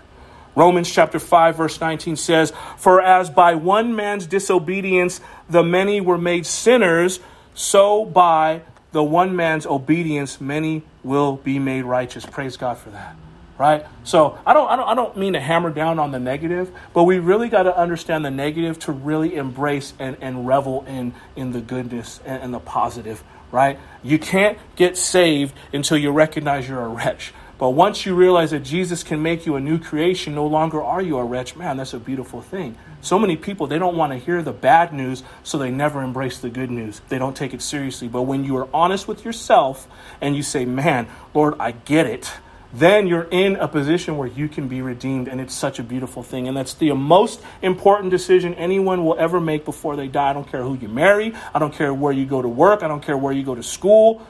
Romans 0.56 0.90
chapter 0.90 1.18
5 1.18 1.58
verse 1.58 1.82
19 1.82 2.16
says, 2.16 2.54
For 2.78 3.02
as 3.02 3.32
by 3.32 3.56
one 3.56 3.96
man's 3.96 4.28
disobedience 4.28 5.20
the 5.50 5.64
many 5.64 6.00
were 6.00 6.20
made 6.20 6.46
sinners, 6.46 7.20
so 7.56 8.06
by 8.06 8.62
the 8.94 9.04
one 9.04 9.36
man's 9.36 9.66
obedience 9.66 10.40
many 10.40 10.84
will 11.04 11.36
be 11.36 11.60
made 11.60 11.84
righteous. 11.84 12.26
Praise 12.26 12.56
God 12.56 12.78
for 12.78 12.92
that. 12.92 13.16
Right? 13.58 13.86
So 14.04 14.40
I 14.46 14.54
don't, 14.54 14.70
I 14.70 14.76
don't, 14.76 14.88
I 14.90 14.96
don't 14.96 15.18
mean 15.18 15.34
to 15.34 15.40
hammer 15.40 15.70
down 15.70 16.00
on 16.00 16.12
the 16.12 16.20
negative, 16.20 16.72
but 16.94 17.04
we 17.04 17.20
really 17.20 17.50
got 17.50 17.64
to 17.64 17.78
understand 17.78 18.26
the 18.26 18.32
negative 18.32 18.80
to 18.80 18.92
really 18.92 19.36
embrace 19.36 19.94
and, 20.00 20.18
and 20.22 20.48
revel 20.48 20.86
in, 20.88 21.14
in 21.36 21.52
the 21.52 21.62
goodness 21.62 22.20
and, 22.26 22.42
and 22.44 22.54
the 22.54 22.60
positive. 22.60 23.24
Right? 23.52 23.80
You 24.02 24.18
can't 24.18 24.58
get 24.76 24.98
saved 24.98 25.54
until 25.72 25.98
you 25.98 26.12
recognize 26.12 26.68
you're 26.68 26.82
a 26.82 26.88
wretch. 26.88 27.34
But 27.60 27.72
once 27.72 28.06
you 28.06 28.16
realize 28.16 28.52
that 28.52 28.62
Jesus 28.62 29.04
can 29.04 29.22
make 29.22 29.46
you 29.46 29.56
a 29.56 29.60
new 29.60 29.78
creation, 29.80 30.34
no 30.34 30.48
longer 30.48 30.82
are 30.82 31.02
you 31.02 31.18
a 31.18 31.24
wretch. 31.24 31.56
Man, 31.56 31.78
that's 31.78 31.94
a 31.94 32.00
beautiful 32.00 32.42
thing. 32.42 32.76
So 33.04 33.20
many 33.20 33.36
people, 33.36 33.68
they 33.68 33.78
don't 33.78 33.98
want 33.98 34.14
to 34.14 34.18
hear 34.18 34.42
the 34.42 34.54
bad 34.54 34.94
news, 34.94 35.24
so 35.44 35.58
they 35.58 35.70
never 35.70 36.02
embrace 36.02 36.40
the 36.40 36.50
good 36.50 36.72
news. 36.72 37.02
They 37.10 37.20
don't 37.20 37.36
take 37.36 37.54
it 37.54 37.62
seriously. 37.62 38.08
But 38.08 38.22
when 38.22 38.46
you 38.46 38.56
are 38.56 38.70
honest 38.74 39.10
with 39.10 39.26
yourself 39.26 39.90
and 40.22 40.38
you 40.38 40.42
say, 40.42 40.64
Man, 40.64 41.10
Lord, 41.34 41.56
I 41.60 41.72
get 41.72 42.08
it, 42.08 42.32
then 42.72 43.06
you're 43.08 43.28
in 43.30 43.58
a 43.58 43.68
position 43.68 44.16
where 44.16 44.30
you 44.30 44.48
can 44.48 44.70
be 44.70 44.82
redeemed. 44.82 45.28
And 45.28 45.42
it's 45.42 45.54
such 45.54 45.80
a 45.80 45.84
beautiful 45.84 46.24
thing. 46.24 46.48
And 46.48 46.56
that's 46.56 46.76
the 46.76 46.94
most 46.94 47.42
important 47.62 48.10
decision 48.10 48.54
anyone 48.54 49.04
will 49.04 49.20
ever 49.20 49.42
make 49.42 49.66
before 49.66 49.98
they 49.98 50.08
die. 50.08 50.30
I 50.30 50.34
don't 50.34 50.50
care 50.50 50.64
who 50.64 50.76
you 50.76 50.88
marry, 50.88 51.34
I 51.54 51.60
don't 51.60 51.74
care 51.74 51.94
where 51.94 52.14
you 52.14 52.26
go 52.26 52.42
to 52.42 52.48
work, 52.48 52.84
I 52.84 52.88
don't 52.88 53.04
care 53.04 53.18
where 53.18 53.34
you 53.34 53.44
go 53.44 53.54
to 53.54 53.64
school. 53.64 54.26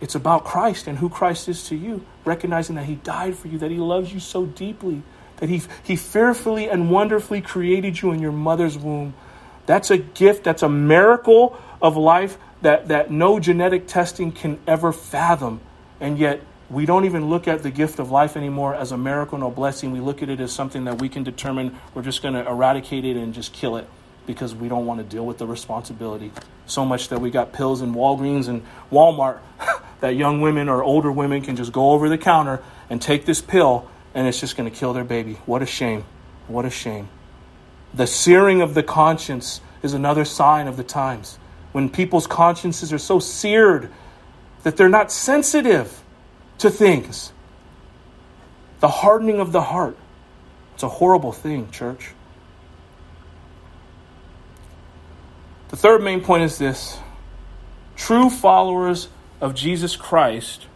It's 0.00 0.14
about 0.14 0.44
Christ 0.44 0.86
and 0.86 0.98
who 0.98 1.10
Christ 1.10 1.50
is 1.50 1.68
to 1.68 1.76
you, 1.76 2.04
recognizing 2.24 2.76
that 2.76 2.86
He 2.86 2.94
died 2.94 3.36
for 3.36 3.48
you, 3.48 3.58
that 3.58 3.70
He 3.70 3.76
loves 3.76 4.12
you 4.12 4.20
so 4.20 4.46
deeply, 4.46 5.02
that 5.38 5.48
He, 5.48 5.62
he 5.82 5.96
fearfully 5.96 6.68
and 6.68 6.90
wonderfully 6.90 7.40
created 7.40 8.00
you 8.00 8.12
in 8.12 8.20
your 8.20 8.32
mother's 8.32 8.78
womb. 8.78 9.14
That's 9.66 9.90
a 9.90 9.98
gift, 9.98 10.44
that's 10.44 10.62
a 10.62 10.68
miracle 10.68 11.58
of 11.80 11.96
life 11.96 12.38
that, 12.62 12.88
that 12.88 13.10
no 13.10 13.40
genetic 13.40 13.86
testing 13.86 14.32
can 14.32 14.58
ever 14.66 14.92
fathom. 14.92 15.60
And 16.00 16.18
yet, 16.18 16.40
we 16.70 16.86
don't 16.86 17.04
even 17.04 17.28
look 17.28 17.46
at 17.46 17.62
the 17.62 17.70
gift 17.70 17.98
of 17.98 18.10
life 18.10 18.36
anymore 18.36 18.74
as 18.74 18.90
a 18.90 18.96
miracle 18.96 19.42
or 19.42 19.52
blessing. 19.52 19.92
We 19.92 20.00
look 20.00 20.22
at 20.22 20.28
it 20.28 20.40
as 20.40 20.52
something 20.52 20.84
that 20.84 21.00
we 21.00 21.08
can 21.08 21.22
determine 21.22 21.78
we're 21.92 22.02
just 22.02 22.22
going 22.22 22.34
to 22.34 22.46
eradicate 22.46 23.04
it 23.04 23.16
and 23.16 23.34
just 23.34 23.52
kill 23.52 23.76
it 23.76 23.86
because 24.26 24.54
we 24.54 24.68
don't 24.68 24.86
want 24.86 25.00
to 25.00 25.04
deal 25.04 25.26
with 25.26 25.38
the 25.38 25.46
responsibility. 25.46 26.32
So 26.66 26.84
much 26.84 27.08
that 27.08 27.20
we 27.20 27.30
got 27.30 27.52
pills 27.52 27.82
in 27.82 27.94
Walgreens 27.94 28.48
and 28.48 28.62
Walmart 28.90 29.38
that 30.00 30.16
young 30.16 30.40
women 30.40 30.68
or 30.68 30.82
older 30.82 31.12
women 31.12 31.42
can 31.42 31.56
just 31.56 31.72
go 31.72 31.90
over 31.90 32.08
the 32.08 32.18
counter 32.18 32.62
and 32.88 33.00
take 33.00 33.26
this 33.26 33.42
pill 33.42 33.88
and 34.14 34.26
it's 34.26 34.40
just 34.40 34.56
going 34.56 34.70
to 34.70 34.76
kill 34.76 34.92
their 34.92 35.04
baby. 35.04 35.34
What 35.46 35.62
a 35.62 35.66
shame. 35.66 36.04
What 36.46 36.64
a 36.64 36.70
shame. 36.70 37.08
The 37.92 38.06
searing 38.06 38.60
of 38.60 38.74
the 38.74 38.82
conscience 38.82 39.60
is 39.82 39.92
another 39.92 40.24
sign 40.24 40.66
of 40.66 40.76
the 40.76 40.84
times. 40.84 41.38
When 41.72 41.88
people's 41.88 42.26
consciences 42.26 42.92
are 42.92 42.98
so 42.98 43.18
seared 43.18 43.90
that 44.62 44.76
they're 44.76 44.88
not 44.88 45.12
sensitive 45.12 46.02
to 46.58 46.70
things. 46.70 47.32
The 48.80 48.88
hardening 48.88 49.40
of 49.40 49.52
the 49.52 49.62
heart. 49.62 49.96
It's 50.74 50.82
a 50.82 50.88
horrible 50.88 51.32
thing, 51.32 51.70
church. 51.70 52.10
The 55.68 55.76
third 55.76 56.02
main 56.02 56.20
point 56.20 56.44
is 56.44 56.58
this 56.58 56.98
true 57.96 58.30
followers 58.30 59.08
of 59.40 59.54
Jesus 59.54 59.96
Christ 59.96 60.66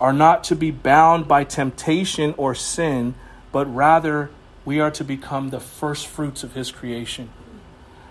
are 0.00 0.12
not 0.12 0.44
to 0.44 0.56
be 0.56 0.70
bound 0.70 1.28
by 1.28 1.44
temptation 1.44 2.34
or 2.36 2.54
sin, 2.54 3.14
but 3.52 3.66
rather 3.72 4.30
we 4.64 4.80
are 4.80 4.90
to 4.90 5.04
become 5.04 5.50
the 5.50 5.60
first 5.60 6.06
fruits 6.06 6.42
of 6.42 6.54
his 6.54 6.70
creation. 6.70 7.28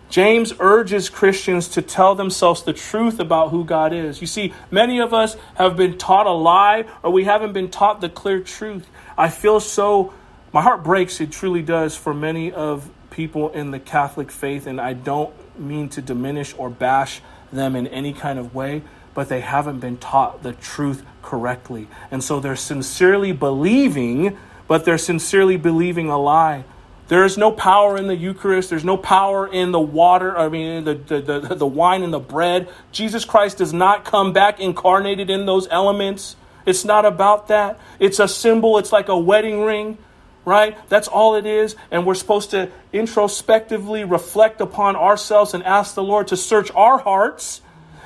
James 0.10 0.54
urges 0.60 1.10
Christians 1.10 1.68
to 1.70 1.82
tell 1.82 2.14
themselves 2.14 2.64
the 2.64 2.74
truth 2.74 3.20
about 3.20 3.50
who 3.50 3.66
God 3.66 3.94
is. 3.94 4.22
You 4.22 4.28
see, 4.28 4.54
many 4.70 5.00
of 5.00 5.14
us 5.14 5.36
have 5.56 5.76
been 5.76 5.98
taught 5.98 6.28
a 6.28 6.32
lie 6.32 6.86
or 7.02 7.12
we 7.12 7.24
haven't 7.24 7.54
been 7.54 7.72
taught 7.72 8.00
the 8.00 8.10
clear 8.10 8.40
truth. 8.40 8.88
I 9.18 9.30
feel 9.30 9.60
so, 9.60 10.14
my 10.52 10.62
heart 10.62 10.84
breaks, 10.84 11.20
it 11.20 11.32
truly 11.32 11.64
does, 11.64 11.98
for 11.98 12.14
many 12.14 12.52
of 12.52 12.90
people 13.10 13.50
in 13.50 13.72
the 13.72 13.80
Catholic 13.80 14.32
faith, 14.32 14.68
and 14.68 14.80
I 14.80 14.94
don't 14.94 15.34
mean 15.60 15.90
to 15.90 16.02
diminish 16.02 16.54
or 16.58 16.70
bash 16.70 17.22
them 17.52 17.76
in 17.76 17.88
any 17.88 18.14
kind 18.14 18.38
of 18.38 18.54
way 18.54 18.84
but 19.14 19.30
they 19.30 19.42
haven't 19.42 19.80
been 19.80 19.98
taught 19.98 20.44
the 20.44 20.54
truth 20.54 21.04
correctly. 21.24 21.88
And 22.12 22.24
so 22.24 22.40
they're 22.40 22.56
sincerely 22.56 23.32
believing, 23.32 24.38
but 24.68 24.86
they're 24.86 25.00
sincerely 25.00 25.58
believing 25.58 26.10
a 26.10 26.20
lie. 26.20 26.66
There 27.08 27.26
is 27.26 27.38
no 27.38 27.52
power 27.52 27.98
in 27.98 28.08
the 28.08 28.16
Eucharist. 28.16 28.70
There's 28.70 28.86
no 28.86 28.98
power 28.98 29.48
in 29.48 29.72
the 29.72 29.80
water, 29.80 30.38
I 30.38 30.50
mean, 30.50 30.84
the, 30.84 30.96
the, 30.96 31.22
the, 31.22 31.40
the 31.56 31.66
wine 31.68 32.02
and 32.04 32.14
the 32.14 32.20
bread. 32.20 32.70
Jesus 32.92 33.26
Christ 33.26 33.58
does 33.58 33.74
not 33.74 34.06
come 34.06 34.34
back 34.34 34.60
incarnated 34.60 35.30
in 35.30 35.46
those 35.46 35.68
elements. 35.70 36.36
It's 36.66 36.86
not 36.86 37.06
about 37.06 37.50
that. 37.50 37.80
It's 38.00 38.20
a 38.20 38.28
symbol, 38.28 38.78
it's 38.78 38.92
like 38.92 39.10
a 39.10 39.18
wedding 39.18 39.62
ring. 39.62 39.98
right? 40.46 40.78
That's 40.90 41.08
all 41.08 41.36
it 41.36 41.46
is. 41.46 41.76
And 41.92 42.06
we're 42.06 42.16
supposed 42.16 42.52
to 42.52 42.72
introspectively 42.92 44.04
reflect 44.04 44.62
upon 44.62 44.96
ourselves 44.96 45.54
and 45.54 45.64
ask 45.64 45.96
the 45.96 46.04
Lord 46.04 46.28
to 46.30 46.38
search 46.38 46.72
our 46.76 46.98
hearts 46.98 47.62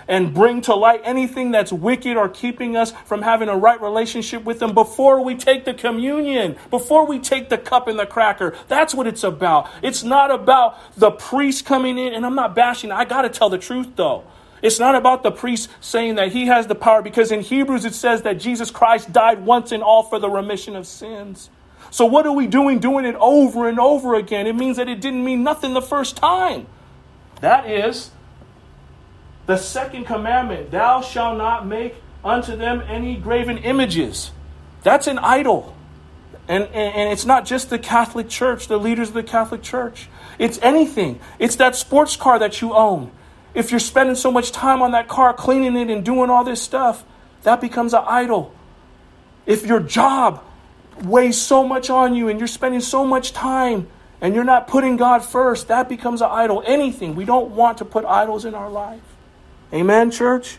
and 0.08 0.34
bring 0.34 0.62
to 0.62 0.76
light 0.76 1.02
anything 1.04 1.52
that's 1.52 1.72
wicked 1.72 2.18
or 2.18 2.30
keeping 2.30 2.76
us 2.76 2.92
from 3.06 3.22
having 3.22 3.50
a 3.50 3.58
right 3.58 3.82
relationship 3.82 4.44
with 4.44 4.62
Him 4.62 4.74
before 4.74 5.24
we 5.24 5.36
take 5.36 5.66
the 5.66 5.74
communion, 5.74 6.56
before 6.70 7.06
we 7.06 7.20
take 7.20 7.50
the 7.50 7.58
cup 7.58 7.88
and 7.88 8.00
the 8.00 8.06
cracker. 8.06 8.56
That's 8.68 8.94
what 8.94 9.08
it's 9.08 9.24
about. 9.24 9.70
It's 9.82 10.04
not 10.04 10.32
about 10.32 10.78
the 10.96 11.12
priest 11.12 11.66
coming 11.66 11.98
in, 11.98 12.14
and 12.14 12.26
I'm 12.26 12.36
not 12.36 12.56
bashing, 12.56 12.92
I 12.92 13.06
got 13.06 13.24
to 13.24 13.30
tell 13.30 13.50
the 13.50 13.58
truth 13.58 13.96
though. 13.96 14.24
It's 14.62 14.80
not 14.80 14.96
about 14.96 15.22
the 15.22 15.32
priest 15.32 15.70
saying 15.82 16.16
that 16.16 16.32
he 16.32 16.48
has 16.48 16.66
the 16.68 16.76
power 16.76 17.02
because 17.02 17.32
in 17.32 17.42
Hebrews 17.42 17.86
it 17.86 17.94
says 17.94 18.24
that 18.24 18.40
Jesus 18.40 18.72
Christ 18.72 19.14
died 19.14 19.46
once 19.46 19.72
and 19.72 19.84
all 19.84 20.04
for 20.04 20.20
the 20.20 20.30
remission 20.30 20.76
of 20.76 20.88
sins. 20.88 21.50
So, 21.92 22.06
what 22.06 22.26
are 22.26 22.34
we 22.34 22.48
doing 22.48 22.80
doing 22.80 23.06
it 23.06 23.16
over 23.16 23.70
and 23.70 23.80
over 23.80 24.16
again? 24.16 24.48
It 24.48 24.56
means 24.56 24.78
that 24.78 24.90
it 24.90 25.00
didn't 25.00 25.24
mean 25.24 25.44
nothing 25.44 25.74
the 25.74 25.82
first 25.82 26.18
time. 26.18 26.68
That 27.40 27.70
is 27.70 28.12
the 29.48 29.58
second 29.58 30.06
commandment 30.06 30.70
Thou 30.70 31.02
shalt 31.02 31.38
not 31.38 31.66
make 31.66 31.96
unto 32.24 32.56
them 32.56 32.84
any 32.88 33.16
graven 33.16 33.58
images. 33.58 34.32
That's 34.84 35.08
an 35.08 35.18
idol. 35.18 35.76
And, 36.48 36.64
and, 36.66 36.96
and, 36.96 37.12
it's 37.12 37.26
not 37.26 37.46
just 37.46 37.70
the 37.70 37.80
Catholic 37.80 38.30
Church, 38.30 38.68
the 38.68 38.78
leaders 38.78 39.10
of 39.10 39.16
the 39.16 39.24
Catholic 39.24 39.62
Church. 39.62 40.08
It's 40.40 40.58
anything. 40.62 41.20
It's 41.40 41.58
that 41.58 41.76
sports 41.76 42.16
car 42.16 42.40
that 42.40 42.62
you 42.62 42.74
own. 42.74 43.12
If 43.54 43.72
you're 43.72 43.82
spending 43.82 44.16
so 44.16 44.32
much 44.32 44.54
time 44.54 44.82
on 44.82 44.92
that 44.92 45.10
car, 45.10 45.34
cleaning 45.34 45.76
it 45.76 45.90
and 45.90 46.06
doing 46.06 46.30
all 46.30 46.46
this 46.46 46.62
stuff, 46.62 47.04
that 47.44 47.60
becomes 47.60 47.94
an 47.94 48.04
idol. 48.08 48.54
If 49.46 49.66
your 49.66 49.82
job 49.82 50.42
weighs 51.04 51.42
so 51.42 51.68
much 51.68 51.90
on 51.90 52.16
you 52.16 52.30
and 52.30 52.40
you're 52.40 52.48
spending 52.48 52.82
so 52.82 53.04
much 53.04 53.34
time 53.34 53.88
and 54.22 54.34
you're 54.34 54.46
not 54.46 54.68
putting 54.68 54.96
God 54.96 55.26
first, 55.26 55.68
that 55.68 55.90
becomes 55.90 56.22
an 56.22 56.30
idol. 56.32 56.64
Anything. 56.66 57.16
We 57.16 57.26
don't 57.26 57.52
want 57.52 57.80
to 57.80 57.86
put 57.86 58.06
idols 58.06 58.46
in 58.46 58.54
our 58.54 58.70
life. 58.70 59.02
Amen, 59.74 60.12
church? 60.12 60.58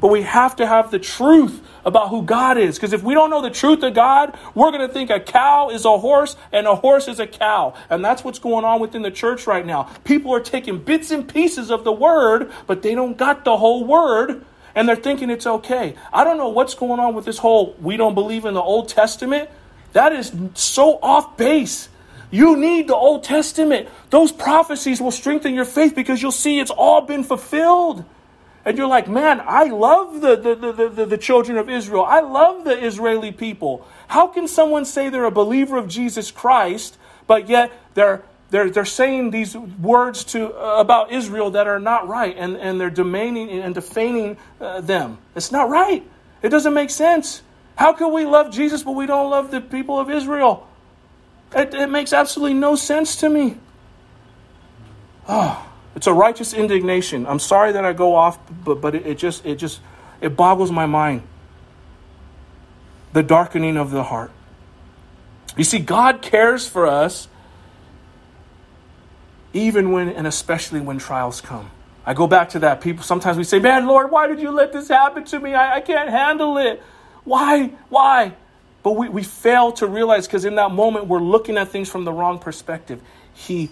But 0.00 0.08
we 0.08 0.22
have 0.22 0.56
to 0.56 0.66
have 0.66 0.90
the 0.90 0.98
truth 0.98 1.60
about 1.84 2.10
who 2.10 2.22
God 2.22 2.56
is. 2.56 2.76
Because 2.76 2.92
if 2.92 3.02
we 3.02 3.14
don't 3.14 3.30
know 3.30 3.42
the 3.42 3.50
truth 3.50 3.82
of 3.82 3.94
God, 3.94 4.38
we're 4.54 4.70
going 4.70 4.86
to 4.86 4.92
think 4.92 5.10
a 5.10 5.18
cow 5.18 5.70
is 5.70 5.84
a 5.84 5.98
horse 5.98 6.36
and 6.52 6.66
a 6.66 6.76
horse 6.76 7.08
is 7.08 7.18
a 7.18 7.26
cow. 7.26 7.74
And 7.90 8.04
that's 8.04 8.22
what's 8.22 8.38
going 8.38 8.64
on 8.64 8.80
within 8.80 9.02
the 9.02 9.10
church 9.10 9.46
right 9.46 9.66
now. 9.66 9.84
People 10.04 10.32
are 10.34 10.40
taking 10.40 10.78
bits 10.78 11.10
and 11.10 11.28
pieces 11.28 11.70
of 11.70 11.82
the 11.82 11.92
word, 11.92 12.52
but 12.66 12.82
they 12.82 12.94
don't 12.94 13.18
got 13.18 13.44
the 13.44 13.56
whole 13.56 13.84
word. 13.84 14.44
And 14.74 14.88
they're 14.88 14.96
thinking 14.96 15.30
it's 15.30 15.46
okay. 15.46 15.96
I 16.12 16.22
don't 16.22 16.36
know 16.36 16.50
what's 16.50 16.74
going 16.74 17.00
on 17.00 17.14
with 17.14 17.24
this 17.24 17.38
whole 17.38 17.74
we 17.80 17.96
don't 17.96 18.14
believe 18.14 18.44
in 18.44 18.54
the 18.54 18.62
Old 18.62 18.88
Testament. 18.88 19.50
That 19.94 20.12
is 20.12 20.32
so 20.54 21.00
off 21.02 21.36
base. 21.36 21.88
You 22.30 22.56
need 22.56 22.86
the 22.88 22.94
Old 22.94 23.24
Testament. 23.24 23.88
Those 24.10 24.30
prophecies 24.30 25.00
will 25.00 25.10
strengthen 25.10 25.54
your 25.54 25.64
faith 25.64 25.94
because 25.96 26.22
you'll 26.22 26.30
see 26.30 26.60
it's 26.60 26.70
all 26.70 27.00
been 27.00 27.24
fulfilled. 27.24 28.04
And 28.68 28.76
you're 28.76 28.86
like, 28.86 29.08
man, 29.08 29.40
I 29.46 29.64
love 29.64 30.20
the, 30.20 30.36
the, 30.36 30.54
the, 30.54 30.88
the, 30.90 31.06
the 31.06 31.16
children 31.16 31.56
of 31.56 31.70
Israel. 31.70 32.04
I 32.04 32.20
love 32.20 32.64
the 32.64 32.84
Israeli 32.84 33.32
people. 33.32 33.88
How 34.08 34.26
can 34.26 34.46
someone 34.46 34.84
say 34.84 35.08
they're 35.08 35.24
a 35.24 35.30
believer 35.30 35.78
of 35.78 35.88
Jesus 35.88 36.30
Christ, 36.30 36.98
but 37.26 37.48
yet 37.48 37.72
they're 37.94 38.24
they're, 38.50 38.68
they're 38.68 38.84
saying 38.84 39.30
these 39.30 39.56
words 39.56 40.24
to 40.24 40.52
uh, 40.52 40.80
about 40.80 41.12
Israel 41.12 41.52
that 41.52 41.66
are 41.66 41.80
not 41.80 42.08
right, 42.08 42.36
and, 42.36 42.58
and 42.58 42.78
they're 42.78 42.90
demeaning 42.90 43.48
and 43.50 43.74
defaming 43.74 44.36
uh, 44.60 44.82
them. 44.82 45.16
It's 45.34 45.50
not 45.50 45.70
right. 45.70 46.06
It 46.42 46.50
doesn't 46.50 46.74
make 46.74 46.90
sense. 46.90 47.40
How 47.74 47.94
can 47.94 48.12
we 48.12 48.26
love 48.26 48.52
Jesus 48.52 48.82
but 48.82 48.92
we 48.92 49.06
don't 49.06 49.30
love 49.30 49.50
the 49.50 49.62
people 49.62 49.98
of 49.98 50.10
Israel? 50.10 50.68
It, 51.54 51.72
it 51.72 51.88
makes 51.88 52.12
absolutely 52.12 52.58
no 52.58 52.76
sense 52.76 53.16
to 53.16 53.30
me. 53.30 53.56
Oh. 55.26 55.64
It's 55.94 56.06
a 56.06 56.12
righteous 56.12 56.54
indignation. 56.54 57.26
I'm 57.26 57.38
sorry 57.38 57.72
that 57.72 57.84
I 57.84 57.92
go 57.92 58.14
off, 58.14 58.38
but, 58.64 58.80
but 58.80 58.94
it, 58.94 59.06
it 59.06 59.18
just 59.18 59.44
it 59.44 59.56
just 59.56 59.80
it 60.20 60.36
boggles 60.36 60.70
my 60.70 60.86
mind. 60.86 61.22
The 63.12 63.22
darkening 63.22 63.76
of 63.76 63.90
the 63.90 64.04
heart. 64.04 64.30
You 65.56 65.64
see, 65.64 65.78
God 65.78 66.22
cares 66.22 66.68
for 66.68 66.86
us 66.86 67.28
even 69.52 69.92
when 69.92 70.08
and 70.10 70.26
especially 70.26 70.80
when 70.80 70.98
trials 70.98 71.40
come. 71.40 71.70
I 72.06 72.14
go 72.14 72.26
back 72.26 72.50
to 72.50 72.60
that. 72.60 72.80
People 72.80 73.02
sometimes 73.02 73.36
we 73.36 73.44
say, 73.44 73.58
Man, 73.58 73.86
Lord, 73.86 74.10
why 74.10 74.26
did 74.26 74.40
you 74.40 74.50
let 74.50 74.72
this 74.72 74.88
happen 74.88 75.24
to 75.24 75.40
me? 75.40 75.54
I, 75.54 75.76
I 75.76 75.80
can't 75.80 76.10
handle 76.10 76.58
it. 76.58 76.82
Why? 77.24 77.72
Why? 77.88 78.34
But 78.82 78.92
we, 78.92 79.08
we 79.08 79.22
fail 79.22 79.72
to 79.72 79.86
realize 79.86 80.26
because 80.26 80.44
in 80.44 80.54
that 80.54 80.70
moment 80.70 81.06
we're 81.06 81.20
looking 81.20 81.58
at 81.58 81.68
things 81.68 81.90
from 81.90 82.04
the 82.04 82.12
wrong 82.12 82.38
perspective. 82.38 83.02
He 83.34 83.70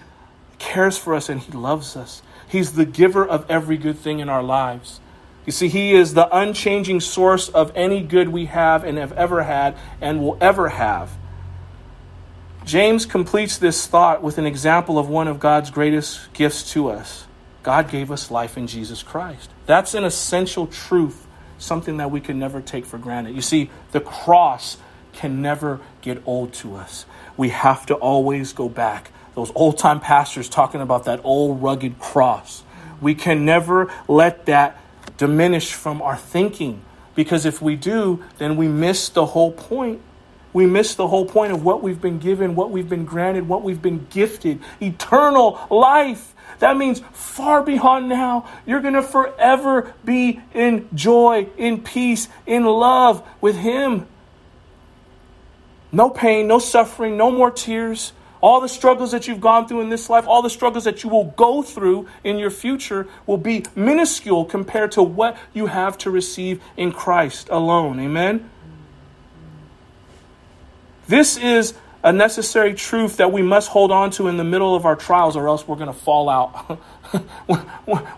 cares 0.59 0.99
for 0.99 1.15
us 1.15 1.29
and 1.29 1.41
He 1.41 1.53
loves 1.53 1.97
us. 1.97 2.23
He's 2.49 2.73
the 2.73 2.85
giver 2.85 3.27
of 3.27 3.49
every 3.51 3.77
good 3.77 3.99
thing 3.99 4.21
in 4.21 4.29
our 4.29 4.43
lives. 4.43 5.01
You 5.45 5.53
see, 5.53 5.69
He 5.69 5.95
is 5.95 6.15
the 6.15 6.29
unchanging 6.37 7.01
source 7.01 7.49
of 7.49 7.73
any 7.75 8.03
good 8.03 8.29
we 8.29 8.47
have 8.47 8.85
and 8.85 8.99
have 8.99 9.13
ever 9.13 9.43
had 9.43 9.77
and 10.01 10.21
will 10.21 10.39
ever 10.41 10.69
have. 10.69 11.11
James 12.65 13.07
completes 13.07 13.59
this 13.59 13.87
thought 13.87 14.23
with 14.23 14.39
an 14.39 14.47
example 14.47 14.99
of 14.99 15.09
one 15.09 15.29
of 15.29 15.39
God's 15.39 15.71
greatest 15.71 16.33
gifts 16.33 16.73
to 16.73 16.91
us. 16.91 17.27
God 17.63 17.91
gave 17.91 18.11
us 18.11 18.31
life 18.31 18.57
in 18.57 18.67
Jesus 18.67 19.05
Christ. 19.05 19.51
That's 19.67 19.95
an 19.95 20.05
essential 20.05 20.67
truth, 20.67 21.27
something 21.59 21.99
that 21.99 22.11
we 22.11 22.21
can 22.21 22.41
never 22.41 22.61
take 22.61 22.85
for 22.85 22.99
granted. 22.99 23.37
You 23.37 23.41
see, 23.41 23.71
the 23.93 24.01
cross 24.01 24.79
can 25.13 25.43
never 25.43 25.81
get 26.01 26.23
old 26.27 26.53
to 26.55 26.75
us. 26.75 27.07
We 27.37 27.51
have 27.51 27.87
to 27.87 27.95
always 27.95 28.53
go 28.53 28.69
back 28.69 29.13
those 29.37 29.53
old 29.55 29.79
time 29.79 30.01
pastors 30.01 30.49
talking 30.49 30.81
about 30.81 31.05
that 31.05 31.21
old 31.23 31.63
rugged 31.63 32.01
cross. 32.01 32.65
We 33.01 33.15
can 33.15 33.45
never 33.45 33.93
let 34.09 34.47
that 34.47 34.81
diminish 35.19 35.73
from 35.73 36.03
our 36.03 36.17
thinking 36.17 36.83
because 37.15 37.45
if 37.45 37.63
we 37.63 37.77
do, 37.77 38.25
then 38.39 38.57
we 38.57 38.67
miss 38.67 39.11
the 39.11 39.27
whole 39.27 39.53
point. 39.53 40.01
We 40.53 40.65
miss 40.65 40.95
the 40.95 41.07
whole 41.07 41.27
point 41.27 41.53
of 41.53 41.63
what 41.63 41.83
we've 41.83 42.01
been 42.01 42.19
given, 42.19 42.55
what 42.55 42.71
we've 42.71 42.89
been 42.89 43.05
granted, 43.05 43.47
what 43.47 43.63
we've 43.63 43.81
been 43.81 44.07
gifted 44.09 44.61
eternal 44.81 45.61
life. 45.71 46.35
That 46.61 46.79
means 46.79 47.03
far 47.13 47.63
beyond 47.63 48.09
now, 48.09 48.49
you're 48.65 48.81
going 48.81 48.95
to 48.95 49.03
forever 49.03 49.93
be 50.03 50.41
in 50.55 50.89
joy, 50.95 51.49
in 51.59 51.83
peace, 51.83 52.29
in 52.47 52.65
love 52.65 53.27
with 53.43 53.57
Him. 53.57 54.07
No 55.93 56.09
pain, 56.09 56.47
no 56.47 56.59
suffering, 56.59 57.19
no 57.19 57.31
more 57.31 57.51
tears, 57.51 58.13
all 58.47 58.61
the 58.61 58.69
struggles 58.69 59.11
that 59.11 59.27
you've 59.27 59.41
gone 59.41 59.67
through 59.67 59.81
in 59.81 59.89
this 59.89 60.09
life, 60.09 60.25
all 60.29 60.41
the 60.41 60.49
struggles 60.49 60.85
that 60.85 61.03
you 61.03 61.11
will 61.11 61.25
go 61.37 61.63
through 61.63 62.07
in 62.23 62.39
your 62.39 62.49
future 62.49 63.09
will 63.27 63.39
be 63.39 63.65
minuscule 63.75 64.45
compared 64.45 64.93
to 64.93 65.03
what 65.03 65.37
you 65.53 65.67
have 65.67 65.99
to 65.99 66.13
receive 66.13 66.63
in 66.77 66.93
Christ 66.93 67.49
alone. 67.51 67.99
Amen? 67.99 68.49
This 71.09 71.37
is 71.37 71.75
a 72.05 72.13
necessary 72.13 72.73
truth 72.75 73.17
that 73.17 73.33
we 73.33 73.43
must 73.43 73.69
hold 73.69 73.91
on 73.91 74.13
to 74.13 74.29
in 74.29 74.37
the 74.37 74.45
middle 74.45 74.77
of 74.77 74.87
our 74.87 74.95
trials, 74.95 75.35
or 75.35 75.49
else 75.49 75.67
we're 75.67 75.75
going 75.75 75.93
to 75.93 75.93
fall 75.93 76.29
out. 76.29 76.51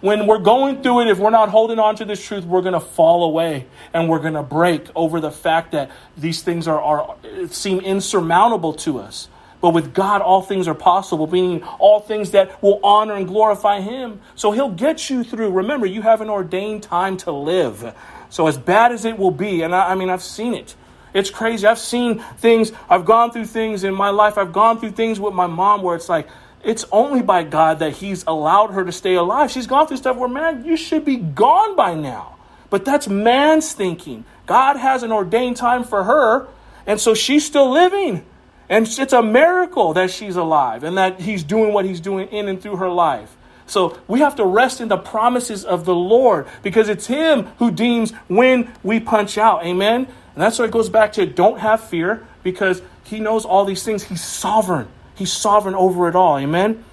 when 0.03 0.27
we're 0.27 0.41
going 0.41 0.83
through 0.83 1.01
it, 1.01 1.09
if 1.09 1.19
we're 1.19 1.31
not 1.31 1.49
holding 1.49 1.79
on 1.79 1.97
to 1.97 2.05
this 2.05 2.23
truth, 2.23 2.45
we're 2.45 2.61
going 2.61 2.75
to 2.75 2.81
fall 2.81 3.25
away 3.25 3.65
and 3.95 4.11
we're 4.11 4.19
going 4.19 4.35
to 4.35 4.43
break 4.43 4.89
over 4.95 5.21
the 5.21 5.31
fact 5.31 5.73
that 5.73 5.91
these 6.19 6.43
things 6.43 6.69
are, 6.69 6.83
are 6.83 7.17
seem 7.49 7.81
insurmountable 7.81 8.75
to 8.75 8.99
us. 8.99 9.31
But 9.61 9.71
with 9.71 9.93
God, 9.93 10.23
all 10.23 10.43
things 10.43 10.69
are 10.69 10.75
possible, 10.75 11.27
meaning 11.27 11.63
all 11.79 12.01
things 12.01 12.31
that 12.31 12.63
will 12.63 12.79
honor 12.83 13.15
and 13.15 13.27
glorify 13.27 13.81
Him. 13.81 14.21
So 14.35 14.53
He'll 14.53 14.71
get 14.71 15.11
you 15.11 15.25
through. 15.25 15.51
Remember, 15.51 15.87
you 15.87 16.03
have 16.03 16.21
an 16.21 16.31
ordained 16.31 16.85
time 16.85 17.17
to 17.19 17.33
live. 17.33 17.95
So, 18.31 18.47
as 18.47 18.59
bad 18.59 18.93
as 18.93 19.05
it 19.05 19.19
will 19.19 19.31
be, 19.31 19.63
and 19.63 19.75
I, 19.75 19.93
I 19.93 19.95
mean, 19.95 20.11
I've 20.11 20.23
seen 20.23 20.55
it. 20.55 20.75
It's 21.15 21.31
crazy. 21.31 21.67
I've 21.67 21.79
seen 21.79 22.19
things, 22.37 22.73
I've 22.89 23.05
gone 23.05 23.33
through 23.33 23.47
things 23.47 23.85
in 23.85 23.95
my 23.95 24.11
life. 24.11 24.37
I've 24.37 24.53
gone 24.53 24.79
through 24.79 24.91
things 24.91 25.19
with 25.19 25.35
my 25.35 25.47
mom 25.47 25.83
where 25.83 25.97
it's 25.97 26.09
like, 26.09 26.29
it's 26.63 26.85
only 26.93 27.23
by 27.23 27.45
God 27.45 27.79
that 27.79 27.95
He's 27.95 28.25
allowed 28.27 28.73
her 28.73 28.85
to 28.85 28.93
stay 28.93 29.15
alive. 29.15 29.51
She's 29.51 29.67
gone 29.67 29.87
through 29.87 29.97
stuff 29.97 30.17
where, 30.17 30.29
man, 30.29 30.65
you 30.65 30.77
should 30.77 31.05
be 31.05 31.17
gone 31.17 31.77
by 31.77 31.95
now. 31.95 32.37
But 32.71 32.85
that's 32.85 33.09
man's 33.09 33.73
thinking. 33.73 34.25
God 34.47 34.77
has 34.77 35.03
an 35.03 35.13
ordained 35.13 35.57
time 35.57 35.85
for 35.85 36.05
her, 36.05 36.49
and 36.87 37.01
so 37.01 37.15
she's 37.15 37.47
still 37.47 37.71
living. 37.71 38.25
And 38.69 38.87
it's 38.87 39.13
a 39.13 39.23
miracle 39.23 39.95
that 39.95 40.11
she's 40.11 40.37
alive 40.37 40.85
and 40.85 40.99
that 40.99 41.21
he's 41.21 41.43
doing 41.43 41.73
what 41.73 41.85
he's 41.85 42.01
doing 42.01 42.29
in 42.29 42.49
and 42.49 42.61
through 42.61 42.77
her 42.77 42.91
life. 42.91 43.35
So 43.67 43.99
we 44.09 44.21
have 44.21 44.37
to 44.37 44.45
rest 44.45 44.81
in 44.81 44.89
the 44.89 44.97
promises 44.97 45.65
of 45.65 45.85
the 45.85 45.95
Lord 45.95 46.47
because 46.63 46.89
it's 46.89 47.07
him 47.07 47.45
who 47.59 47.71
deems 47.71 48.13
when 48.29 48.73
we 48.83 49.01
punch 49.01 49.39
out. 49.39 49.65
Amen. 49.65 50.07
And 50.07 50.43
that's 50.43 50.59
why 50.59 50.67
it 50.67 50.71
goes 50.71 50.89
back 50.89 51.15
to 51.15 51.27
don't 51.27 51.61
have 51.61 51.83
fear 51.83 52.27
because 52.43 52.83
he 53.05 53.21
knows 53.21 53.45
all 53.45 53.65
these 53.65 53.83
things. 53.83 54.05
He's 54.05 54.25
sovereign. 54.25 54.89
He's 55.15 55.33
sovereign 55.33 55.75
over 55.75 56.09
it 56.09 56.15
all. 56.15 56.39
Amen. 56.39 56.85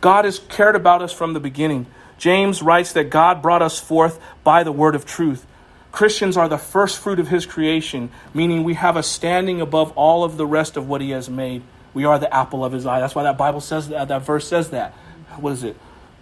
God 0.00 0.24
has 0.24 0.38
cared 0.38 0.76
about 0.76 1.02
us 1.02 1.12
from 1.12 1.32
the 1.32 1.40
beginning. 1.40 1.86
James 2.18 2.62
writes 2.62 2.92
that 2.94 3.10
God 3.10 3.42
brought 3.42 3.62
us 3.62 3.78
forth 3.78 4.20
by 4.42 4.62
the 4.62 4.72
word 4.72 4.94
of 4.94 5.04
truth. 5.04 5.46
Christians 5.96 6.36
are 6.36 6.46
the 6.46 6.58
first 6.58 6.98
fruit 6.98 7.18
of 7.18 7.28
his 7.28 7.46
creation, 7.46 8.10
meaning 8.34 8.64
we 8.64 8.74
have 8.74 8.96
a 8.96 9.02
standing 9.02 9.62
above 9.62 9.92
all 9.96 10.24
of 10.24 10.36
the 10.36 10.44
rest 10.44 10.76
of 10.76 10.86
what 10.86 11.00
he 11.00 11.12
has 11.12 11.30
made. 11.30 11.62
We 11.94 12.04
are 12.04 12.18
the 12.18 12.32
apple 12.32 12.66
of 12.66 12.72
his 12.72 12.84
eye. 12.84 13.00
That's 13.00 13.14
why 13.14 13.22
that 13.22 13.38
Bible 13.38 13.62
says 13.62 13.88
that, 13.88 14.08
that 14.08 14.20
verse 14.20 14.46
says 14.46 14.68
that. 14.72 14.92
What 15.40 15.54
is 15.54 15.64
it? 15.64 15.74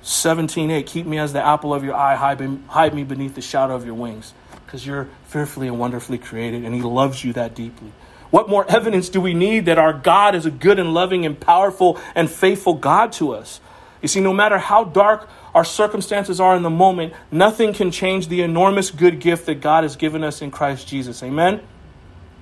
17:8 0.05 0.87
Keep 0.87 1.07
me 1.07 1.19
as 1.19 1.33
the 1.33 1.45
apple 1.45 1.75
of 1.75 1.83
your 1.83 1.97
eye, 1.97 2.15
hide 2.15 2.39
me, 2.39 2.61
hide 2.69 2.95
me 2.95 3.03
beneath 3.03 3.35
the 3.35 3.41
shadow 3.41 3.75
of 3.75 3.85
your 3.85 3.97
wings, 3.97 4.33
because 4.65 4.87
you're 4.87 5.09
fearfully 5.27 5.67
and 5.67 5.77
wonderfully 5.77 6.19
created 6.19 6.65
and 6.65 6.73
he 6.73 6.81
loves 6.81 7.25
you 7.25 7.33
that 7.33 7.57
deeply. 7.57 7.91
What 8.31 8.49
more 8.49 8.65
evidence 8.71 9.09
do 9.09 9.21
we 9.21 9.35
need 9.35 9.67
that 9.67 9.79
our 9.79 9.93
God 9.93 10.37
is 10.37 10.47
a 10.47 10.53
good 10.53 10.79
and 10.79 10.95
loving 10.95 11.27
and 11.27 11.39
powerful 11.39 11.99
and 12.15 12.31
faithful 12.31 12.75
God 12.75 13.11
to 13.15 13.33
us? 13.33 13.61
You 14.03 14.07
see, 14.07 14.21
no 14.21 14.33
matter 14.33 14.59
how 14.59 14.85
dark 14.85 15.29
our 15.55 15.65
circumstances 15.65 16.41
are 16.41 16.57
in 16.57 16.63
the 16.63 16.71
moment, 16.71 17.13
nothing 17.31 17.73
can 17.73 17.91
change 17.91 18.29
the 18.29 18.43
enormous 18.43 18.91
good 18.91 19.21
gift 19.21 19.47
that 19.47 19.61
God 19.61 19.85
has 19.85 19.97
given 19.97 20.25
us 20.25 20.43
in 20.43 20.51
Christ 20.51 20.89
Jesus. 20.89 21.23
Amen? 21.23 21.61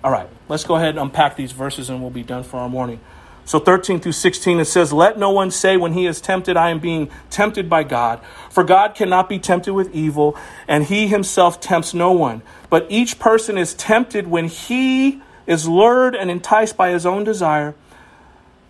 All 0.02 0.10
right, 0.10 0.28
let's 0.48 0.64
go 0.64 0.76
ahead 0.76 0.90
and 0.90 0.98
unpack 0.98 1.36
these 1.36 1.52
verses 1.52 1.90
and 1.90 2.00
we'll 2.00 2.10
be 2.10 2.22
done 2.22 2.42
for 2.42 2.58
our 2.58 2.68
morning. 2.68 3.00
So 3.44 3.58
13 3.58 4.00
through 4.00 4.12
16, 4.12 4.60
it 4.60 4.64
says, 4.66 4.92
Let 4.92 5.18
no 5.18 5.30
one 5.30 5.50
say 5.50 5.76
when 5.76 5.92
he 5.92 6.06
is 6.06 6.20
tempted, 6.20 6.56
I 6.56 6.70
am 6.70 6.78
being 6.78 7.10
tempted 7.28 7.68
by 7.68 7.82
God. 7.82 8.20
For 8.50 8.62
God 8.62 8.94
cannot 8.94 9.28
be 9.28 9.38
tempted 9.38 9.74
with 9.74 9.92
evil, 9.94 10.36
and 10.68 10.84
he 10.84 11.08
himself 11.08 11.60
tempts 11.60 11.92
no 11.92 12.12
one. 12.12 12.42
But 12.70 12.86
each 12.88 13.18
person 13.18 13.58
is 13.58 13.74
tempted 13.74 14.28
when 14.28 14.46
he 14.46 15.22
is 15.46 15.66
lured 15.66 16.14
and 16.14 16.30
enticed 16.30 16.76
by 16.76 16.90
his 16.90 17.04
own 17.04 17.24
desire. 17.24 17.74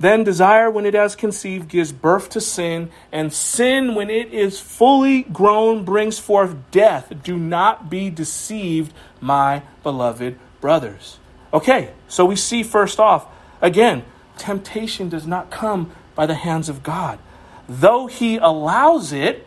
Then 0.02 0.24
desire, 0.24 0.68
when 0.68 0.84
it 0.84 0.94
has 0.94 1.14
conceived, 1.14 1.68
gives 1.68 1.92
birth 1.92 2.28
to 2.30 2.40
sin, 2.40 2.90
and 3.12 3.32
sin, 3.32 3.94
when 3.94 4.10
it 4.10 4.34
is 4.34 4.58
fully 4.58 5.22
grown, 5.22 5.84
brings 5.84 6.18
forth 6.18 6.56
death. 6.72 7.12
Do 7.22 7.38
not 7.38 7.88
be 7.88 8.10
deceived, 8.10 8.92
my 9.20 9.62
beloved 9.84 10.40
brothers. 10.60 11.20
Okay, 11.54 11.92
so 12.08 12.24
we 12.24 12.34
see 12.34 12.64
first 12.64 12.98
off, 12.98 13.28
again, 13.60 14.02
temptation 14.38 15.08
does 15.08 15.24
not 15.24 15.52
come 15.52 15.92
by 16.16 16.26
the 16.26 16.34
hands 16.34 16.68
of 16.68 16.82
God. 16.82 17.20
Though 17.68 18.08
he 18.08 18.38
allows 18.38 19.12
it, 19.12 19.46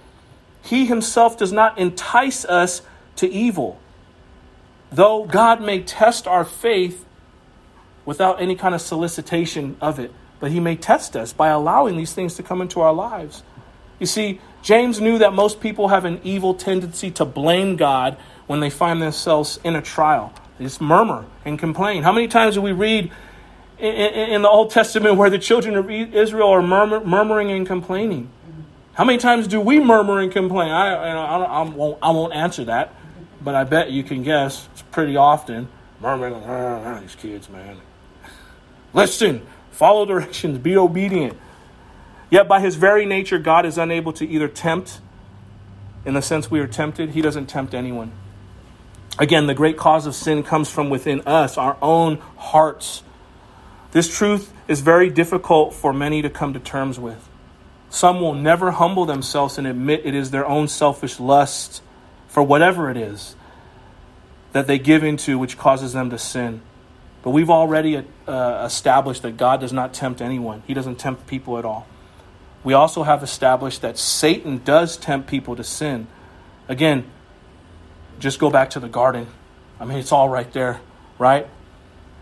he 0.63 0.85
himself 0.85 1.37
does 1.37 1.51
not 1.51 1.77
entice 1.77 2.45
us 2.45 2.81
to 3.17 3.29
evil. 3.29 3.77
Though 4.89 5.25
God 5.25 5.61
may 5.61 5.81
test 5.81 6.27
our 6.27 6.45
faith 6.45 7.05
without 8.05 8.41
any 8.41 8.55
kind 8.55 8.73
of 8.73 8.79
solicitation 8.79 9.75
of 9.81 9.99
it 9.99 10.13
but 10.45 10.51
he 10.51 10.59
may 10.59 10.75
test 10.75 11.15
us 11.15 11.33
by 11.33 11.47
allowing 11.47 11.97
these 11.97 12.13
things 12.13 12.35
to 12.35 12.43
come 12.43 12.61
into 12.61 12.79
our 12.79 12.93
lives. 12.93 13.41
You 13.97 14.05
see, 14.05 14.39
James 14.61 15.01
knew 15.01 15.17
that 15.17 15.33
most 15.33 15.59
people 15.59 15.87
have 15.87 16.05
an 16.05 16.21
evil 16.23 16.53
tendency 16.53 17.09
to 17.09 17.25
blame 17.25 17.77
God 17.77 18.15
when 18.45 18.59
they 18.59 18.69
find 18.69 19.01
themselves 19.01 19.59
in 19.63 19.75
a 19.75 19.81
trial. 19.81 20.31
They 20.59 20.65
just 20.65 20.79
murmur 20.79 21.25
and 21.45 21.57
complain. 21.57 22.03
How 22.03 22.11
many 22.11 22.27
times 22.27 22.53
do 22.53 22.61
we 22.61 22.73
read 22.73 23.11
in 23.79 24.43
the 24.43 24.47
Old 24.47 24.69
Testament 24.69 25.15
where 25.15 25.31
the 25.31 25.39
children 25.39 25.77
of 25.77 25.89
Israel 25.89 26.49
are 26.49 26.61
murmur, 26.61 27.03
murmuring 27.03 27.49
and 27.49 27.65
complaining? 27.65 28.29
How 28.93 29.03
many 29.03 29.17
times 29.17 29.47
do 29.47 29.59
we 29.59 29.79
murmur 29.79 30.19
and 30.19 30.31
complain? 30.31 30.69
I, 30.69 30.93
I, 30.93 31.37
I, 31.37 31.61
won't, 31.63 31.97
I 32.03 32.11
won't 32.11 32.33
answer 32.33 32.65
that, 32.65 32.93
but 33.41 33.55
I 33.55 33.63
bet 33.63 33.89
you 33.89 34.03
can 34.03 34.21
guess. 34.21 34.69
It's 34.73 34.83
pretty 34.83 35.17
often. 35.17 35.69
Murmuring, 35.99 36.35
oh, 36.35 36.99
these 37.01 37.15
kids, 37.15 37.49
man. 37.49 37.77
Listen, 38.93 39.41
Follow 39.75 40.05
directions, 40.05 40.57
be 40.57 40.77
obedient. 40.77 41.37
Yet, 42.29 42.47
by 42.47 42.61
his 42.61 42.75
very 42.75 43.05
nature, 43.05 43.37
God 43.37 43.65
is 43.65 43.77
unable 43.77 44.13
to 44.13 44.25
either 44.25 44.47
tempt, 44.47 45.01
in 46.05 46.13
the 46.13 46.21
sense 46.21 46.49
we 46.49 46.61
are 46.61 46.67
tempted, 46.67 47.09
he 47.09 47.21
doesn't 47.21 47.47
tempt 47.47 47.73
anyone. 47.73 48.13
Again, 49.19 49.47
the 49.47 49.53
great 49.53 49.75
cause 49.75 50.05
of 50.05 50.15
sin 50.15 50.43
comes 50.43 50.69
from 50.69 50.89
within 50.89 51.21
us, 51.27 51.57
our 51.57 51.75
own 51.81 52.19
hearts. 52.37 53.03
This 53.91 54.17
truth 54.17 54.53
is 54.69 54.79
very 54.79 55.09
difficult 55.09 55.73
for 55.73 55.91
many 55.91 56.21
to 56.21 56.29
come 56.29 56.53
to 56.53 56.59
terms 56.59 56.97
with. 56.97 57.27
Some 57.89 58.21
will 58.21 58.33
never 58.33 58.71
humble 58.71 59.05
themselves 59.05 59.57
and 59.57 59.67
admit 59.67 60.05
it 60.05 60.15
is 60.15 60.31
their 60.31 60.45
own 60.45 60.69
selfish 60.69 61.19
lust 61.19 61.83
for 62.29 62.41
whatever 62.41 62.89
it 62.89 62.95
is 62.95 63.35
that 64.53 64.67
they 64.67 64.79
give 64.79 65.03
into 65.03 65.37
which 65.37 65.57
causes 65.57 65.91
them 65.91 66.09
to 66.11 66.17
sin. 66.17 66.61
But 67.25 67.31
we've 67.31 67.49
already 67.49 68.03
uh, 68.27 68.63
established 68.67 69.23
that 69.23 69.35
God 69.35 69.59
does 69.59 69.73
not 69.73 69.95
tempt 69.95 70.21
anyone, 70.21 70.61
He 70.67 70.75
doesn't 70.75 70.97
tempt 70.97 71.25
people 71.25 71.57
at 71.57 71.65
all. 71.65 71.87
We 72.63 72.73
also 72.73 73.01
have 73.01 73.23
established 73.23 73.81
that 73.81 73.97
Satan 73.97 74.61
does 74.63 74.95
tempt 74.95 75.27
people 75.27 75.55
to 75.55 75.63
sin. 75.63 76.05
Again, 76.67 77.03
just 78.19 78.37
go 78.37 78.51
back 78.51 78.69
to 78.71 78.79
the 78.79 78.87
garden. 78.87 79.25
I 79.79 79.85
mean, 79.85 79.97
it's 79.97 80.11
all 80.11 80.29
right 80.29 80.51
there, 80.53 80.79
right? 81.17 81.47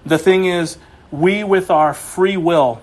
The 0.06 0.18
thing 0.18 0.46
is, 0.46 0.78
we, 1.12 1.44
with 1.44 1.70
our 1.70 1.94
free 1.94 2.38
will, 2.38 2.82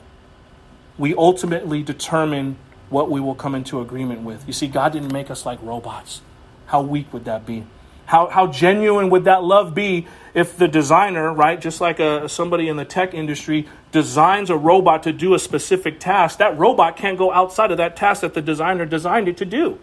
we 0.99 1.15
ultimately 1.15 1.83
determine 1.83 2.57
what 2.91 3.11
we 3.11 3.21
will 3.21 3.35
come 3.35 3.55
into 3.55 3.81
agreement 3.81 4.23
with. 4.23 4.47
You 4.47 4.53
see, 4.53 4.69
God 4.69 4.93
didn't 4.93 5.13
make 5.13 5.31
us 5.31 5.47
like 5.47 5.59
robots. 5.63 6.21
How 6.67 6.83
weak 6.83 7.13
would 7.15 7.25
that 7.25 7.47
be? 7.47 7.65
How, 8.11 8.27
how 8.27 8.49
genuine 8.49 9.09
would 9.11 9.27
that 9.27 9.45
love 9.45 9.73
be 9.73 10.09
if 10.35 10.57
the 10.57 10.67
designer, 10.67 11.33
right, 11.33 11.61
just 11.61 11.81
like 11.81 12.01
a, 12.01 12.29
somebody 12.29 12.67
in 12.67 12.77
the 12.77 12.85
tech 12.85 13.15
industry, 13.15 13.69
designs 13.93 14.51
a 14.51 14.57
robot 14.57 15.05
to 15.05 15.13
do 15.13 15.33
a 15.33 15.39
specific 15.39 16.01
task? 16.01 16.39
That 16.39 16.59
robot 16.59 16.97
can't 16.97 17.17
go 17.17 17.33
outside 17.33 17.71
of 17.71 17.77
that 17.77 17.97
task 17.97 18.23
that 18.23 18.35
the 18.35 18.43
designer 18.43 18.85
designed 18.85 19.29
it 19.29 19.37
to 19.37 19.45
do. 19.45 19.79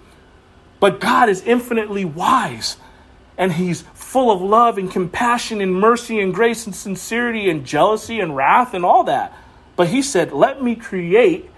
But 0.82 1.00
God 1.00 1.30
is 1.30 1.42
infinitely 1.44 2.04
wise, 2.04 2.76
and 3.38 3.54
He's 3.54 3.84
full 3.94 4.30
of 4.30 4.42
love 4.42 4.78
and 4.78 4.92
compassion 4.92 5.62
and 5.62 5.74
mercy 5.74 6.20
and 6.20 6.34
grace 6.34 6.66
and 6.66 6.76
sincerity 6.76 7.50
and 7.50 7.66
jealousy 7.66 8.20
and 8.20 8.36
wrath 8.36 8.74
and 8.74 8.84
all 8.84 9.06
that. 9.06 9.34
But 9.78 9.88
He 9.88 10.02
said, 10.02 10.34
Let 10.34 10.62
me 10.62 10.76
create 10.76 11.50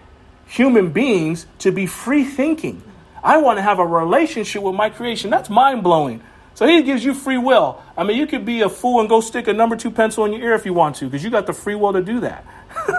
human 0.46 0.92
beings 0.92 1.48
to 1.58 1.72
be 1.72 1.88
free 1.88 2.26
thinking. 2.26 2.84
I 3.24 3.38
want 3.38 3.58
to 3.58 3.64
have 3.64 3.80
a 3.80 3.88
relationship 3.88 4.62
with 4.62 4.76
my 4.76 4.92
creation. 4.92 5.32
That's 5.32 5.50
mind 5.50 5.82
blowing. 5.82 6.22
So 6.60 6.68
he 6.68 6.84
gives 6.84 7.06
you 7.06 7.14
free 7.14 7.38
will. 7.38 7.82
I 7.96 8.04
mean, 8.04 8.18
you 8.18 8.28
could 8.28 8.44
be 8.44 8.60
a 8.64 8.68
fool 8.68 9.00
and 9.00 9.08
go 9.08 9.22
stick 9.22 9.48
a 9.48 9.54
number 9.54 9.78
two 9.78 9.90
pencil 9.90 10.26
in 10.26 10.34
your 10.34 10.42
ear 10.42 10.54
if 10.56 10.66
you 10.66 10.74
want 10.74 10.98
to, 10.98 11.06
because 11.06 11.24
you 11.24 11.30
got 11.30 11.48
the 11.48 11.54
free 11.54 11.74
will 11.74 11.94
to 11.94 12.04
do 12.04 12.20
that. 12.20 12.46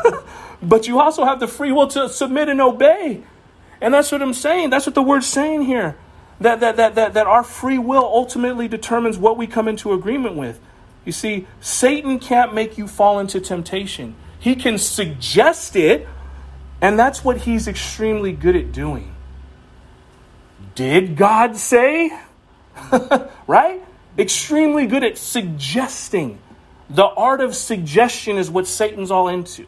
but 0.63 0.89
you 0.89 0.99
also 0.99 1.27
have 1.27 1.41
the 1.41 1.47
free 1.47 1.71
will 1.71 1.87
to 1.89 2.09
submit 2.09 2.49
and 2.49 2.59
obey. 2.59 3.23
And 3.83 3.93
that's 3.93 4.11
what 4.11 4.23
I'm 4.23 4.33
saying. 4.33 4.71
That's 4.71 4.87
what 4.87 4.95
the 4.95 5.03
word's 5.03 5.27
saying 5.27 5.65
here. 5.65 5.99
That, 6.41 6.61
that, 6.61 6.77
that, 6.77 6.95
that, 6.95 7.13
that 7.13 7.27
our 7.27 7.45
free 7.45 7.77
will 7.77 8.03
ultimately 8.03 8.67
determines 8.67 9.19
what 9.19 9.37
we 9.37 9.47
come 9.47 9.69
into 9.69 9.93
agreement 9.93 10.37
with. 10.37 10.59
You 11.05 11.13
see, 11.13 11.47
Satan 11.61 12.19
can't 12.19 12.55
make 12.55 12.79
you 12.79 12.89
fall 12.89 13.19
into 13.19 13.43
temptation. 13.43 14.17
He 14.39 14.57
can 14.57 14.79
suggest 14.79 15.77
it, 15.77 16.09
and 16.81 16.99
that's 16.99 17.23
what 17.23 17.43
he's 17.43 17.69
extremely 17.69 18.33
good 18.33 18.57
at 18.57 18.73
doing. 18.73 19.15
Did 20.75 21.15
God 21.15 21.59
say? 21.59 22.11
right? 23.47 23.83
Extremely 24.19 24.87
good 24.87 25.05
at 25.05 25.19
suggesting. 25.19 26.39
The 26.89 27.05
art 27.07 27.41
of 27.41 27.55
suggestion 27.55 28.37
is 28.37 28.51
what 28.51 28.67
Satan's 28.67 29.11
all 29.11 29.29
into. 29.29 29.67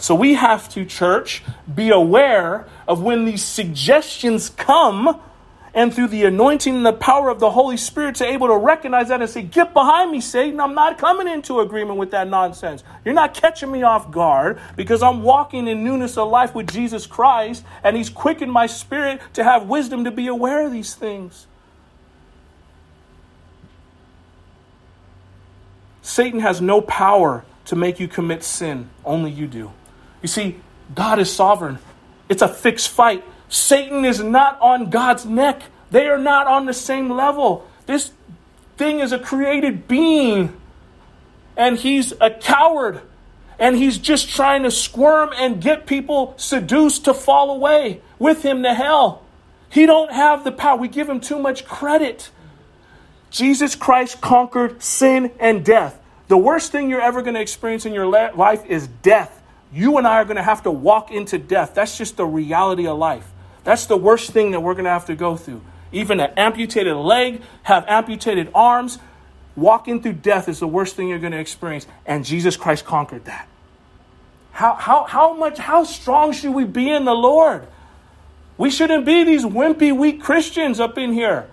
So 0.00 0.14
we 0.14 0.34
have 0.34 0.68
to, 0.70 0.84
church, 0.84 1.42
be 1.72 1.90
aware 1.90 2.66
of 2.86 3.02
when 3.02 3.24
these 3.24 3.42
suggestions 3.42 4.48
come 4.50 5.20
and 5.74 5.92
through 5.94 6.08
the 6.08 6.24
anointing 6.24 6.76
and 6.76 6.86
the 6.86 6.92
power 6.92 7.28
of 7.28 7.40
the 7.40 7.50
Holy 7.50 7.76
Spirit 7.76 8.16
to 8.16 8.26
able 8.26 8.46
to 8.48 8.56
recognize 8.56 9.08
that 9.08 9.20
and 9.20 9.30
say, 9.30 9.42
Get 9.42 9.72
behind 9.74 10.10
me, 10.10 10.20
Satan. 10.20 10.60
I'm 10.60 10.74
not 10.74 10.98
coming 10.98 11.28
into 11.28 11.60
agreement 11.60 11.98
with 11.98 12.12
that 12.12 12.28
nonsense. 12.28 12.82
You're 13.04 13.14
not 13.14 13.34
catching 13.34 13.70
me 13.70 13.82
off 13.82 14.10
guard 14.10 14.60
because 14.76 15.02
I'm 15.02 15.22
walking 15.22 15.68
in 15.68 15.84
newness 15.84 16.16
of 16.16 16.30
life 16.30 16.54
with 16.54 16.72
Jesus 16.72 17.06
Christ 17.06 17.64
and 17.84 17.96
He's 17.96 18.08
quickened 18.08 18.52
my 18.52 18.66
spirit 18.66 19.20
to 19.34 19.44
have 19.44 19.68
wisdom 19.68 20.04
to 20.04 20.10
be 20.10 20.28
aware 20.28 20.64
of 20.64 20.72
these 20.72 20.94
things. 20.94 21.47
Satan 26.08 26.40
has 26.40 26.62
no 26.62 26.80
power 26.80 27.44
to 27.66 27.76
make 27.76 28.00
you 28.00 28.08
commit 28.08 28.42
sin, 28.42 28.88
only 29.04 29.30
you 29.30 29.46
do. 29.46 29.70
You 30.22 30.28
see, 30.28 30.58
God 30.94 31.18
is 31.18 31.30
sovereign, 31.30 31.78
it's 32.30 32.40
a 32.40 32.48
fixed 32.48 32.88
fight. 32.88 33.22
Satan 33.50 34.06
is 34.06 34.22
not 34.22 34.58
on 34.62 34.88
God's 34.88 35.26
neck, 35.26 35.60
they 35.90 36.08
are 36.08 36.16
not 36.16 36.46
on 36.46 36.64
the 36.64 36.72
same 36.72 37.10
level. 37.10 37.68
This 37.84 38.10
thing 38.78 39.00
is 39.00 39.12
a 39.12 39.18
created 39.18 39.86
being, 39.86 40.58
and 41.58 41.76
he's 41.76 42.14
a 42.22 42.30
coward. 42.30 43.02
And 43.58 43.76
he's 43.76 43.98
just 43.98 44.30
trying 44.30 44.62
to 44.62 44.70
squirm 44.70 45.32
and 45.36 45.60
get 45.60 45.84
people 45.84 46.32
seduced 46.38 47.04
to 47.04 47.12
fall 47.12 47.50
away 47.50 48.00
with 48.18 48.42
him 48.42 48.62
to 48.62 48.72
hell. 48.72 49.24
He 49.68 49.84
don't 49.84 50.12
have 50.12 50.44
the 50.44 50.52
power. 50.52 50.78
We 50.78 50.88
give 50.88 51.08
him 51.08 51.20
too 51.20 51.38
much 51.38 51.66
credit. 51.66 52.30
Jesus 53.30 53.74
Christ 53.74 54.20
conquered 54.20 54.82
sin 54.82 55.32
and 55.38 55.64
death. 55.64 56.00
The 56.28 56.36
worst 56.36 56.72
thing 56.72 56.90
you're 56.90 57.00
ever 57.00 57.22
going 57.22 57.34
to 57.34 57.40
experience 57.40 57.86
in 57.86 57.94
your 57.94 58.06
life 58.06 58.64
is 58.66 58.86
death. 59.02 59.42
You 59.72 59.98
and 59.98 60.06
I 60.06 60.16
are 60.16 60.24
going 60.24 60.36
to 60.36 60.42
have 60.42 60.62
to 60.62 60.70
walk 60.70 61.10
into 61.10 61.38
death. 61.38 61.74
That's 61.74 61.96
just 61.96 62.16
the 62.16 62.26
reality 62.26 62.86
of 62.86 62.98
life. 62.98 63.26
That's 63.64 63.86
the 63.86 63.96
worst 63.96 64.30
thing 64.30 64.52
that 64.52 64.60
we're 64.60 64.74
going 64.74 64.84
to 64.84 64.90
have 64.90 65.06
to 65.06 65.14
go 65.14 65.36
through. 65.36 65.62
even 65.90 66.20
an 66.20 66.30
amputated 66.36 66.94
leg, 66.96 67.40
have 67.62 67.84
amputated 67.88 68.50
arms. 68.54 68.98
Walking 69.56 70.02
through 70.02 70.14
death 70.14 70.48
is 70.48 70.60
the 70.60 70.68
worst 70.68 70.96
thing 70.96 71.08
you're 71.08 71.18
going 71.18 71.32
to 71.32 71.38
experience. 71.38 71.86
And 72.04 72.24
Jesus 72.24 72.56
Christ 72.56 72.84
conquered 72.84 73.24
that. 73.24 73.48
How, 74.52 74.74
how, 74.74 75.04
how 75.04 75.34
much, 75.34 75.58
how 75.58 75.84
strong 75.84 76.32
should 76.32 76.52
we 76.52 76.64
be 76.64 76.90
in 76.90 77.04
the 77.04 77.14
Lord? 77.14 77.66
We 78.58 78.70
shouldn't 78.70 79.06
be 79.06 79.24
these 79.24 79.44
wimpy, 79.44 79.96
weak 79.96 80.20
Christians 80.22 80.78
up 80.78 80.98
in 80.98 81.12
here 81.12 81.48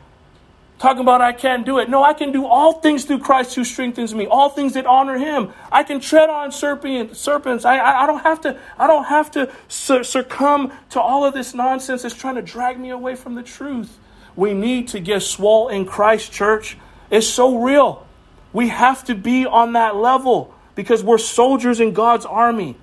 talking 0.80 1.02
about 1.02 1.22
I 1.22 1.34
can't 1.34 1.66
do 1.66 1.80
it. 1.80 1.90
No, 1.90 2.04
I 2.04 2.14
can 2.14 2.32
do 2.32 2.46
all 2.46 2.74
things 2.74 3.06
through 3.06 3.20
Christ 3.20 3.56
who 3.56 3.64
strengthens 3.64 4.14
me. 4.14 4.28
All 4.28 4.50
things 4.50 4.74
that 4.74 4.86
honor 4.86 5.18
Him. 5.18 5.54
I 5.72 5.84
can 5.84 6.00
tread 6.00 6.30
on 6.30 6.52
serpent, 6.52 7.16
serpents. 7.16 7.66
I, 7.66 7.78
I, 7.78 8.04
I, 8.04 8.08
don't 8.08 8.22
have 8.24 8.42
to. 8.42 8.60
I 8.78 8.88
don't 8.88 9.06
have 9.06 9.32
to 9.32 9.52
succumb 9.68 10.74
to 10.92 11.02
all 11.02 11.26
of 11.26 11.34
this 11.34 11.54
nonsense 11.54 12.02
that's 12.04 12.16
trying 12.16 12.36
to 12.36 12.42
drag 12.42 12.80
me 12.80 12.90
away 12.90 13.16
from 13.16 13.36
the 13.36 13.44
truth. 13.44 13.98
We 14.36 14.54
need 14.54 14.90
to 14.90 15.00
get 15.00 15.22
swole 15.22 15.70
in 15.70 15.86
Christ, 15.86 16.32
church. 16.32 16.78
It's 17.10 17.28
so 17.28 17.60
real. 17.60 18.06
We 18.52 18.70
have 18.70 19.04
to 19.06 19.16
be 19.16 19.46
on 19.46 19.74
that 19.74 19.96
level 19.96 20.54
because 20.76 21.04
we're 21.04 21.18
soldiers 21.18 21.80
in 21.80 21.94
God's 21.94 22.26
army. 22.26 22.78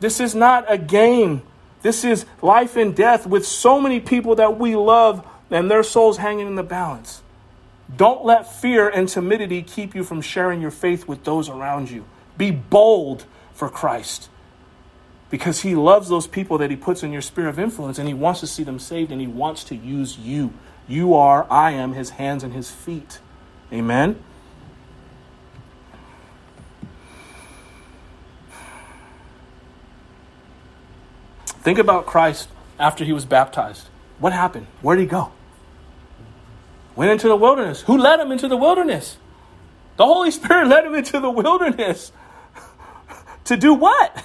This 0.00 0.20
is 0.20 0.34
not 0.34 0.64
a 0.68 0.78
game. 0.78 1.42
This 1.82 2.04
is 2.04 2.24
life 2.40 2.76
and 2.76 2.94
death 2.94 3.26
with 3.26 3.46
so 3.46 3.80
many 3.80 4.00
people 4.00 4.36
that 4.36 4.58
we 4.58 4.76
love 4.76 5.26
and 5.54 5.70
their 5.70 5.84
souls 5.84 6.16
hanging 6.16 6.48
in 6.48 6.56
the 6.56 6.64
balance. 6.64 7.22
Don't 7.94 8.24
let 8.24 8.52
fear 8.52 8.88
and 8.88 9.08
timidity 9.08 9.62
keep 9.62 9.94
you 9.94 10.02
from 10.02 10.20
sharing 10.20 10.60
your 10.60 10.72
faith 10.72 11.06
with 11.06 11.22
those 11.22 11.48
around 11.48 11.90
you. 11.90 12.04
Be 12.36 12.50
bold 12.50 13.24
for 13.52 13.68
Christ 13.68 14.28
because 15.30 15.60
he 15.60 15.76
loves 15.76 16.08
those 16.08 16.26
people 16.26 16.58
that 16.58 16.70
he 16.70 16.76
puts 16.76 17.04
in 17.04 17.12
your 17.12 17.22
sphere 17.22 17.46
of 17.46 17.60
influence 17.60 18.00
and 18.00 18.08
he 18.08 18.14
wants 18.14 18.40
to 18.40 18.48
see 18.48 18.64
them 18.64 18.80
saved 18.80 19.12
and 19.12 19.20
he 19.20 19.28
wants 19.28 19.62
to 19.64 19.76
use 19.76 20.18
you. 20.18 20.52
You 20.88 21.14
are, 21.14 21.46
I 21.48 21.70
am 21.70 21.92
his 21.92 22.10
hands 22.10 22.42
and 22.42 22.52
his 22.52 22.72
feet. 22.72 23.20
Amen. 23.72 24.22
Think 31.46 31.78
about 31.78 32.06
Christ 32.06 32.48
after 32.76 33.04
he 33.04 33.12
was 33.12 33.24
baptized. 33.24 33.88
What 34.18 34.32
happened? 34.32 34.66
Where 34.82 34.96
did 34.96 35.02
he 35.02 35.08
go? 35.08 35.30
Went 36.96 37.10
into 37.10 37.28
the 37.28 37.36
wilderness. 37.36 37.82
Who 37.82 37.98
led 37.98 38.20
him 38.20 38.30
into 38.30 38.48
the 38.48 38.56
wilderness? 38.56 39.16
The 39.96 40.04
Holy 40.04 40.30
Spirit 40.30 40.68
led 40.68 40.84
him 40.84 40.94
into 40.94 41.20
the 41.20 41.30
wilderness. 41.30 42.12
to 43.44 43.56
do 43.56 43.74
what? 43.74 44.24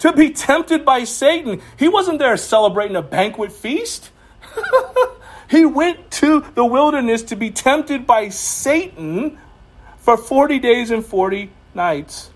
To 0.00 0.12
be 0.12 0.30
tempted 0.30 0.84
by 0.84 1.04
Satan. 1.04 1.62
He 1.78 1.88
wasn't 1.88 2.18
there 2.18 2.36
celebrating 2.36 2.96
a 2.96 3.02
banquet 3.02 3.52
feast. 3.52 4.10
he 5.50 5.64
went 5.64 6.10
to 6.12 6.44
the 6.54 6.64
wilderness 6.64 7.22
to 7.24 7.36
be 7.36 7.50
tempted 7.50 8.06
by 8.06 8.28
Satan 8.28 9.38
for 9.98 10.16
40 10.16 10.58
days 10.58 10.90
and 10.90 11.04
40 11.04 11.50
nights. 11.74 12.30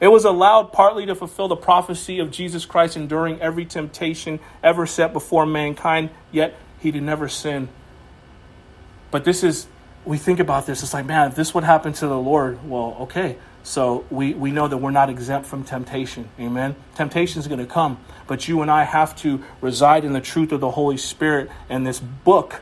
It 0.00 0.08
was 0.08 0.24
allowed 0.24 0.72
partly 0.72 1.06
to 1.06 1.14
fulfill 1.14 1.48
the 1.48 1.56
prophecy 1.56 2.18
of 2.18 2.30
Jesus 2.30 2.66
Christ 2.66 2.96
enduring 2.96 3.40
every 3.40 3.64
temptation 3.64 4.38
ever 4.62 4.86
set 4.86 5.12
before 5.12 5.46
mankind, 5.46 6.10
yet 6.30 6.54
he 6.84 6.92
did 6.92 7.02
never 7.02 7.28
sin. 7.28 7.68
But 9.10 9.24
this 9.24 9.42
is, 9.42 9.66
we 10.04 10.18
think 10.18 10.38
about 10.38 10.66
this, 10.66 10.82
it's 10.82 10.94
like, 10.94 11.06
man, 11.06 11.30
if 11.30 11.34
this 11.34 11.54
would 11.54 11.64
happen 11.64 11.92
to 11.94 12.06
the 12.06 12.18
Lord, 12.18 12.68
well, 12.68 12.96
okay. 13.00 13.36
So 13.62 14.04
we, 14.10 14.34
we 14.34 14.52
know 14.52 14.68
that 14.68 14.76
we're 14.76 14.90
not 14.90 15.08
exempt 15.08 15.48
from 15.48 15.64
temptation. 15.64 16.28
Amen. 16.38 16.76
Temptation 16.94 17.40
is 17.40 17.48
going 17.48 17.60
to 17.60 17.66
come, 17.66 17.98
but 18.26 18.46
you 18.46 18.60
and 18.60 18.70
I 18.70 18.84
have 18.84 19.16
to 19.16 19.42
reside 19.62 20.04
in 20.04 20.12
the 20.12 20.20
truth 20.20 20.52
of 20.52 20.60
the 20.60 20.70
Holy 20.70 20.98
Spirit 20.98 21.50
and 21.70 21.86
this 21.86 21.98
book 21.98 22.60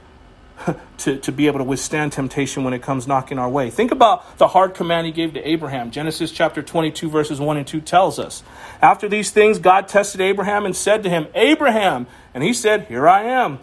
to, 0.98 1.18
to 1.18 1.32
be 1.32 1.48
able 1.48 1.58
to 1.58 1.64
withstand 1.64 2.12
temptation 2.12 2.62
when 2.62 2.72
it 2.72 2.82
comes 2.82 3.08
knocking 3.08 3.38
our 3.38 3.50
way. 3.50 3.70
Think 3.70 3.90
about 3.90 4.38
the 4.38 4.46
hard 4.46 4.74
command 4.74 5.06
he 5.06 5.12
gave 5.12 5.34
to 5.34 5.48
Abraham. 5.48 5.90
Genesis 5.90 6.30
chapter 6.30 6.62
22, 6.62 7.10
verses 7.10 7.40
1 7.40 7.56
and 7.56 7.66
2 7.66 7.80
tells 7.80 8.20
us. 8.20 8.44
After 8.80 9.08
these 9.08 9.32
things, 9.32 9.58
God 9.58 9.88
tested 9.88 10.20
Abraham 10.20 10.64
and 10.64 10.76
said 10.76 11.02
to 11.02 11.10
him, 11.10 11.26
Abraham. 11.34 12.06
And 12.34 12.44
he 12.44 12.52
said, 12.52 12.86
Here 12.86 13.08
I 13.08 13.24
am. 13.24 13.58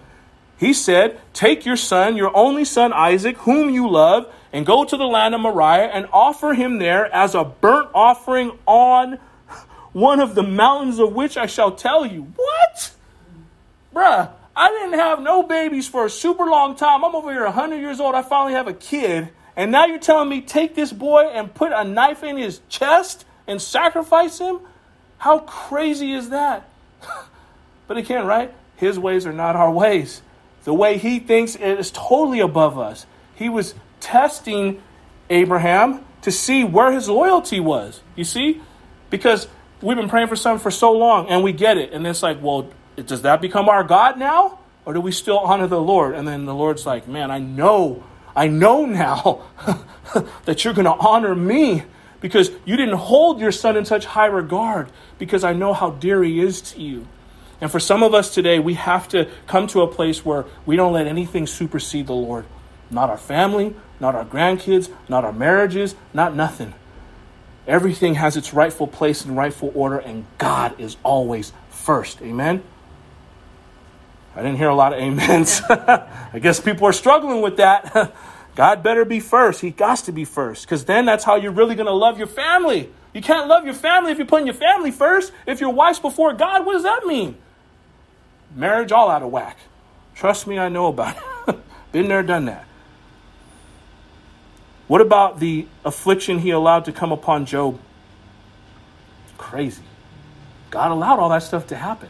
He 0.59 0.73
said, 0.73 1.21
Take 1.33 1.65
your 1.65 1.77
son, 1.77 2.17
your 2.17 2.35
only 2.35 2.65
son 2.65 2.91
Isaac, 2.91 3.37
whom 3.37 3.69
you 3.69 3.89
love, 3.89 4.31
and 4.51 4.65
go 4.65 4.83
to 4.83 4.97
the 4.97 5.05
land 5.05 5.33
of 5.33 5.39
Moriah 5.39 5.87
and 5.87 6.05
offer 6.11 6.53
him 6.53 6.79
there 6.79 7.05
as 7.15 7.33
a 7.33 7.45
burnt 7.45 7.89
offering 7.93 8.51
on 8.65 9.19
one 9.93 10.19
of 10.19 10.35
the 10.35 10.43
mountains 10.43 10.99
of 10.99 11.13
which 11.13 11.37
I 11.37 11.45
shall 11.45 11.71
tell 11.71 12.05
you. 12.05 12.33
What? 12.35 12.91
Bruh, 13.95 14.31
I 14.53 14.69
didn't 14.69 14.99
have 14.99 15.21
no 15.21 15.43
babies 15.43 15.87
for 15.87 16.05
a 16.05 16.09
super 16.09 16.43
long 16.43 16.75
time. 16.75 17.05
I'm 17.05 17.15
over 17.15 17.31
here 17.31 17.45
100 17.45 17.77
years 17.77 18.01
old. 18.01 18.13
I 18.13 18.21
finally 18.21 18.53
have 18.53 18.67
a 18.67 18.73
kid. 18.73 19.29
And 19.55 19.71
now 19.71 19.85
you're 19.85 19.97
telling 19.97 20.27
me 20.27 20.41
take 20.41 20.75
this 20.75 20.91
boy 20.91 21.23
and 21.23 21.53
put 21.53 21.71
a 21.71 21.85
knife 21.85 22.21
in 22.21 22.35
his 22.35 22.59
chest 22.67 23.23
and 23.47 23.61
sacrifice 23.61 24.39
him? 24.39 24.59
How 25.19 25.39
crazy 25.39 26.11
is 26.11 26.31
that? 26.31 26.69
but 27.87 27.95
again, 27.95 28.25
right? 28.25 28.53
His 28.75 28.99
ways 28.99 29.25
are 29.25 29.33
not 29.33 29.55
our 29.55 29.71
ways. 29.71 30.21
The 30.63 30.73
way 30.73 30.97
he 30.97 31.19
thinks 31.19 31.55
is 31.55 31.91
totally 31.91 32.39
above 32.39 32.77
us. 32.77 33.05
He 33.35 33.49
was 33.49 33.75
testing 33.99 34.81
Abraham 35.29 36.05
to 36.21 36.31
see 36.31 36.63
where 36.63 36.91
his 36.91 37.07
loyalty 37.07 37.59
was. 37.59 38.01
You 38.15 38.23
see? 38.23 38.61
Because 39.09 39.47
we've 39.81 39.97
been 39.97 40.09
praying 40.09 40.27
for 40.27 40.35
something 40.35 40.61
for 40.61 40.71
so 40.71 40.91
long 40.91 41.27
and 41.29 41.43
we 41.43 41.53
get 41.53 41.77
it. 41.77 41.93
And 41.93 42.05
it's 42.05 42.21
like, 42.21 42.41
well, 42.41 42.69
does 42.95 43.21
that 43.21 43.41
become 43.41 43.69
our 43.69 43.83
God 43.83 44.19
now? 44.19 44.59
Or 44.85 44.93
do 44.93 45.01
we 45.01 45.11
still 45.11 45.39
honor 45.39 45.67
the 45.67 45.81
Lord? 45.81 46.15
And 46.15 46.27
then 46.27 46.45
the 46.45 46.53
Lord's 46.53 46.85
like, 46.85 47.07
man, 47.07 47.31
I 47.31 47.39
know, 47.39 48.03
I 48.35 48.47
know 48.47 48.85
now 48.85 49.43
that 50.45 50.63
you're 50.63 50.73
going 50.73 50.85
to 50.85 50.95
honor 50.95 51.35
me 51.35 51.83
because 52.21 52.51
you 52.65 52.75
didn't 52.75 52.97
hold 52.97 53.39
your 53.39 53.51
son 53.51 53.77
in 53.77 53.85
such 53.85 54.05
high 54.05 54.25
regard 54.25 54.91
because 55.17 55.43
I 55.43 55.53
know 55.53 55.73
how 55.73 55.91
dear 55.91 56.23
he 56.23 56.41
is 56.41 56.61
to 56.61 56.81
you. 56.81 57.07
And 57.61 57.69
for 57.69 57.79
some 57.79 58.03
of 58.03 58.13
us 58.13 58.33
today, 58.33 58.59
we 58.59 58.75
have 58.75 59.07
to 59.09 59.29
come 59.47 59.67
to 59.67 59.81
a 59.81 59.87
place 59.87 60.23
where 60.23 60.45
we 60.65 60.75
don't 60.75 60.93
let 60.93 61.07
anything 61.07 61.45
supersede 61.45 62.07
the 62.07 62.13
Lord. 62.13 62.45
Not 62.89 63.09
our 63.09 63.17
family, 63.17 63.75
not 63.99 64.15
our 64.15 64.25
grandkids, 64.25 64.89
not 65.07 65.25
our 65.25 65.33
marriages, 65.33 65.95
not 66.13 66.35
nothing. 66.35 66.73
Everything 67.67 68.15
has 68.15 68.37
its 68.37 68.53
rightful 68.53 68.87
place 68.87 69.25
and 69.25 69.35
rightful 69.37 69.71
order, 69.75 69.99
and 69.99 70.25
God 70.37 70.79
is 70.79 70.97
always 71.03 71.53
first. 71.69 72.21
Amen? 72.21 72.63
I 74.35 74.41
didn't 74.41 74.57
hear 74.57 74.69
a 74.69 74.75
lot 74.75 74.93
of 74.93 74.99
amens. 74.99 75.61
I 75.69 76.39
guess 76.41 76.59
people 76.59 76.87
are 76.87 76.93
struggling 76.93 77.41
with 77.41 77.57
that. 77.57 78.15
God 78.55 78.83
better 78.83 79.05
be 79.05 79.19
first. 79.19 79.61
He 79.61 79.71
got 79.71 79.99
to 79.99 80.11
be 80.11 80.25
first 80.25 80.65
because 80.65 80.85
then 80.85 81.05
that's 81.05 81.23
how 81.23 81.35
you're 81.35 81.51
really 81.51 81.75
going 81.75 81.87
to 81.87 81.93
love 81.93 82.17
your 82.17 82.27
family. 82.27 82.89
You 83.13 83.21
can't 83.21 83.47
love 83.47 83.65
your 83.65 83.73
family 83.73 84.11
if 84.11 84.17
you're 84.17 84.27
putting 84.27 84.47
your 84.47 84.55
family 84.55 84.91
first. 84.91 85.31
If 85.45 85.61
your 85.61 85.71
wife's 85.71 85.99
before 85.99 86.33
God, 86.33 86.65
what 86.65 86.73
does 86.73 86.83
that 86.83 87.05
mean? 87.05 87.37
Marriage 88.55 88.91
all 88.91 89.09
out 89.09 89.23
of 89.23 89.31
whack. 89.31 89.57
Trust 90.15 90.47
me, 90.47 90.57
I 90.57 90.69
know 90.69 90.87
about 90.87 91.17
it. 91.47 91.57
Been 91.91 92.07
there, 92.07 92.23
done 92.23 92.45
that. 92.45 92.65
What 94.87 95.01
about 95.01 95.39
the 95.39 95.67
affliction 95.85 96.39
he 96.39 96.49
allowed 96.49 96.85
to 96.85 96.91
come 96.91 97.11
upon 97.11 97.45
Job? 97.45 97.79
Crazy. 99.37 99.83
God 100.71 100.91
allowed 100.91 101.19
all 101.19 101.29
that 101.29 101.43
stuff 101.43 101.67
to 101.67 101.75
happen. 101.75 102.09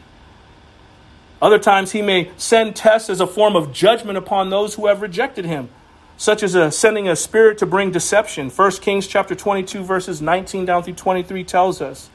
Other 1.41 1.59
times, 1.59 1.91
he 1.91 2.01
may 2.01 2.31
send 2.37 2.75
tests 2.75 3.09
as 3.09 3.21
a 3.21 3.27
form 3.27 3.55
of 3.55 3.71
judgment 3.71 4.17
upon 4.17 4.49
those 4.49 4.75
who 4.75 4.87
have 4.87 5.01
rejected 5.01 5.45
him, 5.45 5.69
such 6.17 6.43
as 6.43 6.55
a, 6.55 6.71
sending 6.71 7.07
a 7.07 7.15
spirit 7.15 7.57
to 7.59 7.65
bring 7.65 7.91
deception. 7.91 8.49
1 8.49 8.71
Kings 8.71 9.07
chapter 9.07 9.35
22, 9.35 9.83
verses 9.83 10.21
19 10.21 10.65
down 10.65 10.83
through 10.83 10.95
23 10.95 11.43
tells 11.43 11.81
us. 11.81 12.09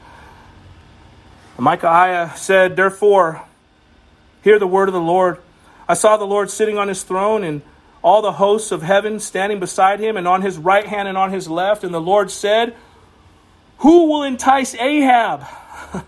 Micaiah 1.57 2.33
said, 2.35 2.75
Therefore, 2.75 3.43
hear 4.45 4.59
the 4.59 4.67
word 4.67 4.87
of 4.87 4.93
the 4.93 5.01
Lord. 5.01 5.39
I 5.89 5.95
saw 5.95 6.17
the 6.17 6.25
Lord 6.25 6.51
sitting 6.51 6.77
on 6.77 6.87
his 6.87 7.01
throne, 7.01 7.43
and 7.43 7.63
all 8.03 8.21
the 8.21 8.33
hosts 8.33 8.71
of 8.71 8.83
heaven 8.83 9.19
standing 9.19 9.59
beside 9.59 9.99
him, 9.99 10.17
and 10.17 10.27
on 10.27 10.43
his 10.43 10.59
right 10.59 10.85
hand 10.85 11.07
and 11.07 11.17
on 11.17 11.31
his 11.31 11.49
left. 11.49 11.83
And 11.83 11.91
the 11.91 11.99
Lord 11.99 12.29
said, 12.29 12.75
Who 13.79 14.05
will 14.05 14.21
entice 14.21 14.75
Ahab 14.75 15.47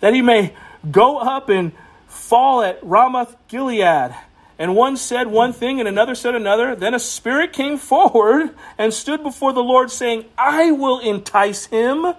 that 0.00 0.14
he 0.14 0.22
may 0.22 0.54
go 0.88 1.18
up 1.18 1.48
and 1.48 1.72
fall 2.06 2.62
at 2.62 2.78
Ramoth 2.80 3.36
Gilead. 3.48 4.14
And 4.56 4.76
one 4.76 4.96
said 4.96 5.26
one 5.26 5.52
thing 5.52 5.80
and 5.80 5.88
another 5.88 6.14
said 6.14 6.36
another. 6.36 6.76
Then 6.76 6.94
a 6.94 7.00
spirit 7.00 7.52
came 7.52 7.76
forward 7.76 8.54
and 8.78 8.94
stood 8.94 9.24
before 9.24 9.52
the 9.52 9.64
Lord, 9.64 9.90
saying, 9.90 10.26
I 10.38 10.70
will 10.70 11.00
entice 11.00 11.66
him. 11.66 12.14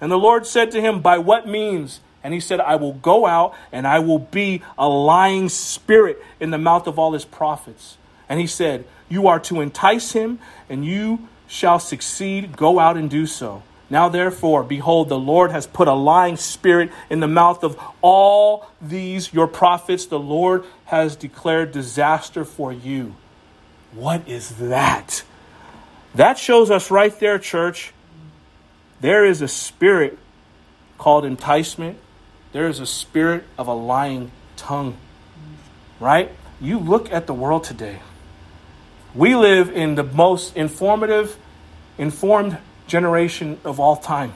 And 0.00 0.10
the 0.10 0.16
Lord 0.16 0.46
said 0.46 0.70
to 0.70 0.80
him, 0.80 1.02
By 1.02 1.18
what 1.18 1.46
means? 1.46 2.00
And 2.22 2.34
he 2.34 2.40
said, 2.40 2.60
I 2.60 2.76
will 2.76 2.92
go 2.92 3.26
out 3.26 3.54
and 3.72 3.86
I 3.86 3.98
will 4.00 4.18
be 4.18 4.62
a 4.78 4.88
lying 4.88 5.48
spirit 5.48 6.22
in 6.38 6.50
the 6.50 6.58
mouth 6.58 6.86
of 6.86 6.98
all 6.98 7.12
his 7.12 7.24
prophets. 7.24 7.96
And 8.28 8.38
he 8.38 8.46
said, 8.46 8.84
You 9.08 9.26
are 9.28 9.40
to 9.40 9.60
entice 9.60 10.12
him, 10.12 10.38
and 10.68 10.84
you 10.84 11.28
shall 11.46 11.78
succeed. 11.78 12.56
Go 12.56 12.78
out 12.78 12.96
and 12.96 13.10
do 13.10 13.26
so. 13.26 13.62
Now, 13.90 14.08
therefore, 14.08 14.62
behold, 14.62 15.08
the 15.08 15.18
Lord 15.18 15.50
has 15.50 15.66
put 15.66 15.88
a 15.88 15.94
lying 15.94 16.36
spirit 16.36 16.92
in 17.10 17.18
the 17.18 17.26
mouth 17.26 17.64
of 17.64 17.76
all 18.00 18.70
these 18.80 19.32
your 19.32 19.48
prophets. 19.48 20.06
The 20.06 20.18
Lord 20.18 20.64
has 20.84 21.16
declared 21.16 21.72
disaster 21.72 22.44
for 22.44 22.72
you. 22.72 23.16
What 23.92 24.28
is 24.28 24.50
that? 24.56 25.24
That 26.14 26.38
shows 26.38 26.70
us 26.70 26.90
right 26.92 27.18
there, 27.18 27.38
church. 27.40 27.92
There 29.00 29.24
is 29.24 29.42
a 29.42 29.48
spirit 29.48 30.18
called 30.98 31.24
enticement. 31.24 31.98
There 32.52 32.68
is 32.68 32.80
a 32.80 32.86
spirit 32.86 33.44
of 33.56 33.68
a 33.68 33.74
lying 33.74 34.32
tongue. 34.56 34.96
Right? 35.98 36.30
You 36.60 36.78
look 36.78 37.12
at 37.12 37.26
the 37.26 37.34
world 37.34 37.64
today. 37.64 38.00
We 39.14 39.34
live 39.34 39.70
in 39.70 39.94
the 39.94 40.04
most 40.04 40.56
informative, 40.56 41.36
informed 41.98 42.58
generation 42.86 43.58
of 43.64 43.80
all 43.80 43.96
time. 43.96 44.34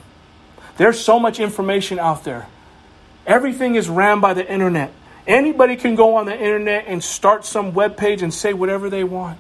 There's 0.77 0.99
so 0.99 1.21
much 1.21 1.39
information 1.39 1.99
out 1.99 2.25
there. 2.25 2.47
Everything 3.27 3.75
is 3.75 3.89
ran 3.89 4.21
by 4.21 4.35
the 4.35 4.51
internet. 4.51 4.93
Anybody 5.27 5.77
can 5.77 5.95
go 5.95 6.17
on 6.17 6.27
the 6.27 6.37
internet 6.37 6.85
and 6.87 7.03
start 7.03 7.45
some 7.45 7.73
web 7.73 7.97
page 7.97 8.23
and 8.23 8.35
say 8.35 8.53
whatever 8.53 8.91
they 8.91 9.05
want. 9.05 9.39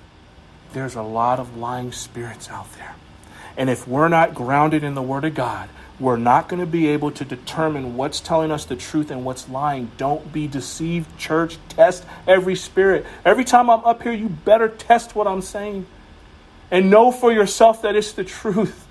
There's 0.72 0.94
a 0.94 1.02
lot 1.02 1.38
of 1.38 1.56
lying 1.56 1.92
spirits 1.92 2.48
out 2.48 2.72
there. 2.74 2.94
And 3.56 3.68
if 3.68 3.86
we're 3.86 4.08
not 4.08 4.34
grounded 4.34 4.82
in 4.82 4.94
the 4.94 5.02
Word 5.02 5.24
of 5.24 5.34
God, 5.34 5.68
we're 6.00 6.16
not 6.16 6.48
going 6.48 6.60
to 6.60 6.66
be 6.66 6.88
able 6.88 7.12
to 7.12 7.24
determine 7.24 7.96
what's 7.96 8.20
telling 8.20 8.50
us 8.50 8.64
the 8.64 8.74
truth 8.74 9.10
and 9.10 9.24
what's 9.24 9.48
lying. 9.48 9.90
Don't 9.96 10.32
be 10.32 10.48
deceived, 10.48 11.16
church. 11.18 11.56
Test 11.68 12.04
every 12.26 12.56
spirit. 12.56 13.06
Every 13.24 13.44
time 13.44 13.70
I'm 13.70 13.84
up 13.84 14.02
here, 14.02 14.12
you 14.12 14.28
better 14.28 14.68
test 14.68 15.14
what 15.14 15.26
I'm 15.26 15.42
saying 15.42 15.86
and 16.70 16.90
know 16.90 17.12
for 17.12 17.32
yourself 17.32 17.82
that 17.82 17.96
it's 17.96 18.12
the 18.12 18.24
truth. 18.24 18.80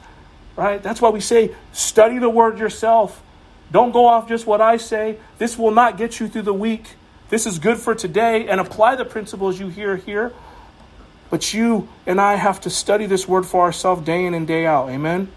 Right? 0.56 0.84
That's 0.84 1.02
why 1.02 1.10
we 1.10 1.20
say 1.20 1.56
study 1.72 2.20
the 2.20 2.30
word 2.30 2.60
yourself. 2.60 3.24
Don't 3.72 3.92
go 3.92 4.06
off 4.06 4.30
just 4.30 4.46
what 4.46 4.62
I 4.62 4.78
say. 4.78 5.18
This 5.40 5.58
will 5.58 5.72
not 5.72 5.98
get 5.98 6.20
you 6.20 6.28
through 6.28 6.44
the 6.44 6.54
week. 6.54 6.90
This 7.30 7.48
is 7.48 7.58
good 7.58 7.80
for 7.80 7.96
today 7.96 8.48
and 8.48 8.62
apply 8.62 8.96
the 8.96 9.04
principles 9.04 9.60
you 9.60 9.70
hear 9.70 9.96
here. 9.96 10.32
But 11.32 11.56
you 11.56 11.90
and 12.06 12.22
I 12.22 12.36
have 12.36 12.62
to 12.62 12.70
study 12.70 13.08
this 13.08 13.28
word 13.28 13.48
for 13.48 13.62
ourselves 13.62 14.06
day 14.06 14.24
in 14.26 14.36
and 14.36 14.46
day 14.46 14.68
out. 14.68 14.90
Amen. 14.90 15.32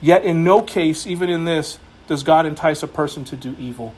Yet, 0.00 0.24
in 0.24 0.44
no 0.44 0.62
case, 0.62 1.06
even 1.06 1.28
in 1.28 1.44
this, 1.44 1.78
does 2.06 2.22
God 2.22 2.46
entice 2.46 2.82
a 2.82 2.88
person 2.88 3.24
to 3.26 3.36
do 3.36 3.54
evil. 3.58 3.94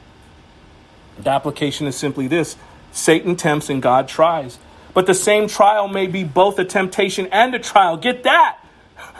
The 1.18 1.30
application 1.30 1.86
is 1.86 1.96
simply 1.96 2.26
this 2.26 2.57
Satan 2.90 3.36
tempts 3.36 3.70
and 3.70 3.80
God 3.80 4.09
tries. 4.09 4.59
But 4.94 5.07
the 5.07 5.14
same 5.14 5.48
trial 5.48 5.88
may 5.88 6.07
be 6.07 6.24
both 6.24 6.59
a 6.59 6.64
temptation 6.64 7.26
and 7.32 7.55
a 7.55 7.59
trial. 7.59 7.96
Get 7.96 8.24
that. 8.24 8.59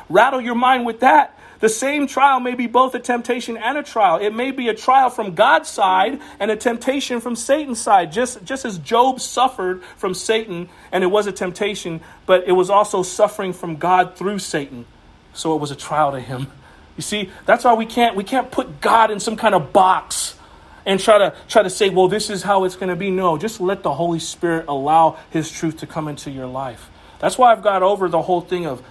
Rattle 0.09 0.41
your 0.41 0.55
mind 0.55 0.85
with 0.85 1.01
that. 1.01 1.39
The 1.61 1.69
same 1.69 2.09
trial 2.09 2.41
may 2.41 2.57
be 2.57 2.67
both 2.67 2.95
a 2.97 2.99
temptation 2.99 3.57
and 3.57 3.79
a 3.79 3.85
trial. 3.85 4.17
It 4.17 4.35
may 4.35 4.51
be 4.51 4.69
a 4.69 4.75
trial 4.75 5.11
from 5.11 5.35
God's 5.35 5.69
side 5.69 6.21
and 6.41 6.51
a 6.51 6.57
temptation 6.57 7.21
from 7.21 7.37
Satan's 7.37 7.81
side. 7.81 8.11
Just, 8.13 8.45
just 8.45 8.65
as 8.65 8.79
Job 8.79 9.21
suffered 9.21 9.83
from 9.97 10.13
Satan 10.13 10.69
and 10.91 11.05
it 11.05 11.07
was 11.07 11.29
a 11.29 11.33
temptation, 11.33 12.01
but 12.27 12.49
it 12.49 12.53
was 12.53 12.69
also 12.69 13.05
suffering 13.05 13.53
from 13.53 13.77
God 13.77 14.17
through 14.17 14.41
Satan. 14.41 14.87
So 15.35 15.55
it 15.55 15.61
was 15.61 15.71
a 15.71 15.77
trial 15.77 16.11
to 16.13 16.21
him. 16.21 16.49
You 16.97 17.03
see, 17.03 17.31
that's 17.47 17.65
why 17.65 17.75
we 17.75 17.87
can't 17.87 18.17
we 18.17 18.25
can't 18.25 18.51
put 18.51 18.81
God 18.81 19.11
in 19.11 19.21
some 19.21 19.37
kind 19.37 19.55
of 19.55 19.73
box 19.73 20.37
and 20.85 21.01
try 21.01 21.19
to 21.19 21.35
try 21.49 21.63
to 21.63 21.71
say, 21.71 21.89
well, 21.89 22.09
this 22.09 22.31
is 22.31 22.43
how 22.43 22.65
it's 22.65 22.77
going 22.77 22.91
to 22.91 22.97
be. 22.97 23.11
No, 23.11 23.39
just 23.39 23.61
let 23.61 23.83
the 23.83 23.95
Holy 23.95 24.19
Spirit 24.19 24.67
allow 24.69 25.19
His 25.31 25.51
truth 25.51 25.79
to 25.79 25.87
come 25.87 26.09
into 26.09 26.31
your 26.31 26.47
life. 26.47 26.91
That's 27.19 27.39
why 27.39 27.53
I've 27.53 27.63
got 27.63 27.83
over 27.83 28.09
the 28.09 28.23
whole 28.23 28.41
thing 28.41 28.67
of, 28.67 28.83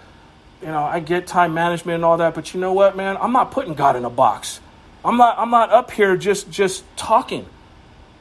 you 0.62 0.68
know, 0.68 0.84
I 0.84 1.00
get 1.00 1.28
time 1.28 1.54
management 1.54 1.96
and 1.96 2.06
all 2.06 2.18
that, 2.18 2.34
but 2.34 2.54
you 2.54 2.60
know 2.60 2.74
what, 2.74 2.96
man? 2.96 3.18
I'm 3.18 3.34
not 3.34 3.52
putting 3.52 3.74
God 3.74 3.96
in 3.96 4.06
a 4.06 4.10
box. 4.10 4.60
I'm 5.04 5.18
not 5.18 5.38
I'm 5.38 5.50
not 5.50 5.72
up 5.72 5.92
here 5.92 6.16
just 6.16 6.50
just 6.50 6.84
talking. 6.96 7.46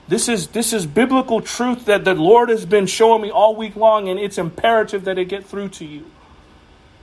This 0.08 0.28
is 0.28 0.48
this 0.48 0.72
is 0.72 0.86
biblical 0.86 1.40
truth 1.40 1.84
that 1.84 2.04
the 2.04 2.14
Lord 2.14 2.48
has 2.48 2.66
been 2.66 2.86
showing 2.86 3.22
me 3.22 3.30
all 3.30 3.54
week 3.54 3.76
long, 3.76 4.08
and 4.08 4.18
it's 4.18 4.38
imperative 4.38 5.04
that 5.04 5.18
it 5.18 5.26
get 5.26 5.46
through 5.46 5.68
to 5.70 5.84
you. 5.84 6.06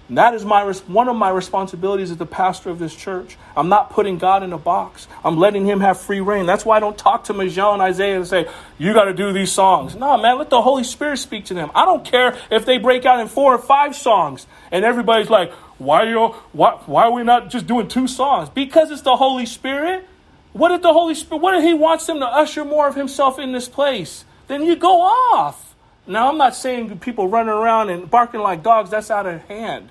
And 0.09 0.17
that 0.17 0.33
is 0.33 0.45
my 0.45 0.63
one 0.63 1.09
of 1.09 1.17
my 1.17 1.29
responsibilities 1.29 2.11
as 2.11 2.17
the 2.17 2.25
pastor 2.25 2.69
of 2.69 2.79
this 2.79 2.95
church. 2.95 3.37
I'm 3.57 3.67
not 3.67 3.89
putting 3.89 4.17
God 4.17 4.41
in 4.41 4.53
a 4.53 4.57
box. 4.57 5.07
I'm 5.23 5.37
letting 5.37 5.65
Him 5.65 5.81
have 5.81 5.99
free 5.99 6.21
reign. 6.21 6.45
That's 6.45 6.65
why 6.65 6.77
I 6.77 6.79
don't 6.79 6.97
talk 6.97 7.25
to 7.25 7.33
Michelle 7.33 7.73
and 7.73 7.81
Isaiah 7.81 8.15
and 8.15 8.25
say, 8.25 8.47
"You 8.77 8.93
got 8.93 9.05
to 9.05 9.13
do 9.13 9.33
these 9.33 9.51
songs." 9.51 9.95
No, 9.95 10.17
man, 10.17 10.37
let 10.37 10.49
the 10.49 10.61
Holy 10.61 10.85
Spirit 10.85 11.17
speak 11.17 11.45
to 11.45 11.53
them. 11.53 11.71
I 11.75 11.83
don't 11.83 12.05
care 12.05 12.37
if 12.49 12.65
they 12.65 12.77
break 12.77 13.05
out 13.05 13.19
in 13.19 13.27
four 13.27 13.53
or 13.53 13.57
five 13.57 13.95
songs, 13.95 14.47
and 14.71 14.85
everybody's 14.85 15.29
like, 15.29 15.51
"Why 15.77 16.03
are 16.03 16.09
you? 16.09 16.27
Why? 16.53 16.71
Why 16.85 17.03
are 17.03 17.11
we 17.11 17.23
not 17.23 17.49
just 17.49 17.67
doing 17.67 17.89
two 17.89 18.07
songs?" 18.07 18.49
Because 18.49 18.91
it's 18.91 19.01
the 19.01 19.17
Holy 19.17 19.45
Spirit. 19.45 20.07
What 20.53 20.71
if 20.71 20.81
the 20.81 20.93
Holy 20.93 21.15
Spirit? 21.15 21.41
What 21.41 21.55
if 21.55 21.63
He 21.63 21.73
wants 21.73 22.05
them 22.05 22.19
to 22.21 22.25
usher 22.25 22.63
more 22.63 22.87
of 22.87 22.95
Himself 22.95 23.39
in 23.39 23.51
this 23.51 23.67
place? 23.67 24.23
Then 24.47 24.63
you 24.63 24.77
go 24.77 25.01
off. 25.01 25.75
Now, 26.09 26.29
I'm 26.29 26.37
not 26.37 26.55
saying 26.55 26.99
people 26.99 27.27
running 27.27 27.49
around 27.51 27.89
and 27.89 28.09
barking 28.09 28.39
like 28.39 28.63
dogs, 28.63 28.89
that's 28.89 29.11
out 29.11 29.25
of 29.25 29.43
hand. 29.43 29.89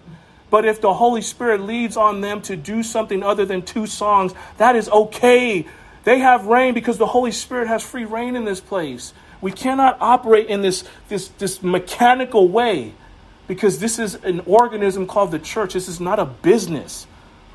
But 0.51 0.65
if 0.65 0.81
the 0.81 0.95
Holy 0.95 1.23
Spirit 1.23 1.63
leads 1.63 1.97
on 1.97 2.21
them 2.21 2.41
to 2.43 2.57
do 2.57 2.83
something 2.83 3.23
other 3.23 3.45
than 3.45 3.63
two 3.63 3.87
songs, 3.87 4.33
that 4.59 4.77
is 4.77 4.89
okay. 4.89 5.67
They 6.05 6.21
have 6.21 6.47
reign 6.47 6.75
because 6.75 6.99
the 6.99 7.07
Holy 7.07 7.33
Spirit 7.33 7.67
has 7.69 7.83
free 7.83 8.05
reign 8.05 8.37
in 8.37 8.45
this 8.45 8.61
place. 8.61 9.13
We 9.41 9.53
cannot 9.53 9.99
operate 10.01 10.47
in 10.47 10.63
this, 10.63 10.85
this, 11.09 11.29
this 11.29 11.63
mechanical 11.63 12.49
way 12.49 12.95
because 13.49 13.79
this 13.79 13.99
is 13.99 14.15
an 14.15 14.41
organism 14.41 15.07
called 15.07 15.31
the 15.31 15.39
church. 15.39 15.75
This 15.75 15.89
is 15.89 16.01
not 16.01 16.19
a 16.19 16.25
business. 16.25 17.07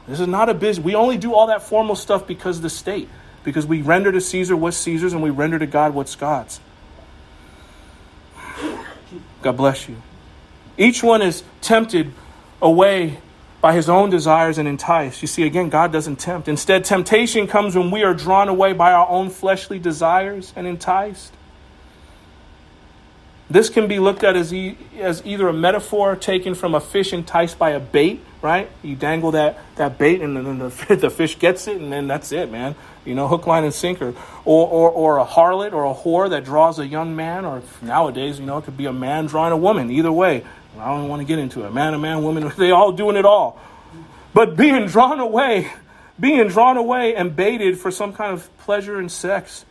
This 0.08 0.20
is 0.20 0.28
not 0.28 0.50
a 0.50 0.54
business. 0.54 0.84
We 0.84 0.96
only 0.96 1.18
do 1.18 1.34
all 1.34 1.48
that 1.48 1.64
formal 1.64 1.96
stuff 1.96 2.28
because 2.28 2.58
of 2.58 2.64
the 2.64 2.70
state, 2.70 3.08
because 3.44 3.66
we 3.66 3.82
render 3.82 4.12
to 4.12 4.22
Caesar 4.22 4.56
what's 4.56 4.78
Caesar's 4.78 5.14
and 5.14 5.22
we 5.22 5.30
render 5.30 5.60
to 5.60 5.68
God 5.68 5.94
what's 5.94 6.16
God's. 6.16 6.60
God 9.42 9.58
bless 9.58 9.90
you. 9.90 9.96
Each 10.78 11.04
one 11.04 11.22
is 11.22 11.44
tempted 11.62 12.14
away 12.62 13.20
by 13.62 13.74
his 13.74 13.88
own 13.88 14.10
desires 14.10 14.58
and 14.58 14.68
enticed. 14.68 15.22
You 15.22 15.28
see, 15.28 15.44
again, 15.44 15.70
God 15.70 15.92
doesn't 15.92 16.18
tempt. 16.18 16.48
Instead, 16.48 16.84
temptation 16.84 17.48
comes 17.48 17.76
when 17.76 17.92
we 17.92 18.04
are 18.04 18.14
drawn 18.14 18.50
away 18.50 18.74
by 18.74 18.92
our 18.92 19.08
own 19.08 19.30
fleshly 19.30 19.78
desires 19.78 20.52
and 20.56 20.66
enticed. 20.66 21.32
This 23.52 23.70
can 23.70 23.88
be 23.88 24.00
looked 24.00 24.24
at 24.24 24.36
as, 24.36 24.54
e- 24.54 24.78
as 24.98 25.22
either 25.26 25.48
a 25.48 25.54
metaphor 25.54 26.16
taken 26.16 26.56
from 26.56 26.74
a 26.74 26.80
fish 26.80 27.12
enticed 27.12 27.60
by 27.60 27.72
a 27.72 27.82
bait, 27.82 28.22
right? 28.42 28.70
You 28.82 28.96
dangle 28.96 29.32
that, 29.32 29.60
that 29.76 29.98
bait 29.98 30.22
and 30.22 30.38
then 30.38 30.58
the, 30.58 30.96
the 30.96 31.10
fish 31.10 31.38
gets 31.38 31.68
it, 31.68 31.78
and 31.78 31.92
then 31.92 32.08
that's 32.08 32.32
it, 32.32 32.50
man. 32.50 32.76
You 33.04 33.14
know, 33.14 33.28
hook, 33.28 33.46
line, 33.48 33.64
and 33.64 33.74
sinker. 33.74 34.16
Or, 34.46 34.68
or, 34.68 34.90
or 34.90 35.18
a 35.18 35.26
harlot 35.26 35.74
or 35.74 35.86
a 35.86 35.94
whore 35.94 36.30
that 36.30 36.46
draws 36.46 36.80
a 36.80 36.88
young 36.88 37.16
man, 37.16 37.46
or 37.46 37.62
nowadays, 37.82 38.40
you 38.40 38.46
know, 38.46 38.58
it 38.58 38.64
could 38.64 38.78
be 38.78 38.86
a 38.86 38.94
man 38.94 39.26
drawing 39.26 39.52
a 39.52 39.58
woman. 39.58 39.92
Either 39.92 40.12
way, 40.12 40.46
I 40.82 40.96
don't 40.96 41.08
want 41.08 41.22
to 41.22 41.26
get 41.26 41.40
into 41.40 41.64
it. 41.66 41.74
Man, 41.74 41.94
a 41.94 42.00
man, 42.00 42.24
woman, 42.24 42.52
they 42.58 42.72
all 42.72 42.92
doing 42.92 43.16
it 43.16 43.26
all. 43.26 43.60
But 44.34 44.56
being 44.56 44.88
drawn 44.88 45.20
away, 45.20 45.72
being 46.20 46.48
drawn 46.48 46.78
away 46.78 47.16
and 47.16 47.36
baited 47.36 47.78
for 47.78 47.92
some 47.92 48.14
kind 48.14 48.34
of 48.34 48.56
pleasure 48.60 48.98
and 48.98 49.12
sex. 49.12 49.66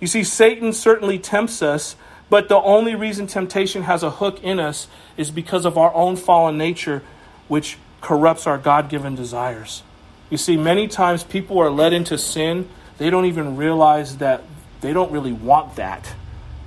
You 0.00 0.06
see, 0.06 0.24
Satan 0.24 0.72
certainly 0.72 1.18
tempts 1.18 1.62
us, 1.62 1.96
but 2.28 2.48
the 2.48 2.56
only 2.56 2.94
reason 2.94 3.26
temptation 3.26 3.82
has 3.82 4.02
a 4.02 4.10
hook 4.10 4.42
in 4.42 4.60
us 4.60 4.88
is 5.16 5.30
because 5.30 5.64
of 5.64 5.78
our 5.78 5.92
own 5.94 6.16
fallen 6.16 6.58
nature, 6.58 7.02
which 7.48 7.78
corrupts 8.00 8.46
our 8.46 8.58
God 8.58 8.88
given 8.88 9.14
desires. 9.14 9.82
You 10.30 10.36
see, 10.36 10.56
many 10.56 10.88
times 10.88 11.24
people 11.24 11.58
are 11.58 11.70
led 11.70 11.92
into 11.92 12.18
sin, 12.18 12.68
they 12.98 13.10
don't 13.10 13.26
even 13.26 13.56
realize 13.56 14.18
that 14.18 14.42
they 14.80 14.92
don't 14.92 15.10
really 15.12 15.32
want 15.32 15.76
that, 15.76 16.14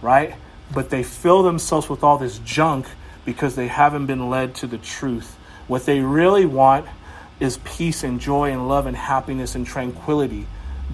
right? 0.01 0.35
But 0.73 0.89
they 0.89 1.03
fill 1.03 1.43
themselves 1.43 1.89
with 1.89 2.03
all 2.03 2.17
this 2.17 2.39
junk 2.39 2.87
because 3.29 3.53
they 3.53 3.67
haven't 3.67 4.07
been 4.07 4.27
led 4.27 4.55
to 4.55 4.65
the 4.65 4.79
truth. 4.79 5.37
What 5.67 5.85
they 5.85 5.99
really 5.99 6.47
want 6.47 6.87
is 7.39 7.59
peace 7.63 8.03
and 8.03 8.19
joy 8.19 8.51
and 8.51 8.67
love 8.67 8.87
and 8.87 8.97
happiness 8.97 9.53
and 9.53 9.67
tranquility, 9.67 10.47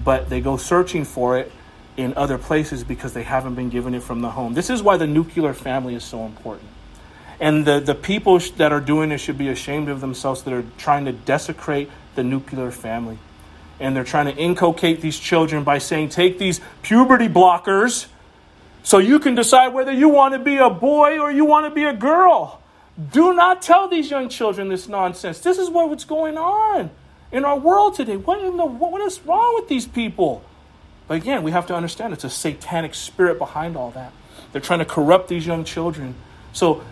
but 0.04 0.28
they 0.28 0.42
go 0.42 0.58
searching 0.58 1.06
for 1.06 1.38
it 1.38 1.50
in 1.96 2.12
other 2.12 2.36
places 2.36 2.84
because 2.84 3.14
they 3.14 3.22
haven't 3.22 3.54
been 3.54 3.70
given 3.70 3.94
it 3.94 4.02
from 4.02 4.20
the 4.20 4.28
home. 4.32 4.52
This 4.52 4.68
is 4.68 4.82
why 4.82 4.98
the 4.98 5.06
nuclear 5.06 5.54
family 5.54 5.94
is 5.94 6.04
so 6.04 6.26
important. 6.26 6.68
And 7.40 7.64
the, 7.64 7.80
the 7.80 7.94
people 7.94 8.38
that 8.58 8.70
are 8.70 8.82
doing 8.82 9.12
it 9.12 9.18
should 9.18 9.38
be 9.38 9.48
ashamed 9.48 9.88
of 9.88 10.02
themselves 10.02 10.42
that 10.42 10.52
are 10.52 10.64
trying 10.76 11.06
to 11.06 11.12
desecrate 11.12 11.88
the 12.16 12.22
nuclear 12.22 12.70
family. 12.70 13.16
And 13.80 13.96
they're 13.96 14.04
trying 14.04 14.26
to 14.26 14.36
inculcate 14.36 15.00
these 15.00 15.18
children 15.18 15.64
by 15.64 15.78
saying, 15.78 16.10
take 16.10 16.38
these 16.38 16.60
puberty 16.82 17.28
blockers 17.28 18.08
so 18.86 18.98
you 18.98 19.18
can 19.18 19.34
decide 19.34 19.74
whether 19.74 19.90
you 19.90 20.08
want 20.08 20.34
to 20.34 20.38
be 20.38 20.58
a 20.58 20.70
boy 20.70 21.18
or 21.18 21.32
you 21.32 21.44
want 21.44 21.66
to 21.66 21.74
be 21.74 21.82
a 21.82 21.92
girl. 21.92 22.62
Do 23.10 23.34
not 23.34 23.60
tell 23.60 23.88
these 23.88 24.08
young 24.08 24.28
children 24.28 24.68
this 24.68 24.86
nonsense. 24.86 25.40
This 25.40 25.58
is 25.58 25.68
what's 25.68 26.04
going 26.04 26.38
on 26.38 26.92
in 27.32 27.44
our 27.44 27.58
world 27.58 27.96
today. 27.96 28.16
What, 28.16 28.38
in 28.44 28.56
the, 28.56 28.64
what 28.64 29.00
is 29.00 29.20
wrong 29.22 29.56
with 29.56 29.66
these 29.66 29.86
people? 29.86 30.44
But 31.08 31.14
again, 31.14 31.42
we 31.42 31.50
have 31.50 31.66
to 31.66 31.74
understand 31.74 32.12
it's 32.12 32.22
a 32.22 32.30
satanic 32.30 32.94
spirit 32.94 33.40
behind 33.40 33.76
all 33.76 33.90
that. 33.90 34.12
They're 34.52 34.60
trying 34.60 34.78
to 34.78 34.84
corrupt 34.84 35.26
these 35.26 35.48
young 35.48 35.64
children. 35.64 36.14
So 36.52 36.84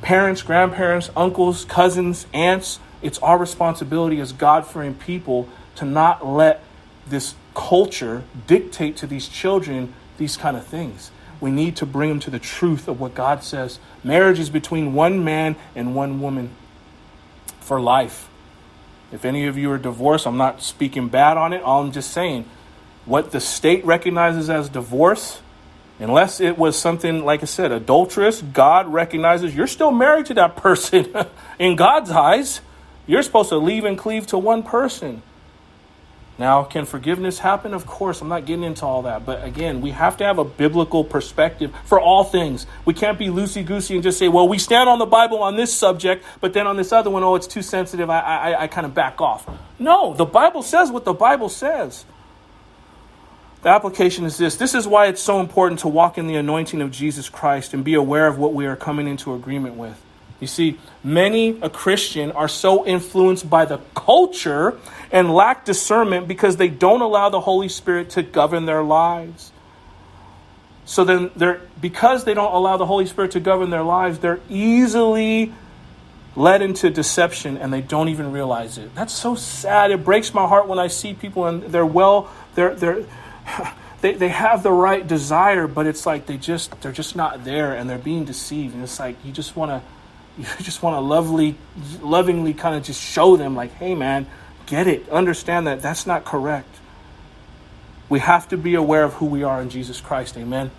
parents, 0.00 0.40
grandparents, 0.40 1.10
uncles, 1.14 1.66
cousins, 1.66 2.26
aunts, 2.32 2.80
it's 3.02 3.18
our 3.18 3.36
responsibility 3.36 4.20
as 4.20 4.32
God 4.32 4.66
fearing 4.66 4.94
people 4.94 5.50
to 5.74 5.84
not 5.84 6.26
let 6.26 6.64
this 7.06 7.34
culture 7.54 8.24
dictate 8.46 8.96
to 8.96 9.06
these 9.06 9.28
children 9.28 9.92
these 10.16 10.38
kind 10.38 10.56
of 10.56 10.66
things. 10.66 11.10
We 11.42 11.50
need 11.50 11.74
to 11.76 11.86
bring 11.86 12.08
them 12.08 12.20
to 12.20 12.30
the 12.30 12.38
truth 12.38 12.86
of 12.86 13.00
what 13.00 13.16
God 13.16 13.42
says. 13.42 13.80
Marriage 14.04 14.38
is 14.38 14.48
between 14.48 14.94
one 14.94 15.24
man 15.24 15.56
and 15.74 15.92
one 15.92 16.20
woman 16.20 16.50
for 17.58 17.80
life. 17.80 18.28
If 19.10 19.24
any 19.24 19.46
of 19.48 19.58
you 19.58 19.68
are 19.72 19.76
divorced, 19.76 20.24
I'm 20.24 20.36
not 20.36 20.62
speaking 20.62 21.08
bad 21.08 21.36
on 21.36 21.52
it. 21.52 21.60
All 21.60 21.82
I'm 21.82 21.90
just 21.90 22.12
saying, 22.12 22.44
what 23.06 23.32
the 23.32 23.40
state 23.40 23.84
recognizes 23.84 24.48
as 24.48 24.68
divorce, 24.68 25.42
unless 25.98 26.40
it 26.40 26.56
was 26.56 26.78
something, 26.78 27.24
like 27.24 27.42
I 27.42 27.46
said, 27.46 27.72
adulterous, 27.72 28.40
God 28.40 28.86
recognizes 28.86 29.52
you're 29.52 29.66
still 29.66 29.90
married 29.90 30.26
to 30.26 30.34
that 30.34 30.54
person 30.54 31.12
in 31.58 31.74
God's 31.74 32.12
eyes. 32.12 32.60
You're 33.08 33.24
supposed 33.24 33.48
to 33.48 33.56
leave 33.56 33.84
and 33.84 33.98
cleave 33.98 34.28
to 34.28 34.38
one 34.38 34.62
person. 34.62 35.24
Now, 36.42 36.64
can 36.64 36.86
forgiveness 36.86 37.38
happen? 37.38 37.72
Of 37.72 37.86
course, 37.86 38.20
I'm 38.20 38.28
not 38.28 38.46
getting 38.46 38.64
into 38.64 38.84
all 38.84 39.02
that. 39.02 39.24
But 39.24 39.44
again, 39.44 39.80
we 39.80 39.92
have 39.92 40.16
to 40.16 40.24
have 40.24 40.38
a 40.38 40.44
biblical 40.44 41.04
perspective 41.04 41.72
for 41.84 42.00
all 42.00 42.24
things. 42.24 42.66
We 42.84 42.94
can't 42.94 43.16
be 43.16 43.28
loosey 43.28 43.64
goosey 43.64 43.94
and 43.94 44.02
just 44.02 44.18
say, 44.18 44.26
well, 44.26 44.48
we 44.48 44.58
stand 44.58 44.88
on 44.88 44.98
the 44.98 45.06
Bible 45.06 45.38
on 45.38 45.54
this 45.54 45.72
subject, 45.72 46.24
but 46.40 46.52
then 46.52 46.66
on 46.66 46.76
this 46.76 46.90
other 46.90 47.10
one, 47.10 47.22
oh, 47.22 47.36
it's 47.36 47.46
too 47.46 47.62
sensitive. 47.62 48.10
I, 48.10 48.18
I, 48.18 48.62
I 48.62 48.66
kind 48.66 48.84
of 48.84 48.92
back 48.92 49.20
off. 49.20 49.48
No, 49.78 50.14
the 50.14 50.24
Bible 50.24 50.64
says 50.64 50.90
what 50.90 51.04
the 51.04 51.12
Bible 51.12 51.48
says. 51.48 52.04
The 53.62 53.68
application 53.68 54.24
is 54.24 54.36
this 54.36 54.56
this 54.56 54.74
is 54.74 54.84
why 54.88 55.06
it's 55.06 55.22
so 55.22 55.38
important 55.38 55.78
to 55.82 55.88
walk 55.88 56.18
in 56.18 56.26
the 56.26 56.34
anointing 56.34 56.82
of 56.82 56.90
Jesus 56.90 57.28
Christ 57.28 57.72
and 57.72 57.84
be 57.84 57.94
aware 57.94 58.26
of 58.26 58.36
what 58.36 58.52
we 58.52 58.66
are 58.66 58.74
coming 58.74 59.06
into 59.06 59.32
agreement 59.32 59.76
with. 59.76 59.96
You 60.42 60.48
see, 60.48 60.76
many 61.04 61.56
a 61.62 61.70
Christian 61.70 62.32
are 62.32 62.48
so 62.48 62.84
influenced 62.84 63.48
by 63.48 63.64
the 63.64 63.78
culture 63.94 64.76
and 65.12 65.32
lack 65.32 65.64
discernment 65.64 66.26
because 66.26 66.56
they 66.56 66.66
don't 66.66 67.00
allow 67.00 67.28
the 67.28 67.38
Holy 67.38 67.68
Spirit 67.68 68.10
to 68.10 68.24
govern 68.24 68.66
their 68.66 68.82
lives. 68.82 69.52
So 70.84 71.04
then 71.04 71.30
they're 71.36 71.60
because 71.80 72.24
they 72.24 72.34
don't 72.34 72.52
allow 72.52 72.76
the 72.76 72.86
Holy 72.86 73.06
Spirit 73.06 73.30
to 73.30 73.40
govern 73.40 73.70
their 73.70 73.84
lives, 73.84 74.18
they're 74.18 74.40
easily 74.50 75.52
led 76.34 76.60
into 76.60 76.90
deception 76.90 77.56
and 77.56 77.72
they 77.72 77.80
don't 77.80 78.08
even 78.08 78.32
realize 78.32 78.78
it. 78.78 78.92
That's 78.96 79.12
so 79.12 79.36
sad. 79.36 79.92
It 79.92 80.04
breaks 80.04 80.34
my 80.34 80.48
heart 80.48 80.66
when 80.66 80.80
I 80.80 80.88
see 80.88 81.14
people 81.14 81.46
and 81.46 81.62
they're 81.62 81.86
well, 81.86 82.28
they're 82.56 82.74
they're 82.74 83.04
they, 84.00 84.14
they 84.14 84.30
have 84.30 84.64
the 84.64 84.72
right 84.72 85.06
desire, 85.06 85.68
but 85.68 85.86
it's 85.86 86.04
like 86.04 86.26
they 86.26 86.36
just 86.36 86.80
they're 86.80 86.90
just 86.90 87.14
not 87.14 87.44
there 87.44 87.76
and 87.76 87.88
they're 87.88 87.96
being 87.96 88.24
deceived. 88.24 88.74
And 88.74 88.82
it's 88.82 88.98
like 88.98 89.24
you 89.24 89.30
just 89.30 89.54
want 89.54 89.70
to 89.70 89.82
you 90.38 90.44
just 90.60 90.82
want 90.82 90.96
to 90.96 91.00
lovely, 91.00 91.56
lovingly 92.00 92.54
kind 92.54 92.76
of 92.76 92.82
just 92.82 93.00
show 93.00 93.36
them, 93.36 93.54
like, 93.54 93.72
hey, 93.74 93.94
man, 93.94 94.26
get 94.66 94.86
it. 94.86 95.08
Understand 95.08 95.66
that 95.66 95.82
that's 95.82 96.06
not 96.06 96.24
correct. 96.24 96.68
We 98.08 98.18
have 98.20 98.48
to 98.48 98.56
be 98.56 98.74
aware 98.74 99.04
of 99.04 99.14
who 99.14 99.26
we 99.26 99.42
are 99.42 99.60
in 99.62 99.70
Jesus 99.70 100.00
Christ. 100.00 100.36
Amen. 100.36 100.70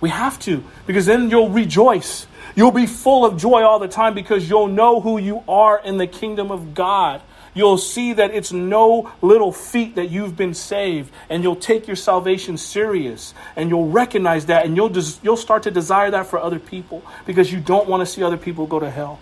We 0.00 0.10
have 0.10 0.38
to, 0.40 0.62
because 0.86 1.06
then 1.06 1.30
you'll 1.30 1.48
rejoice. 1.48 2.26
You'll 2.54 2.70
be 2.70 2.86
full 2.86 3.24
of 3.24 3.38
joy 3.38 3.62
all 3.62 3.78
the 3.78 3.88
time 3.88 4.14
because 4.14 4.48
you'll 4.48 4.68
know 4.68 5.00
who 5.00 5.18
you 5.18 5.42
are 5.48 5.80
in 5.82 5.98
the 5.98 6.06
kingdom 6.06 6.50
of 6.50 6.74
God 6.74 7.22
you'll 7.56 7.78
see 7.78 8.12
that 8.12 8.32
it's 8.32 8.52
no 8.52 9.10
little 9.22 9.50
feat 9.50 9.96
that 9.96 10.10
you've 10.10 10.36
been 10.36 10.54
saved, 10.54 11.10
and 11.28 11.42
you'll 11.42 11.56
take 11.56 11.86
your 11.86 11.96
salvation 11.96 12.56
serious, 12.56 13.34
and 13.56 13.70
you'll 13.70 13.88
recognize 13.88 14.46
that, 14.46 14.66
and 14.66 14.76
you'll 14.76 14.90
des- 14.90 15.18
you'll 15.22 15.36
start 15.36 15.64
to 15.64 15.70
desire 15.70 16.10
that 16.10 16.26
for 16.26 16.38
other 16.38 16.58
people 16.58 17.02
because 17.24 17.50
you 17.50 17.58
don't 17.58 17.88
want 17.88 18.02
to 18.02 18.06
see 18.06 18.22
other 18.22 18.36
people 18.36 18.66
go 18.66 18.78
to 18.78 18.90
hell. 18.90 19.18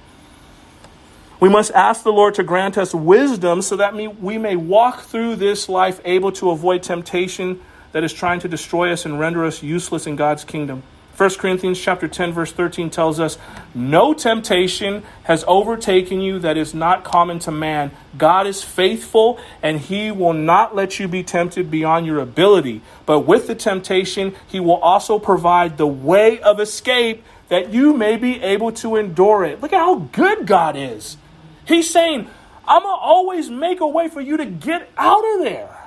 We 1.40 1.48
must 1.48 1.72
ask 1.72 2.02
the 2.02 2.12
Lord 2.12 2.34
to 2.34 2.42
grant 2.42 2.76
us 2.78 2.94
wisdom 2.94 3.62
so 3.62 3.76
that 3.76 3.94
we 3.94 4.38
may 4.38 4.56
walk 4.56 5.02
through 5.02 5.36
this 5.36 5.68
life 5.68 6.00
able 6.04 6.32
to 6.32 6.50
avoid 6.50 6.82
temptation 6.82 7.60
that 7.92 8.02
is 8.02 8.12
trying 8.12 8.40
to 8.40 8.48
destroy 8.48 8.92
us 8.92 9.04
and 9.04 9.20
render 9.20 9.44
us 9.44 9.62
useless 9.62 10.06
in 10.06 10.16
God's 10.16 10.42
kingdom. 10.44 10.82
1 11.16 11.38
Corinthians 11.38 11.80
chapter 11.80 12.08
10 12.08 12.32
verse 12.32 12.50
13 12.50 12.90
tells 12.90 13.20
us, 13.20 13.38
"No 13.72 14.14
temptation 14.14 15.04
has 15.24 15.44
overtaken 15.46 16.20
you 16.20 16.40
that 16.40 16.56
is 16.56 16.74
not 16.74 17.04
common 17.04 17.38
to 17.40 17.52
man. 17.52 17.92
God 18.18 18.48
is 18.48 18.64
faithful, 18.64 19.38
and 19.62 19.78
he 19.78 20.10
will 20.10 20.32
not 20.32 20.74
let 20.74 20.98
you 20.98 21.06
be 21.06 21.22
tempted 21.22 21.70
beyond 21.70 22.04
your 22.06 22.18
ability, 22.18 22.80
but 23.06 23.20
with 23.20 23.46
the 23.46 23.54
temptation, 23.54 24.34
he 24.48 24.58
will 24.58 24.78
also 24.78 25.20
provide 25.20 25.76
the 25.76 25.86
way 25.86 26.40
of 26.40 26.58
escape 26.58 27.22
that 27.48 27.72
you 27.72 27.92
may 27.92 28.16
be 28.16 28.42
able 28.42 28.72
to 28.72 28.96
endure 28.96 29.44
it." 29.44 29.62
Look 29.62 29.72
at 29.72 29.78
how 29.78 30.06
good 30.10 30.46
God 30.46 30.74
is. 30.76 31.16
He's 31.64 31.88
saying, 31.88 32.26
"I'm 32.66 32.82
going 32.82 32.96
to 32.96 33.00
always 33.00 33.50
make 33.50 33.80
a 33.80 33.86
way 33.86 34.08
for 34.08 34.20
you 34.20 34.36
to 34.36 34.44
get 34.44 34.90
out 34.98 35.22
of 35.34 35.44
there." 35.44 35.83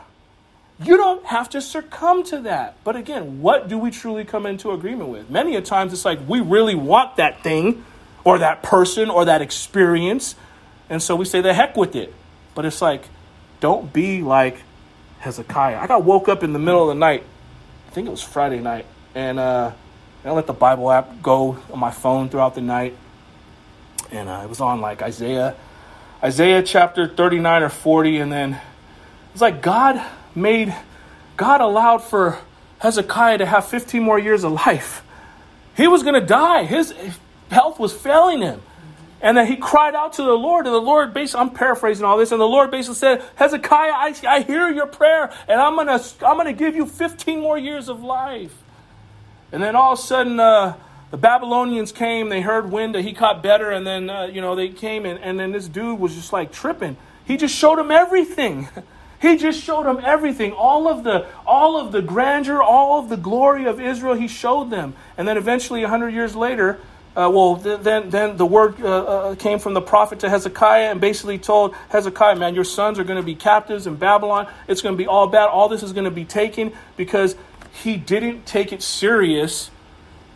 You 0.80 0.95
don't 0.95 1.25
have 1.25 1.49
to 1.49 1.61
succumb 1.61 2.23
to 2.25 2.41
that. 2.41 2.75
But 2.84 2.95
again, 2.95 3.41
what 3.41 3.67
do 3.67 3.78
we 3.78 3.89
truly 3.89 4.23
come 4.23 4.45
into 4.45 4.71
agreement 4.71 5.09
with? 5.09 5.30
Many 5.30 5.55
a 5.55 5.61
times 5.61 5.91
it's 5.91 6.05
like 6.05 6.19
we 6.28 6.39
really 6.39 6.75
want 6.75 7.15
that 7.15 7.41
thing 7.43 7.84
or 8.23 8.38
that 8.39 8.61
person 8.61 9.09
or 9.09 9.25
that 9.25 9.41
experience. 9.41 10.36
And 10.89 11.01
so 11.01 11.15
we 11.15 11.25
say 11.25 11.41
the 11.41 11.53
heck 11.53 11.75
with 11.75 11.95
it. 11.95 12.13
But 12.53 12.65
it's 12.65 12.82
like, 12.82 13.03
don't 13.59 13.91
be 13.91 14.21
like 14.21 14.61
Hezekiah. 15.19 15.78
I 15.78 15.88
got 15.88 16.03
woke 16.03 16.30
up 16.30 16.43
in 16.43 16.53
the 16.53 16.59
middle 16.59 16.84
of 16.84 16.89
the 16.89 16.99
night. 16.99 17.23
I 17.88 17.91
think 17.91 18.07
it 18.07 18.11
was 18.11 18.21
Friday 18.21 18.59
night. 18.59 18.86
And 19.15 19.39
uh, 19.39 19.71
I 20.23 20.32
let 20.32 20.45
the 20.45 20.53
Bible 20.53 20.91
app 20.91 21.23
go 21.23 21.57
on 21.71 21.80
my 21.80 21.91
phone 21.91 22.30
throughout 22.30 22.53
the 22.53 22.61
night. 22.61 22.95
And 24.11 24.30
uh, 24.30 24.41
it 24.43 24.49
was 24.49 24.61
on 24.61 24.80
like 24.80 25.01
Isaiah, 25.01 25.55
Isaiah 26.23 26.61
chapter 26.61 27.07
39 27.07 27.63
or 27.63 27.69
40. 27.69 28.17
And 28.19 28.32
then 28.32 28.61
it's 29.34 29.41
like, 29.41 29.63
God 29.63 30.05
made, 30.38 30.73
God 31.35 31.61
allowed 31.61 31.99
for 31.99 32.39
Hezekiah 32.79 33.39
to 33.39 33.45
have 33.45 33.67
15 33.67 34.01
more 34.01 34.19
years 34.19 34.43
of 34.43 34.51
life. 34.51 35.03
He 35.75 35.88
was 35.88 36.03
going 36.03 36.19
to 36.19 36.25
die. 36.25 36.63
His 36.63 36.93
health 37.49 37.79
was 37.79 37.93
failing 37.93 38.41
him. 38.41 38.61
And 39.19 39.35
then 39.35 39.47
he 39.47 39.55
cried 39.55 39.95
out 39.95 40.13
to 40.13 40.23
the 40.23 40.33
Lord, 40.33 40.67
and 40.67 40.75
the 40.75 40.79
Lord 40.79 41.11
basically, 41.11 41.41
I'm 41.41 41.49
paraphrasing 41.49 42.05
all 42.05 42.17
this, 42.17 42.31
and 42.31 42.39
the 42.39 42.45
Lord 42.45 42.69
basically 42.69 42.97
said, 42.97 43.23
Hezekiah, 43.35 43.91
I, 43.91 44.15
I 44.27 44.41
hear 44.41 44.69
your 44.69 44.85
prayer, 44.85 45.33
and 45.47 45.59
I'm 45.59 45.73
going 45.73 45.88
to 45.88 46.27
I'm 46.27 46.38
gonna 46.38 46.53
give 46.53 46.75
you 46.75 46.85
15 46.85 47.39
more 47.39 47.57
years 47.57 47.89
of 47.89 48.03
life. 48.03 48.55
And 49.51 49.63
then 49.63 49.75
all 49.75 49.93
of 49.93 49.99
a 49.99 50.01
sudden, 50.03 50.39
uh, 50.39 50.75
the 51.09 51.17
Babylonians 51.17 51.91
came, 51.91 52.29
they 52.29 52.41
heard 52.41 52.71
wind 52.71 52.93
that 52.93 53.01
he 53.01 53.13
caught 53.13 53.41
better, 53.41 53.71
and 53.71 53.88
then, 53.88 54.07
uh, 54.07 54.25
you 54.25 54.41
know, 54.41 54.55
they 54.55 54.69
came, 54.69 55.03
and, 55.05 55.19
and 55.19 55.39
then 55.39 55.51
this 55.51 55.67
dude 55.67 55.99
was 55.99 56.13
just 56.13 56.31
like 56.31 56.51
tripping. 56.51 56.95
He 57.25 57.38
just 57.38 57.55
showed 57.55 57.79
him 57.79 57.89
everything. 57.89 58.67
He 59.20 59.38
just 59.38 59.63
showed 59.63 59.86
them 59.86 59.99
everything, 60.03 60.51
all 60.53 60.88
of 60.88 61.03
the 61.03 61.26
all 61.45 61.78
of 61.78 61.91
the 61.91 62.01
grandeur, 62.01 62.61
all 62.61 62.99
of 62.99 63.09
the 63.09 63.18
glory 63.18 63.65
of 63.65 63.82
Israel. 63.82 64.13
He 64.13 64.28
showed 64.28 64.70
them, 64.70 64.93
and 65.18 65.28
then 65.28 65.38
eventually, 65.38 65.84
hundred 65.84 66.09
years 66.13 66.36
later, 66.36 66.80
uh, 67.15 67.28
well, 67.34 67.55
then 67.55 68.11
then 68.11 68.38
the 68.38 68.45
word 68.45 68.80
uh, 68.80 68.88
uh, 68.88 69.36
came 69.36 69.57
from 69.57 69.74
the 69.74 69.82
prophet 69.82 70.20
to 70.20 70.30
Hezekiah 70.30 70.91
and 70.91 71.01
basically 71.01 71.39
told 71.39 71.74
Hezekiah, 71.89 72.36
"Man, 72.36 72.53
your 72.53 72.63
sons 72.63 72.99
are 72.99 73.03
going 73.03 73.20
to 73.20 73.26
be 73.26 73.34
captives 73.34 73.88
in 73.88 73.95
Babylon. 73.95 74.47
It's 74.68 74.84
going 74.84 74.93
to 74.93 74.97
be 74.97 75.07
all 75.07 75.26
bad. 75.26 75.49
All 75.49 75.68
this 75.68 75.82
is 75.82 75.93
going 75.93 76.05
to 76.05 76.11
be 76.11 76.26
taken 76.26 76.74
because 76.95 77.36
he 77.72 77.97
didn't 77.97 78.45
take 78.45 78.72
it 78.72 78.84
serious, 78.84 79.72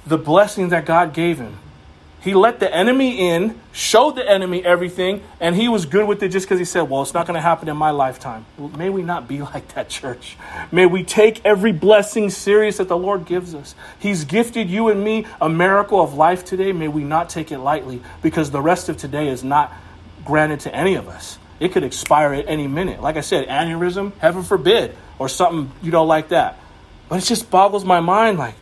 the 0.07 0.17
blessing 0.17 0.69
that 0.69 0.85
God 0.85 1.13
gave 1.13 1.37
him." 1.37 1.59
He 2.21 2.35
let 2.35 2.59
the 2.59 2.73
enemy 2.73 3.29
in, 3.29 3.59
showed 3.71 4.15
the 4.15 4.29
enemy 4.29 4.63
everything, 4.63 5.23
and 5.39 5.55
he 5.55 5.67
was 5.67 5.87
good 5.87 6.07
with 6.07 6.21
it 6.21 6.29
just 6.29 6.45
because 6.45 6.59
he 6.59 6.65
said, 6.65 6.83
Well, 6.83 7.01
it's 7.01 7.15
not 7.15 7.25
going 7.25 7.35
to 7.35 7.41
happen 7.41 7.67
in 7.67 7.75
my 7.75 7.89
lifetime. 7.89 8.45
Well, 8.59 8.69
may 8.69 8.91
we 8.91 9.01
not 9.01 9.27
be 9.27 9.41
like 9.41 9.73
that, 9.73 9.89
church. 9.89 10.37
May 10.71 10.85
we 10.85 11.03
take 11.03 11.43
every 11.43 11.71
blessing 11.71 12.29
serious 12.29 12.77
that 12.77 12.87
the 12.87 12.97
Lord 12.97 13.25
gives 13.25 13.55
us. 13.55 13.73
He's 13.97 14.23
gifted 14.23 14.69
you 14.69 14.89
and 14.89 15.03
me 15.03 15.25
a 15.41 15.49
miracle 15.49 15.99
of 15.99 16.13
life 16.13 16.45
today. 16.45 16.71
May 16.73 16.87
we 16.87 17.03
not 17.03 17.29
take 17.29 17.51
it 17.51 17.57
lightly 17.57 18.03
because 18.21 18.51
the 18.51 18.61
rest 18.61 18.87
of 18.87 18.97
today 18.97 19.27
is 19.27 19.43
not 19.43 19.73
granted 20.23 20.59
to 20.61 20.75
any 20.75 20.93
of 20.93 21.07
us. 21.07 21.39
It 21.59 21.71
could 21.71 21.83
expire 21.83 22.33
at 22.33 22.47
any 22.47 22.67
minute. 22.67 23.01
Like 23.01 23.17
I 23.17 23.21
said, 23.21 23.47
aneurysm, 23.47 24.15
heaven 24.19 24.43
forbid, 24.43 24.95
or 25.17 25.27
something, 25.27 25.71
you 25.81 25.91
know, 25.91 26.05
like 26.05 26.29
that. 26.29 26.59
But 27.09 27.23
it 27.23 27.25
just 27.25 27.49
boggles 27.49 27.83
my 27.83 27.99
mind 27.99 28.37
like, 28.37 28.55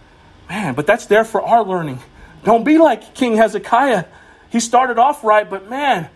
man, 0.48 0.76
but 0.76 0.88
that's 0.88 1.08
there 1.08 1.26
for 1.26 1.42
our 1.42 1.64
learning. 1.64 2.00
Don't 2.44 2.64
be 2.64 2.78
like 2.78 3.14
King 3.14 3.36
Hezekiah. 3.36 4.06
He 4.50 4.60
started 4.60 4.98
off 4.98 5.24
right, 5.24 5.50
but 5.50 5.70
man, 5.70 6.10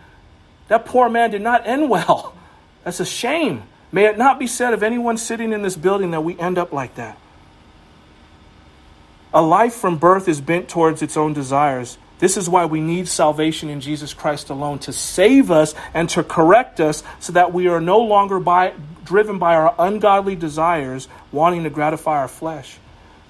that 0.68 0.86
poor 0.86 1.08
man 1.08 1.30
did 1.30 1.42
not 1.42 1.66
end 1.66 1.88
well. 1.90 2.34
That's 2.84 3.00
a 3.00 3.06
shame. 3.06 3.62
May 3.92 4.06
it 4.06 4.18
not 4.18 4.38
be 4.38 4.46
said 4.46 4.74
of 4.74 4.82
anyone 4.82 5.16
sitting 5.16 5.52
in 5.52 5.62
this 5.62 5.76
building 5.76 6.10
that 6.10 6.22
we 6.22 6.38
end 6.38 6.58
up 6.58 6.72
like 6.72 6.96
that. 6.96 7.18
A 9.32 9.42
life 9.42 9.74
from 9.74 9.98
birth 9.98 10.28
is 10.28 10.40
bent 10.40 10.68
towards 10.68 11.02
its 11.02 11.16
own 11.16 11.32
desires. 11.32 11.98
This 12.18 12.36
is 12.36 12.48
why 12.48 12.66
we 12.66 12.80
need 12.80 13.08
salvation 13.08 13.68
in 13.68 13.80
Jesus 13.80 14.14
Christ 14.14 14.48
alone 14.48 14.78
to 14.80 14.92
save 14.92 15.50
us 15.50 15.74
and 15.92 16.08
to 16.10 16.22
correct 16.22 16.80
us 16.80 17.02
so 17.18 17.32
that 17.32 17.52
we 17.52 17.66
are 17.66 17.80
no 17.80 17.98
longer 17.98 18.38
by, 18.38 18.72
driven 19.04 19.38
by 19.38 19.56
our 19.56 19.74
ungodly 19.78 20.36
desires, 20.36 21.08
wanting 21.32 21.64
to 21.64 21.70
gratify 21.70 22.18
our 22.18 22.28
flesh. 22.28 22.78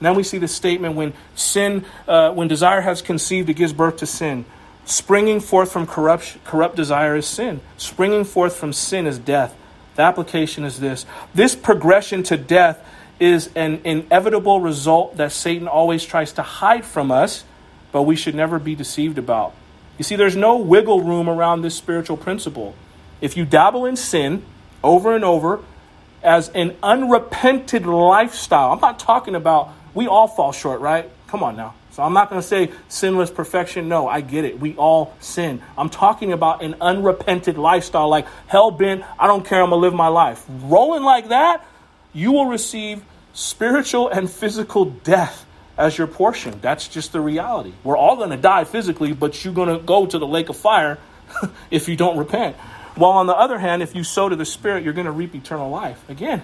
And 0.04 0.10
then 0.10 0.16
we 0.16 0.22
see 0.22 0.36
the 0.36 0.48
statement 0.48 0.96
when 0.96 1.14
sin, 1.34 1.86
uh, 2.06 2.30
when 2.32 2.46
desire 2.46 2.82
has 2.82 3.00
conceived, 3.00 3.48
it 3.48 3.54
gives 3.54 3.72
birth 3.72 3.96
to 4.00 4.06
sin. 4.06 4.44
Springing 4.84 5.40
forth 5.40 5.72
from 5.72 5.86
corrupt, 5.86 6.44
corrupt 6.44 6.76
desire 6.76 7.16
is 7.16 7.26
sin. 7.26 7.62
Springing 7.78 8.24
forth 8.24 8.54
from 8.54 8.74
sin 8.74 9.06
is 9.06 9.18
death. 9.18 9.56
The 9.96 10.02
application 10.02 10.64
is 10.64 10.78
this 10.78 11.06
this 11.34 11.56
progression 11.56 12.22
to 12.24 12.36
death 12.36 12.86
is 13.18 13.48
an 13.54 13.80
inevitable 13.84 14.60
result 14.60 15.16
that 15.16 15.32
Satan 15.32 15.66
always 15.66 16.04
tries 16.04 16.34
to 16.34 16.42
hide 16.42 16.84
from 16.84 17.10
us, 17.10 17.44
but 17.90 18.02
we 18.02 18.14
should 18.14 18.34
never 18.34 18.58
be 18.58 18.74
deceived 18.74 19.16
about. 19.16 19.54
You 19.96 20.04
see, 20.04 20.16
there's 20.16 20.36
no 20.36 20.58
wiggle 20.58 21.00
room 21.00 21.30
around 21.30 21.62
this 21.62 21.76
spiritual 21.76 22.18
principle. 22.18 22.74
If 23.22 23.38
you 23.38 23.46
dabble 23.46 23.86
in 23.86 23.96
sin 23.96 24.42
over 24.82 25.14
and 25.14 25.24
over 25.24 25.60
as 26.22 26.50
an 26.50 26.76
unrepented 26.82 27.86
lifestyle, 27.86 28.72
I'm 28.72 28.80
not 28.80 28.98
talking 28.98 29.34
about 29.34 29.72
we 29.94 30.06
all 30.06 30.28
fall 30.28 30.52
short, 30.52 30.80
right? 30.80 31.10
Come 31.28 31.42
on 31.42 31.56
now. 31.56 31.74
So 31.92 32.02
I'm 32.02 32.12
not 32.12 32.28
going 32.28 32.42
to 32.42 32.46
say 32.46 32.72
sinless 32.88 33.30
perfection. 33.30 33.88
No, 33.88 34.08
I 34.08 34.20
get 34.20 34.44
it. 34.44 34.58
We 34.58 34.74
all 34.74 35.14
sin. 35.20 35.62
I'm 35.78 35.90
talking 35.90 36.32
about 36.32 36.62
an 36.62 36.74
unrepented 36.80 37.56
lifestyle, 37.56 38.08
like 38.08 38.26
hell 38.48 38.72
bent, 38.72 39.04
I 39.18 39.28
don't 39.28 39.46
care, 39.46 39.62
I'm 39.62 39.70
going 39.70 39.80
to 39.80 39.86
live 39.86 39.94
my 39.94 40.08
life. 40.08 40.44
Rolling 40.48 41.04
like 41.04 41.28
that, 41.28 41.64
you 42.12 42.32
will 42.32 42.46
receive 42.46 43.04
spiritual 43.32 44.08
and 44.08 44.28
physical 44.28 44.86
death 44.86 45.46
as 45.78 45.96
your 45.96 46.06
portion. 46.06 46.58
That's 46.60 46.88
just 46.88 47.12
the 47.12 47.20
reality. 47.20 47.72
We're 47.84 47.96
all 47.96 48.16
going 48.16 48.30
to 48.30 48.36
die 48.36 48.64
physically, 48.64 49.12
but 49.12 49.44
you're 49.44 49.54
going 49.54 49.68
to 49.68 49.84
go 49.84 50.06
to 50.06 50.18
the 50.18 50.26
lake 50.26 50.48
of 50.48 50.56
fire 50.56 50.98
if 51.70 51.88
you 51.88 51.96
don't 51.96 52.16
repent. 52.16 52.56
While 52.96 53.12
on 53.12 53.26
the 53.26 53.36
other 53.36 53.58
hand, 53.58 53.82
if 53.82 53.94
you 53.94 54.04
sow 54.04 54.28
to 54.28 54.36
the 54.36 54.44
Spirit, 54.44 54.84
you're 54.84 54.92
going 54.92 55.06
to 55.06 55.12
reap 55.12 55.34
eternal 55.34 55.70
life. 55.70 56.08
Again, 56.08 56.42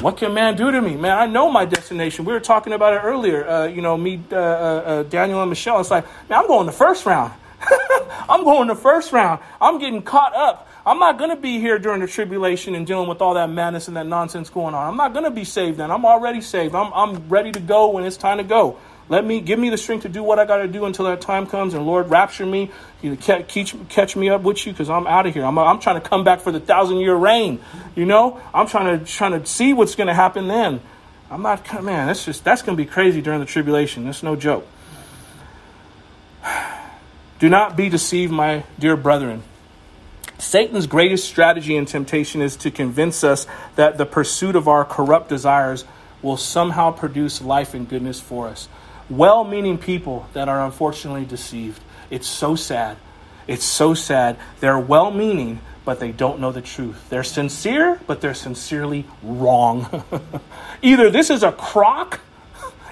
what 0.00 0.16
can 0.16 0.34
man 0.34 0.56
do 0.56 0.70
to 0.70 0.80
me? 0.80 0.96
Man, 0.96 1.16
I 1.16 1.26
know 1.26 1.50
my 1.50 1.64
destination. 1.64 2.24
We 2.24 2.32
were 2.32 2.40
talking 2.40 2.72
about 2.72 2.94
it 2.94 2.98
earlier. 2.98 3.48
Uh, 3.48 3.66
you 3.66 3.82
know, 3.82 3.96
me, 3.96 4.20
uh, 4.32 4.36
uh, 4.36 4.38
uh 4.38 5.02
Daniel, 5.04 5.40
and 5.40 5.50
Michelle. 5.50 5.80
It's 5.80 5.90
like, 5.90 6.04
man, 6.28 6.40
I'm 6.40 6.46
going 6.46 6.66
the 6.66 6.72
first 6.72 7.06
round. 7.06 7.32
I'm 8.28 8.44
going 8.44 8.68
the 8.68 8.74
first 8.74 9.12
round. 9.12 9.40
I'm 9.60 9.78
getting 9.78 10.02
caught 10.02 10.34
up. 10.34 10.68
I'm 10.84 10.98
not 10.98 11.16
going 11.16 11.30
to 11.30 11.36
be 11.36 11.60
here 11.60 11.78
during 11.78 12.00
the 12.00 12.08
tribulation 12.08 12.74
and 12.74 12.84
dealing 12.84 13.08
with 13.08 13.22
all 13.22 13.34
that 13.34 13.50
madness 13.50 13.86
and 13.86 13.96
that 13.96 14.06
nonsense 14.06 14.50
going 14.50 14.74
on. 14.74 14.88
I'm 14.88 14.96
not 14.96 15.12
going 15.12 15.24
to 15.24 15.30
be 15.30 15.44
saved 15.44 15.78
then. 15.78 15.92
I'm 15.92 16.04
already 16.04 16.40
saved. 16.40 16.74
I'm, 16.74 16.92
I'm 16.92 17.28
ready 17.28 17.52
to 17.52 17.60
go 17.60 17.90
when 17.90 18.04
it's 18.04 18.16
time 18.16 18.38
to 18.38 18.44
go. 18.44 18.78
Let 19.12 19.26
me 19.26 19.42
give 19.42 19.58
me 19.58 19.68
the 19.68 19.76
strength 19.76 20.04
to 20.04 20.08
do 20.08 20.22
what 20.22 20.38
I 20.38 20.46
got 20.46 20.56
to 20.56 20.66
do 20.66 20.86
until 20.86 21.04
that 21.04 21.20
time 21.20 21.46
comes. 21.46 21.74
And 21.74 21.84
Lord, 21.84 22.08
rapture 22.08 22.46
me, 22.46 22.70
you 23.02 23.14
catch, 23.14 23.76
catch 23.90 24.16
me 24.16 24.30
up 24.30 24.40
with 24.40 24.64
you 24.64 24.72
because 24.72 24.88
I'm 24.88 25.06
out 25.06 25.26
of 25.26 25.34
here. 25.34 25.44
I'm, 25.44 25.58
I'm 25.58 25.80
trying 25.80 26.00
to 26.00 26.08
come 26.08 26.24
back 26.24 26.40
for 26.40 26.50
the 26.50 26.60
thousand 26.60 26.96
year 26.96 27.14
reign. 27.14 27.60
You 27.94 28.06
know, 28.06 28.40
I'm 28.54 28.66
trying 28.66 28.98
to 28.98 29.04
trying 29.04 29.38
to 29.38 29.44
see 29.44 29.74
what's 29.74 29.96
going 29.96 30.06
to 30.06 30.14
happen 30.14 30.48
then. 30.48 30.80
I'm 31.30 31.42
not 31.42 31.84
man. 31.84 32.06
That's 32.06 32.24
just 32.24 32.42
that's 32.42 32.62
going 32.62 32.74
to 32.74 32.82
be 32.82 32.88
crazy 32.88 33.20
during 33.20 33.40
the 33.40 33.44
tribulation. 33.44 34.06
That's 34.06 34.22
no 34.22 34.34
joke. 34.34 34.66
Do 37.38 37.50
not 37.50 37.76
be 37.76 37.90
deceived, 37.90 38.32
my 38.32 38.64
dear 38.78 38.96
brethren. 38.96 39.42
Satan's 40.38 40.86
greatest 40.86 41.26
strategy 41.26 41.76
and 41.76 41.86
temptation 41.86 42.40
is 42.40 42.56
to 42.56 42.70
convince 42.70 43.24
us 43.24 43.46
that 43.76 43.98
the 43.98 44.06
pursuit 44.06 44.56
of 44.56 44.68
our 44.68 44.86
corrupt 44.86 45.28
desires 45.28 45.84
will 46.22 46.38
somehow 46.38 46.92
produce 46.92 47.42
life 47.42 47.74
and 47.74 47.86
goodness 47.86 48.18
for 48.18 48.48
us 48.48 48.68
well 49.10 49.44
meaning 49.44 49.78
people 49.78 50.28
that 50.32 50.48
are 50.48 50.64
unfortunately 50.64 51.24
deceived. 51.24 51.82
It's 52.10 52.26
so 52.26 52.54
sad. 52.56 52.96
It's 53.46 53.64
so 53.64 53.94
sad. 53.94 54.38
They're 54.60 54.78
well 54.78 55.10
meaning, 55.10 55.60
but 55.84 56.00
they 56.00 56.12
don't 56.12 56.40
know 56.40 56.52
the 56.52 56.62
truth. 56.62 57.08
They're 57.08 57.24
sincere, 57.24 58.00
but 58.06 58.20
they're 58.20 58.34
sincerely 58.34 59.06
wrong. 59.22 60.04
Either 60.82 61.10
this 61.10 61.30
is 61.30 61.42
a 61.42 61.52
crock 61.52 62.20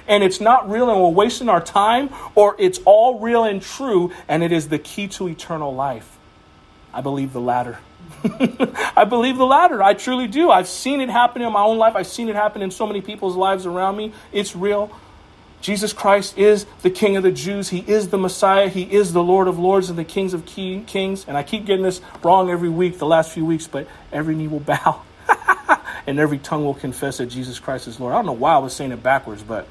and 0.09 0.25
it's 0.25 0.41
not 0.41 0.69
real 0.69 0.91
and 0.91 1.01
we're 1.01 1.09
wasting 1.09 1.49
our 1.49 1.61
time, 1.61 2.11
or 2.35 2.57
it's 2.59 2.81
all 2.85 3.21
real 3.21 3.45
and 3.45 3.63
true 3.63 4.11
and 4.29 4.43
it 4.43 4.53
is 4.53 4.69
the 4.69 4.79
key 4.79 5.07
to 5.09 5.29
eternal 5.29 5.75
life. 5.75 6.19
I 6.93 7.01
believe 7.01 7.33
the 7.33 7.41
latter. 7.41 7.79
I 8.97 9.05
believe 9.05 9.37
the 9.37 9.47
latter. 9.47 9.83
I 9.83 9.95
truly 9.95 10.27
do. 10.27 10.51
I've 10.51 10.69
seen 10.69 11.01
it 11.01 11.09
happen 11.09 11.43
in 11.43 11.53
my 11.53 11.63
own 11.63 11.79
life. 11.79 11.95
I've 11.95 12.09
seen 12.09 12.29
it 12.29 12.35
happen 12.35 12.61
in 12.61 12.71
so 12.71 12.87
many 12.87 13.01
people's 13.01 13.37
lives 13.37 13.67
around 13.67 13.97
me. 13.97 14.13
It's 14.33 14.57
real. 14.57 14.91
Jesus 15.61 15.93
Christ 15.93 16.39
is 16.39 16.65
the 16.83 16.91
King 16.91 17.17
of 17.17 17.23
the 17.23 17.33
Jews. 17.33 17.69
He 17.69 17.81
is 17.81 18.09
the 18.09 18.19
Messiah. 18.19 18.69
He 18.69 18.83
is 18.83 19.13
the 19.13 19.23
Lord 19.23 19.47
of 19.47 19.59
Lords 19.59 19.91
and 19.91 19.99
the 19.99 20.05
Kings 20.05 20.33
of 20.33 20.47
Kings. 20.47 21.25
And 21.29 21.37
I 21.37 21.43
keep 21.43 21.67
getting 21.67 21.85
this 21.85 22.01
wrong 22.23 22.51
every 22.51 22.71
week, 22.71 22.99
the 22.99 23.07
last 23.07 23.33
few 23.33 23.45
weeks, 23.45 23.67
but 23.67 23.87
every 24.11 24.35
knee 24.35 24.49
will 24.49 24.61
bow 24.61 25.03
and 26.07 26.19
every 26.19 26.39
tongue 26.39 26.65
will 26.65 26.75
confess 26.75 27.19
that 27.19 27.27
Jesus 27.27 27.59
Christ 27.59 27.89
is 27.89 28.01
Lord. 28.01 28.15
I 28.15 28.19
don't 28.19 28.27
know 28.27 28.33
why 28.33 28.55
I 28.55 28.59
was 28.59 28.75
saying 28.75 28.93
it 28.93 29.03
backwards, 29.03 29.43
but 29.43 29.69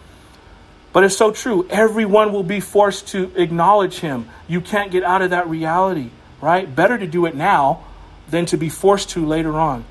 but 0.91 1.03
it's 1.03 1.17
so 1.17 1.31
true. 1.31 1.67
Everyone 1.69 2.33
will 2.33 2.43
be 2.43 2.59
forced 2.59 3.09
to 3.09 3.31
acknowledge 3.35 3.99
him. 3.99 4.27
You 4.47 4.59
can't 4.59 4.91
get 4.91 5.03
out 5.03 5.21
of 5.21 5.29
that 5.31 5.47
reality, 5.47 6.09
right? 6.41 6.73
Better 6.73 6.97
to 6.97 7.05
do 7.05 7.25
it 7.25 7.35
now 7.35 7.83
than 8.29 8.45
to 8.47 8.57
be 8.57 8.69
forced 8.69 9.11
to 9.11 9.25
later 9.25 9.57
on. 9.57 9.85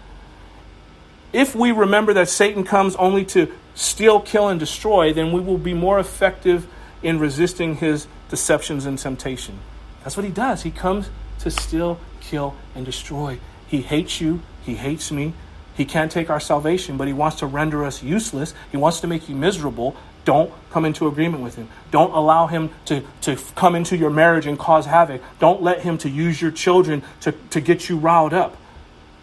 If 1.32 1.54
we 1.54 1.72
remember 1.72 2.14
that 2.14 2.28
Satan 2.28 2.64
comes 2.64 2.96
only 2.96 3.24
to 3.26 3.52
steal, 3.78 4.20
kill, 4.20 4.48
and 4.48 4.58
destroy, 4.58 5.12
then 5.12 5.30
we 5.30 5.40
will 5.40 5.56
be 5.56 5.72
more 5.72 6.00
effective 6.00 6.66
in 7.00 7.20
resisting 7.20 7.76
his 7.76 8.08
deceptions 8.28 8.84
and 8.84 8.98
temptation. 8.98 9.56
That's 10.02 10.16
what 10.16 10.26
he 10.26 10.32
does. 10.32 10.64
He 10.64 10.72
comes 10.72 11.10
to 11.40 11.50
steal, 11.50 12.00
kill, 12.20 12.56
and 12.74 12.84
destroy. 12.84 13.38
He 13.68 13.82
hates 13.82 14.20
you. 14.20 14.40
He 14.64 14.74
hates 14.74 15.12
me. 15.12 15.32
He 15.76 15.84
can't 15.84 16.10
take 16.10 16.28
our 16.28 16.40
salvation, 16.40 16.96
but 16.96 17.06
he 17.06 17.12
wants 17.12 17.38
to 17.38 17.46
render 17.46 17.84
us 17.84 18.02
useless. 18.02 18.52
He 18.72 18.76
wants 18.76 18.98
to 19.00 19.06
make 19.06 19.28
you 19.28 19.36
miserable. 19.36 19.94
Don't 20.24 20.52
come 20.70 20.84
into 20.84 21.06
agreement 21.06 21.44
with 21.44 21.54
him. 21.54 21.68
Don't 21.92 22.12
allow 22.12 22.48
him 22.48 22.70
to, 22.86 23.04
to 23.20 23.36
come 23.54 23.76
into 23.76 23.96
your 23.96 24.10
marriage 24.10 24.46
and 24.46 24.58
cause 24.58 24.86
havoc. 24.86 25.22
Don't 25.38 25.62
let 25.62 25.82
him 25.82 25.96
to 25.98 26.10
use 26.10 26.42
your 26.42 26.50
children 26.50 27.04
to, 27.20 27.32
to 27.50 27.60
get 27.60 27.88
you 27.88 27.96
riled 27.96 28.34
up. 28.34 28.56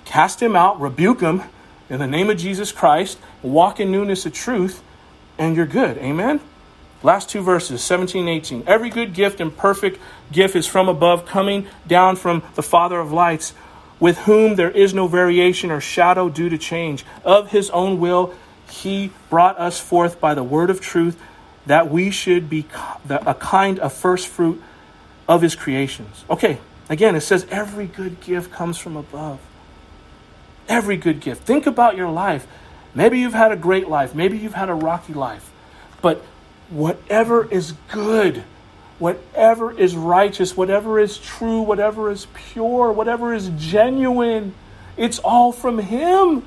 Cast 0.06 0.42
him 0.42 0.56
out, 0.56 0.80
rebuke 0.80 1.20
him, 1.20 1.44
in 1.90 2.00
the 2.00 2.08
name 2.08 2.30
of 2.30 2.38
Jesus 2.38 2.72
Christ, 2.72 3.20
walk 3.42 3.80
in 3.80 3.92
newness 3.92 4.26
of 4.26 4.34
truth, 4.34 4.82
and 5.38 5.56
you're 5.56 5.66
good. 5.66 5.98
Amen? 5.98 6.42
Last 7.04 7.30
two 7.30 7.42
verses, 7.42 7.84
17 7.84 8.28
18. 8.28 8.64
Every 8.66 8.90
good 8.90 9.14
gift 9.14 9.40
and 9.40 9.56
perfect 9.56 10.00
gift 10.32 10.56
is 10.56 10.66
from 10.66 10.90
above, 10.90 11.26
coming 11.26 11.68
down 11.86 12.16
from 12.16 12.42
the 12.56 12.64
Father 12.64 13.00
of 13.00 13.12
lights, 13.12 13.54
with 14.00 14.18
whom 14.20 14.56
there 14.56 14.72
is 14.72 14.94
no 14.94 15.08
variation 15.08 15.70
or 15.70 15.80
shadow 15.80 16.30
due 16.30 16.50
to 16.50 16.58
change. 16.58 17.06
Of 17.24 17.52
his 17.52 17.70
own 17.70 18.00
will, 18.00 18.34
he 18.70 19.12
brought 19.30 19.60
us 19.60 19.80
forth 19.80 20.20
by 20.20 20.34
the 20.34 20.44
word 20.44 20.70
of 20.70 20.82
truth, 20.82 21.20
that 21.68 21.92
we 21.92 22.10
should 22.10 22.50
be 22.50 22.66
a 23.10 23.36
kind 23.36 23.80
of 23.80 23.94
first 23.94 24.28
fruit 24.28 24.62
of 25.28 25.42
his 25.42 25.56
creations. 25.56 26.26
Okay, 26.30 26.60
again, 26.90 27.16
it 27.16 27.22
says 27.22 27.46
every 27.50 27.88
good 27.88 28.20
gift 28.22 28.52
comes 28.52 28.78
from 28.78 28.96
above. 28.96 29.40
Every 30.68 30.98
good 30.98 31.20
gift. 31.20 31.44
Think 31.44 31.68
about 31.68 31.96
your 31.96 32.10
life. 32.10 32.48
Maybe 32.94 33.20
you've 33.20 33.34
had 33.34 33.52
a 33.52 33.56
great 33.56 33.88
life. 33.88 34.16
Maybe 34.16 34.38
you've 34.38 34.54
had 34.54 34.70
a 34.70 34.74
rocky 34.74 35.14
life. 35.14 35.52
But 36.02 36.24
whatever 36.70 37.46
is 37.46 37.74
good, 37.92 38.44
whatever 39.00 39.78
is 39.78 39.96
righteous, 39.96 40.56
whatever 40.56 41.00
is 41.00 41.18
true, 41.18 41.62
whatever 41.62 42.10
is 42.10 42.28
pure, 42.34 42.92
whatever 42.92 43.34
is 43.34 43.50
genuine, 43.58 44.54
it's 44.98 45.20
all 45.20 45.52
from 45.52 45.80
Him. 45.80 46.44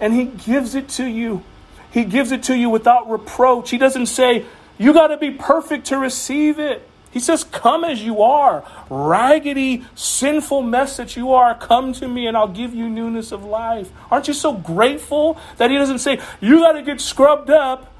And 0.00 0.12
He 0.12 0.24
gives 0.24 0.74
it 0.74 0.88
to 0.90 1.04
you. 1.06 1.42
He 1.90 2.04
gives 2.04 2.32
it 2.32 2.42
to 2.44 2.56
you 2.56 2.70
without 2.70 3.08
reproach. 3.08 3.70
He 3.70 3.78
doesn't 3.78 4.06
say, 4.06 4.44
you 4.78 4.92
got 4.92 5.08
to 5.08 5.16
be 5.16 5.30
perfect 5.30 5.86
to 5.86 5.98
receive 5.98 6.58
it. 6.58 6.88
He 7.14 7.20
says, 7.20 7.44
Come 7.44 7.84
as 7.84 8.02
you 8.02 8.22
are, 8.22 8.64
raggedy, 8.90 9.84
sinful 9.94 10.62
mess 10.62 10.96
that 10.96 11.14
you 11.14 11.32
are. 11.32 11.54
Come 11.54 11.92
to 11.94 12.08
me 12.08 12.26
and 12.26 12.36
I'll 12.36 12.48
give 12.48 12.74
you 12.74 12.88
newness 12.88 13.30
of 13.30 13.44
life. 13.44 13.90
Aren't 14.10 14.26
you 14.26 14.34
so 14.34 14.52
grateful 14.52 15.38
that 15.58 15.70
He 15.70 15.76
doesn't 15.76 16.00
say, 16.00 16.20
You 16.40 16.58
got 16.58 16.72
to 16.72 16.82
get 16.82 17.00
scrubbed 17.00 17.50
up? 17.50 17.92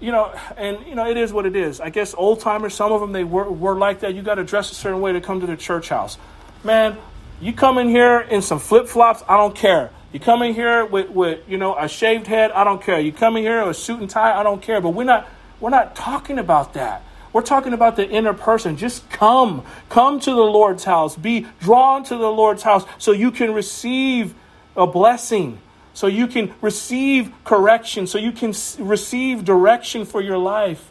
You 0.00 0.10
know, 0.10 0.34
and, 0.56 0.86
you 0.86 0.94
know, 0.94 1.06
it 1.06 1.18
is 1.18 1.34
what 1.34 1.44
it 1.44 1.54
is. 1.54 1.80
I 1.82 1.90
guess 1.90 2.14
old 2.14 2.40
timers, 2.40 2.74
some 2.74 2.92
of 2.92 3.02
them, 3.02 3.12
they 3.12 3.24
were, 3.24 3.50
were 3.50 3.76
like 3.76 4.00
that. 4.00 4.14
You 4.14 4.22
got 4.22 4.36
to 4.36 4.44
dress 4.44 4.72
a 4.72 4.74
certain 4.74 5.02
way 5.02 5.12
to 5.12 5.20
come 5.20 5.40
to 5.40 5.46
the 5.46 5.56
church 5.56 5.90
house. 5.90 6.16
Man, 6.64 6.96
you 7.40 7.52
come 7.52 7.76
in 7.76 7.90
here 7.90 8.20
in 8.20 8.40
some 8.40 8.58
flip 8.58 8.88
flops, 8.88 9.22
I 9.28 9.36
don't 9.36 9.54
care. 9.54 9.90
You 10.14 10.20
come 10.20 10.40
in 10.40 10.54
here 10.54 10.86
with, 10.86 11.10
with, 11.10 11.46
you 11.46 11.58
know, 11.58 11.76
a 11.76 11.88
shaved 11.88 12.26
head, 12.26 12.52
I 12.52 12.64
don't 12.64 12.82
care. 12.82 12.98
You 13.00 13.12
come 13.12 13.36
in 13.36 13.42
here 13.42 13.66
with 13.66 13.76
a 13.76 13.78
suit 13.78 14.00
and 14.00 14.08
tie, 14.08 14.38
I 14.38 14.42
don't 14.42 14.62
care. 14.62 14.80
But 14.80 14.90
we're 14.90 15.04
not, 15.04 15.28
we're 15.60 15.68
not 15.68 15.94
talking 15.94 16.38
about 16.38 16.72
that. 16.72 17.02
We're 17.36 17.42
talking 17.42 17.74
about 17.74 17.96
the 17.96 18.08
inner 18.08 18.32
person. 18.32 18.78
Just 18.78 19.10
come. 19.10 19.62
Come 19.90 20.20
to 20.20 20.30
the 20.30 20.40
Lord's 20.40 20.84
house. 20.84 21.16
Be 21.16 21.46
drawn 21.60 22.02
to 22.04 22.16
the 22.16 22.30
Lord's 22.30 22.62
house 22.62 22.86
so 22.96 23.12
you 23.12 23.30
can 23.30 23.52
receive 23.52 24.34
a 24.74 24.86
blessing, 24.86 25.58
so 25.92 26.06
you 26.06 26.28
can 26.28 26.54
receive 26.62 27.30
correction, 27.44 28.06
so 28.06 28.16
you 28.16 28.32
can 28.32 28.54
receive 28.78 29.44
direction 29.44 30.06
for 30.06 30.22
your 30.22 30.38
life. 30.38 30.88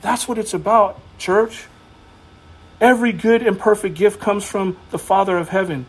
That's 0.00 0.28
what 0.28 0.38
it's 0.38 0.54
about, 0.54 1.00
church. 1.18 1.64
Every 2.80 3.10
good 3.10 3.44
and 3.44 3.58
perfect 3.58 3.96
gift 3.96 4.20
comes 4.20 4.44
from 4.44 4.76
the 4.92 5.00
Father 5.00 5.36
of 5.36 5.48
heaven. 5.48 5.84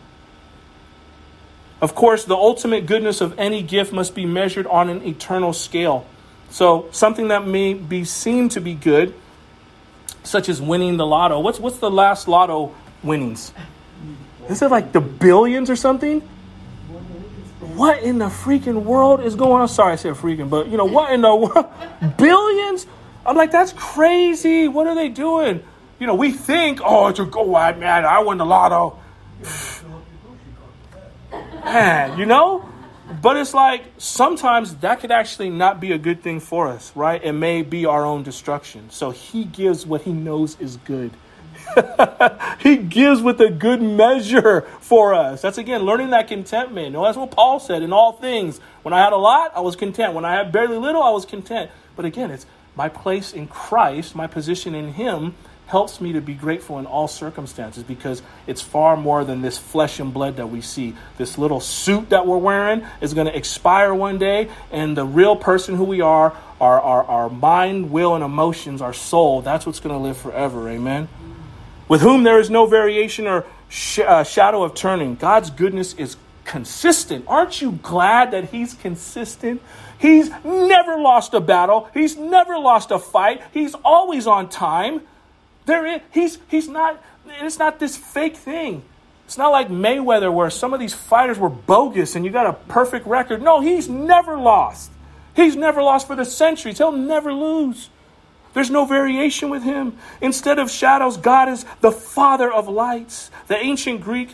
Of 1.81 1.93
course, 1.93 2.25
the 2.25 2.35
ultimate 2.35 2.87
goodness 2.87 3.21
of 3.21 3.37
any 3.37 3.61
gift 3.61 3.93
must 3.93 4.15
be 4.15 4.25
measured 4.25 4.65
on 4.65 4.89
an 4.89 5.03
eternal 5.05 5.53
scale. 5.53 6.07
So, 6.49 6.89
something 6.91 7.27
that 7.27 7.45
may 7.45 7.75
be 7.75 8.05
seen 8.05 8.49
to 8.49 8.59
be 8.59 8.73
good 8.73 9.13
such 10.29 10.47
as 10.49 10.61
winning 10.61 10.97
the 10.97 11.05
lotto. 11.05 11.39
What's 11.39 11.59
what's 11.59 11.79
the 11.79 11.91
last 11.91 12.27
lotto 12.27 12.73
winnings. 13.03 13.53
Is 14.49 14.61
it 14.61 14.71
like 14.71 14.91
the 14.91 15.01
billions 15.01 15.69
or 15.69 15.75
something? 15.75 16.21
What 17.75 18.01
in 18.03 18.17
the 18.17 18.25
freaking 18.25 18.83
world 18.83 19.21
is 19.21 19.35
going 19.35 19.61
on? 19.61 19.67
Sorry, 19.67 19.93
I 19.93 19.95
said 19.95 20.15
freaking, 20.15 20.49
but 20.49 20.67
you 20.67 20.77
know, 20.77 20.85
what 20.85 21.13
in 21.13 21.21
the 21.21 21.33
world? 21.33 21.65
Billions? 22.17 22.87
I'm 23.25 23.37
like, 23.37 23.51
that's 23.51 23.73
crazy. 23.73 24.67
What 24.67 24.87
are 24.87 24.95
they 24.95 25.09
doing? 25.09 25.63
You 25.99 26.07
know, 26.07 26.15
we 26.15 26.31
think, 26.31 26.81
oh, 26.83 27.07
it's 27.07 27.19
a 27.19 27.25
go 27.25 27.45
man. 27.45 28.05
I 28.05 28.19
won 28.19 28.37
the 28.37 28.45
lotto. 28.45 28.99
man, 31.63 32.17
you 32.17 32.25
know? 32.25 32.67
But 33.09 33.37
it's 33.37 33.53
like 33.53 33.83
sometimes 33.97 34.75
that 34.77 34.99
could 34.99 35.11
actually 35.11 35.49
not 35.49 35.79
be 35.79 35.91
a 35.91 35.97
good 35.97 36.21
thing 36.21 36.39
for 36.39 36.67
us, 36.67 36.91
right? 36.95 37.23
It 37.23 37.33
may 37.33 37.63
be 37.63 37.85
our 37.85 38.05
own 38.05 38.23
destruction. 38.23 38.89
So 38.91 39.09
he 39.09 39.45
gives 39.45 39.85
what 39.85 40.01
he 40.03 40.13
knows 40.13 40.59
is 40.59 40.77
good. 40.77 41.11
he 42.59 42.77
gives 42.77 43.21
with 43.21 43.41
a 43.41 43.49
good 43.49 43.81
measure 43.81 44.61
for 44.79 45.13
us. 45.13 45.41
That's 45.41 45.57
again 45.57 45.81
learning 45.81 46.11
that 46.11 46.27
contentment. 46.27 46.93
Know, 46.93 47.03
that's 47.03 47.17
what 47.17 47.31
Paul 47.31 47.59
said 47.59 47.81
in 47.81 47.91
all 47.91 48.13
things. 48.13 48.59
When 48.83 48.93
I 48.93 48.99
had 48.99 49.13
a 49.13 49.17
lot, 49.17 49.51
I 49.55 49.61
was 49.61 49.75
content. 49.75 50.13
When 50.13 50.25
I 50.25 50.35
had 50.35 50.51
barely 50.51 50.77
little, 50.77 51.01
I 51.01 51.09
was 51.09 51.25
content. 51.25 51.71
But 51.95 52.05
again, 52.05 52.31
it's 52.31 52.45
my 52.75 52.89
place 52.89 53.33
in 53.33 53.47
Christ, 53.47 54.15
my 54.15 54.27
position 54.27 54.75
in 54.75 54.93
him 54.93 55.35
helps 55.69 56.01
me 56.01 56.13
to 56.13 56.19
be 56.19 56.33
grateful 56.33 56.79
in 56.79 56.87
all 56.87 57.07
circumstances 57.07 57.83
because 57.83 58.23
it's 58.47 58.59
far 58.59 58.97
more 58.97 59.23
than 59.23 59.41
this 59.41 59.57
flesh 59.57 59.99
and 59.99 60.11
blood 60.11 60.37
that 60.37 60.47
we 60.47 60.61
see. 60.61 60.95
This 61.17 61.37
little 61.37 61.59
suit 61.59 62.09
that 62.09 62.25
we're 62.25 62.37
wearing 62.37 62.85
is 63.01 63.13
going 63.13 63.27
to 63.27 63.37
expire 63.37 63.93
one 63.93 64.17
day, 64.17 64.49
and 64.71 64.97
the 64.97 65.05
real 65.05 65.35
person 65.35 65.75
who 65.75 65.83
we 65.83 66.01
are, 66.01 66.35
our, 66.59 66.81
our, 66.81 67.03
our 67.03 67.29
mind, 67.29 67.91
will, 67.91 68.15
and 68.15 68.23
emotions, 68.23 68.81
our 68.81 68.93
soul, 68.93 69.43
that's 69.43 69.67
what's 69.67 69.79
going 69.79 69.95
to 69.95 70.01
live 70.01 70.17
forever. 70.17 70.67
Amen. 70.67 71.07
With 71.87 72.01
whom 72.01 72.23
there 72.23 72.39
is 72.39 72.49
no 72.49 72.65
variation 72.65 73.27
or 73.27 73.45
sh- 73.69 73.99
uh, 73.99 74.23
shadow 74.23 74.63
of 74.63 74.73
turning. 74.73 75.15
God's 75.15 75.51
goodness 75.51 75.93
is 75.93 76.17
consistent. 76.45 77.25
Aren't 77.27 77.61
you 77.61 77.73
glad 77.73 78.31
that 78.31 78.49
He's 78.49 78.73
consistent? 78.73 79.61
He's 79.99 80.31
never 80.43 80.97
lost 80.97 81.35
a 81.35 81.39
battle. 81.39 81.89
He's 81.93 82.17
never 82.17 82.57
lost 82.57 82.89
a 82.89 82.97
fight. 82.97 83.43
He's 83.53 83.75
always 83.85 84.25
on 84.25 84.49
time. 84.49 85.01
There 85.69 85.85
is, 85.85 86.01
he's, 86.11 86.39
he's 86.49 86.67
not, 86.67 86.99
it's 87.27 87.59
not 87.59 87.77
this 87.77 87.95
fake 87.95 88.35
thing. 88.35 88.81
It's 89.25 89.37
not 89.37 89.49
like 89.49 89.69
Mayweather 89.69 90.33
where 90.33 90.49
some 90.49 90.73
of 90.73 90.79
these 90.79 90.95
fighters 90.95 91.37
were 91.37 91.47
bogus 91.47 92.15
and 92.15 92.25
you 92.25 92.31
got 92.31 92.47
a 92.47 92.53
perfect 92.53 93.05
record. 93.05 93.43
No, 93.43 93.59
he's 93.61 93.87
never 93.87 94.35
lost. 94.35 94.89
He's 95.35 95.55
never 95.55 95.83
lost 95.83 96.07
for 96.07 96.15
the 96.15 96.25
centuries. 96.25 96.79
He'll 96.79 96.91
never 96.91 97.31
lose. 97.31 97.91
There's 98.55 98.71
no 98.71 98.85
variation 98.85 99.51
with 99.51 99.61
him. 99.61 99.95
Instead 100.21 100.57
of 100.57 100.71
shadows, 100.71 101.17
God 101.17 101.49
is 101.49 101.67
the 101.81 101.91
Father 101.91 102.51
of 102.51 102.67
lights. 102.67 103.29
The 103.45 103.55
ancient 103.55 104.01
Greek 104.01 104.33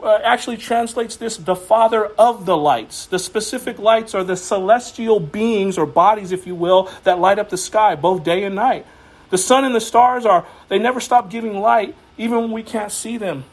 uh, 0.00 0.20
actually 0.22 0.56
translates 0.56 1.16
this 1.16 1.36
the 1.36 1.56
Father 1.56 2.06
of 2.16 2.46
the 2.46 2.56
lights. 2.56 3.06
The 3.06 3.18
specific 3.18 3.80
lights 3.80 4.14
are 4.14 4.22
the 4.22 4.36
celestial 4.36 5.18
beings 5.18 5.78
or 5.78 5.86
bodies, 5.86 6.30
if 6.30 6.46
you 6.46 6.54
will, 6.54 6.88
that 7.02 7.18
light 7.18 7.40
up 7.40 7.50
the 7.50 7.58
sky 7.58 7.96
both 7.96 8.22
day 8.22 8.44
and 8.44 8.54
night. 8.54 8.86
The 9.30 9.38
sun 9.38 9.64
and 9.64 9.74
the 9.74 9.80
stars 9.80 10.24
are, 10.24 10.46
they 10.68 10.78
never 10.78 11.00
stop 11.00 11.30
giving 11.30 11.58
light, 11.58 11.94
even 12.16 12.38
when 12.38 12.52
we 12.52 12.62
can't 12.62 12.92
see 12.92 13.16
them. 13.16 13.44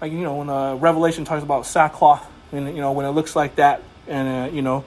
Like, 0.00 0.12
you 0.12 0.20
know, 0.20 0.36
when 0.36 0.50
uh, 0.50 0.74
Revelation 0.76 1.24
talks 1.24 1.42
about 1.42 1.66
sackcloth, 1.66 2.26
and, 2.52 2.68
you 2.68 2.80
know, 2.80 2.92
when 2.92 3.06
it 3.06 3.10
looks 3.10 3.34
like 3.36 3.56
that, 3.56 3.82
and, 4.06 4.50
uh, 4.50 4.54
you 4.54 4.62
know, 4.62 4.84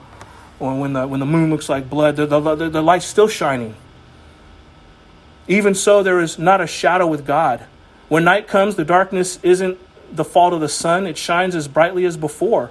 or 0.58 0.78
when 0.78 0.92
the, 0.92 1.06
when 1.06 1.20
the 1.20 1.26
moon 1.26 1.50
looks 1.50 1.68
like 1.68 1.88
blood, 1.88 2.16
the, 2.16 2.26
the, 2.26 2.54
the, 2.54 2.68
the 2.68 2.82
light's 2.82 3.06
still 3.06 3.28
shining. 3.28 3.74
Even 5.48 5.74
so, 5.74 6.02
there 6.02 6.20
is 6.20 6.38
not 6.38 6.60
a 6.60 6.66
shadow 6.66 7.06
with 7.06 7.26
God. 7.26 7.64
When 8.08 8.24
night 8.24 8.46
comes, 8.46 8.76
the 8.76 8.84
darkness 8.84 9.38
isn't 9.42 9.78
the 10.14 10.24
fault 10.24 10.52
of 10.52 10.60
the 10.60 10.68
sun, 10.68 11.06
it 11.06 11.16
shines 11.16 11.54
as 11.54 11.68
brightly 11.68 12.04
as 12.04 12.16
before. 12.16 12.70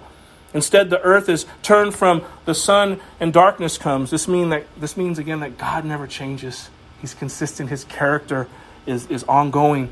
Instead, 0.54 0.90
the 0.90 1.00
earth 1.02 1.30
is 1.30 1.46
turned 1.62 1.96
from 1.96 2.24
the 2.46 2.56
sun 2.56 3.00
and 3.20 3.32
darkness 3.32 3.78
comes. 3.78 4.10
This, 4.10 4.28
mean 4.28 4.50
that, 4.50 4.66
this 4.78 4.98
means, 4.98 5.20
again, 5.20 5.40
that 5.42 5.58
God 5.58 5.86
never 5.86 6.08
changes. 6.08 6.70
He's 7.02 7.14
consistent. 7.14 7.70
His 7.70 7.84
character 7.86 8.48
is, 8.86 9.08
is 9.08 9.24
ongoing. 9.24 9.90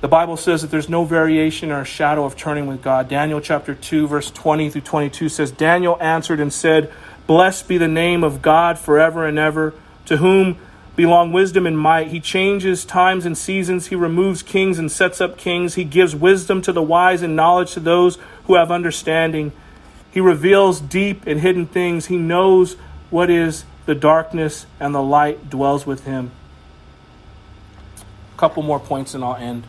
The 0.00 0.08
Bible 0.08 0.36
says 0.36 0.62
that 0.62 0.70
there's 0.70 0.88
no 0.88 1.04
variation 1.04 1.72
or 1.72 1.84
shadow 1.84 2.24
of 2.24 2.36
turning 2.36 2.66
with 2.66 2.82
God. 2.82 3.08
Daniel 3.08 3.40
chapter 3.40 3.74
2, 3.74 4.06
verse 4.06 4.30
20 4.30 4.70
through 4.70 4.82
22 4.82 5.28
says, 5.28 5.50
Daniel 5.50 5.98
answered 6.00 6.38
and 6.38 6.52
said, 6.52 6.92
Blessed 7.26 7.66
be 7.66 7.78
the 7.78 7.88
name 7.88 8.22
of 8.22 8.40
God 8.40 8.78
forever 8.78 9.26
and 9.26 9.38
ever, 9.38 9.74
to 10.06 10.18
whom 10.18 10.56
belong 10.94 11.32
wisdom 11.32 11.66
and 11.66 11.78
might. 11.78 12.08
He 12.08 12.20
changes 12.20 12.84
times 12.84 13.26
and 13.26 13.36
seasons. 13.36 13.88
He 13.88 13.96
removes 13.96 14.42
kings 14.42 14.78
and 14.78 14.90
sets 14.90 15.20
up 15.20 15.36
kings. 15.36 15.74
He 15.74 15.84
gives 15.84 16.14
wisdom 16.14 16.62
to 16.62 16.72
the 16.72 16.82
wise 16.82 17.22
and 17.22 17.34
knowledge 17.34 17.72
to 17.72 17.80
those 17.80 18.18
who 18.44 18.54
have 18.54 18.70
understanding. 18.70 19.52
He 20.10 20.20
reveals 20.20 20.80
deep 20.80 21.26
and 21.26 21.40
hidden 21.40 21.66
things. 21.66 22.06
He 22.06 22.16
knows 22.16 22.74
what 23.10 23.30
is 23.30 23.64
the 23.88 23.94
darkness 23.94 24.66
and 24.78 24.94
the 24.94 25.02
light 25.02 25.48
dwells 25.48 25.86
with 25.86 26.04
him. 26.04 26.30
A 28.34 28.38
couple 28.38 28.62
more 28.62 28.78
points 28.78 29.14
and 29.14 29.24
I'll 29.24 29.34
end. 29.34 29.64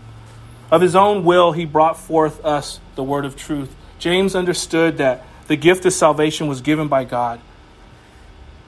Of 0.69 0.81
his 0.81 0.93
own 0.93 1.23
will, 1.23 1.53
he 1.53 1.63
brought 1.63 1.97
forth 1.97 2.43
us 2.43 2.81
the 2.95 3.03
word 3.03 3.23
of 3.23 3.37
truth. 3.37 3.73
James 3.97 4.35
understood 4.35 4.97
that 4.97 5.25
the 5.47 5.55
gift 5.55 5.85
of 5.85 5.93
salvation 5.93 6.49
was 6.49 6.59
given 6.59 6.89
by 6.89 7.05
God 7.05 7.39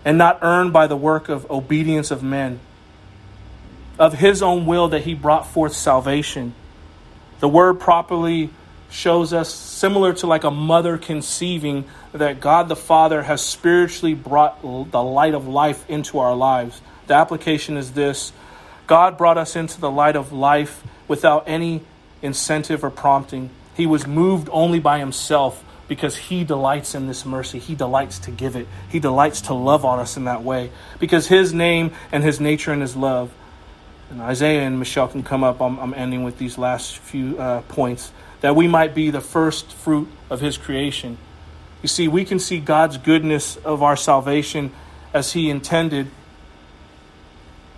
and 0.05 0.17
not 0.17 0.39
earned 0.41 0.71
by 0.71 0.87
the 0.87 0.95
work 0.95 1.27
of 1.27 1.51
obedience 1.51 2.11
of 2.11 2.23
men. 2.23 2.61
Of 3.99 4.13
his 4.13 4.41
own 4.41 4.65
will, 4.65 4.87
that 4.87 5.01
he 5.01 5.13
brought 5.13 5.47
forth 5.47 5.73
salvation. 5.73 6.55
The 7.41 7.49
word 7.49 7.77
properly 7.77 8.51
shows 8.89 9.33
us, 9.33 9.53
similar 9.53 10.13
to 10.13 10.27
like 10.27 10.45
a 10.45 10.51
mother 10.51 10.97
conceiving, 10.97 11.83
that 12.13 12.39
God 12.39 12.67
the 12.67 12.75
Father 12.75 13.23
has 13.23 13.41
spiritually 13.41 14.13
brought 14.13 14.61
the 14.61 15.03
light 15.03 15.33
of 15.33 15.47
life 15.47 15.89
into 15.89 16.19
our 16.19 16.35
lives. 16.35 16.81
The 17.07 17.13
application 17.13 17.77
is 17.77 17.93
this 17.93 18.33
God 18.87 19.17
brought 19.17 19.37
us 19.37 19.55
into 19.55 19.79
the 19.79 19.91
light 19.91 20.15
of 20.15 20.33
life 20.33 20.83
without 21.07 21.45
any 21.47 21.81
incentive 22.21 22.83
or 22.83 22.89
prompting. 22.89 23.49
He 23.75 23.85
was 23.85 24.05
moved 24.05 24.49
only 24.51 24.79
by 24.79 24.99
Himself 24.99 25.63
because 25.87 26.15
He 26.15 26.43
delights 26.43 26.95
in 26.95 27.07
this 27.07 27.25
mercy. 27.25 27.59
He 27.59 27.75
delights 27.75 28.19
to 28.19 28.31
give 28.31 28.55
it, 28.55 28.67
He 28.89 28.99
delights 28.99 29.41
to 29.41 29.53
love 29.53 29.85
on 29.85 29.99
us 29.99 30.17
in 30.17 30.25
that 30.25 30.43
way 30.43 30.71
because 30.99 31.27
His 31.27 31.53
name 31.53 31.91
and 32.11 32.23
His 32.23 32.39
nature 32.39 32.71
and 32.73 32.81
His 32.81 32.95
love. 32.95 33.31
And 34.09 34.19
Isaiah 34.21 34.63
and 34.63 34.77
Michelle 34.77 35.07
can 35.07 35.23
come 35.23 35.41
up. 35.41 35.61
I'm, 35.61 35.79
I'm 35.79 35.93
ending 35.93 36.23
with 36.23 36.37
these 36.37 36.57
last 36.57 36.97
few 36.97 37.39
uh, 37.39 37.61
points 37.61 38.11
that 38.41 38.57
we 38.57 38.67
might 38.67 38.93
be 38.93 39.09
the 39.09 39.21
first 39.21 39.71
fruit 39.71 40.09
of 40.29 40.41
His 40.41 40.57
creation. 40.57 41.17
You 41.81 41.87
see, 41.87 42.07
we 42.07 42.25
can 42.25 42.39
see 42.39 42.59
God's 42.59 42.97
goodness 42.97 43.57
of 43.57 43.81
our 43.81 43.95
salvation 43.95 44.71
as 45.13 45.33
He 45.33 45.49
intended 45.49 46.07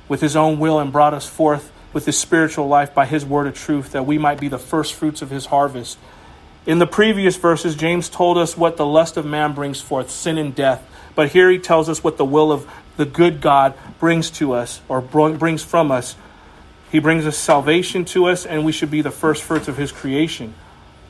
with 0.08 0.22
His 0.22 0.36
own 0.36 0.60
will 0.60 0.80
and 0.80 0.92
brought 0.92 1.14
us 1.14 1.28
forth 1.28 1.72
with 1.94 2.06
His 2.06 2.18
spiritual 2.18 2.68
life 2.68 2.94
by 2.94 3.06
His 3.06 3.26
word 3.26 3.48
of 3.48 3.56
truth, 3.56 3.92
that 3.92 4.06
we 4.06 4.18
might 4.18 4.40
be 4.40 4.48
the 4.48 4.58
first 4.58 4.94
fruits 4.94 5.22
of 5.22 5.30
His 5.30 5.48
harvest. 5.48 5.98
In 6.66 6.80
the 6.80 6.88
previous 6.88 7.36
verses, 7.36 7.76
James 7.76 8.10
told 8.10 8.38
us 8.38 8.58
what 8.58 8.78
the 8.78 8.86
lust 8.86 9.18
of 9.18 9.26
man 9.26 9.54
brings 9.54 9.82
forth 9.82 10.10
sin 10.10 10.38
and 10.38 10.56
death. 10.56 10.88
But 11.16 11.30
here 11.30 11.50
he 11.50 11.60
tells 11.60 11.90
us 11.90 12.04
what 12.04 12.18
the 12.18 12.26
will 12.26 12.52
of 12.52 12.70
the 12.98 13.06
good 13.06 13.42
God 13.42 13.74
brings 14.00 14.32
to 14.32 14.54
us 14.54 14.82
or 14.88 15.02
brings 15.02 15.64
from 15.64 15.92
us. 15.92 16.16
He 16.92 17.00
brings 17.00 17.26
us 17.26 17.38
salvation 17.38 18.06
to 18.06 18.26
us, 18.26 18.46
and 18.46 18.64
we 18.66 18.72
should 18.72 18.92
be 18.92 19.02
the 19.02 19.12
first 19.12 19.44
fruits 19.44 19.68
of 19.68 19.78
His 19.78 19.92
creation. 19.92 20.54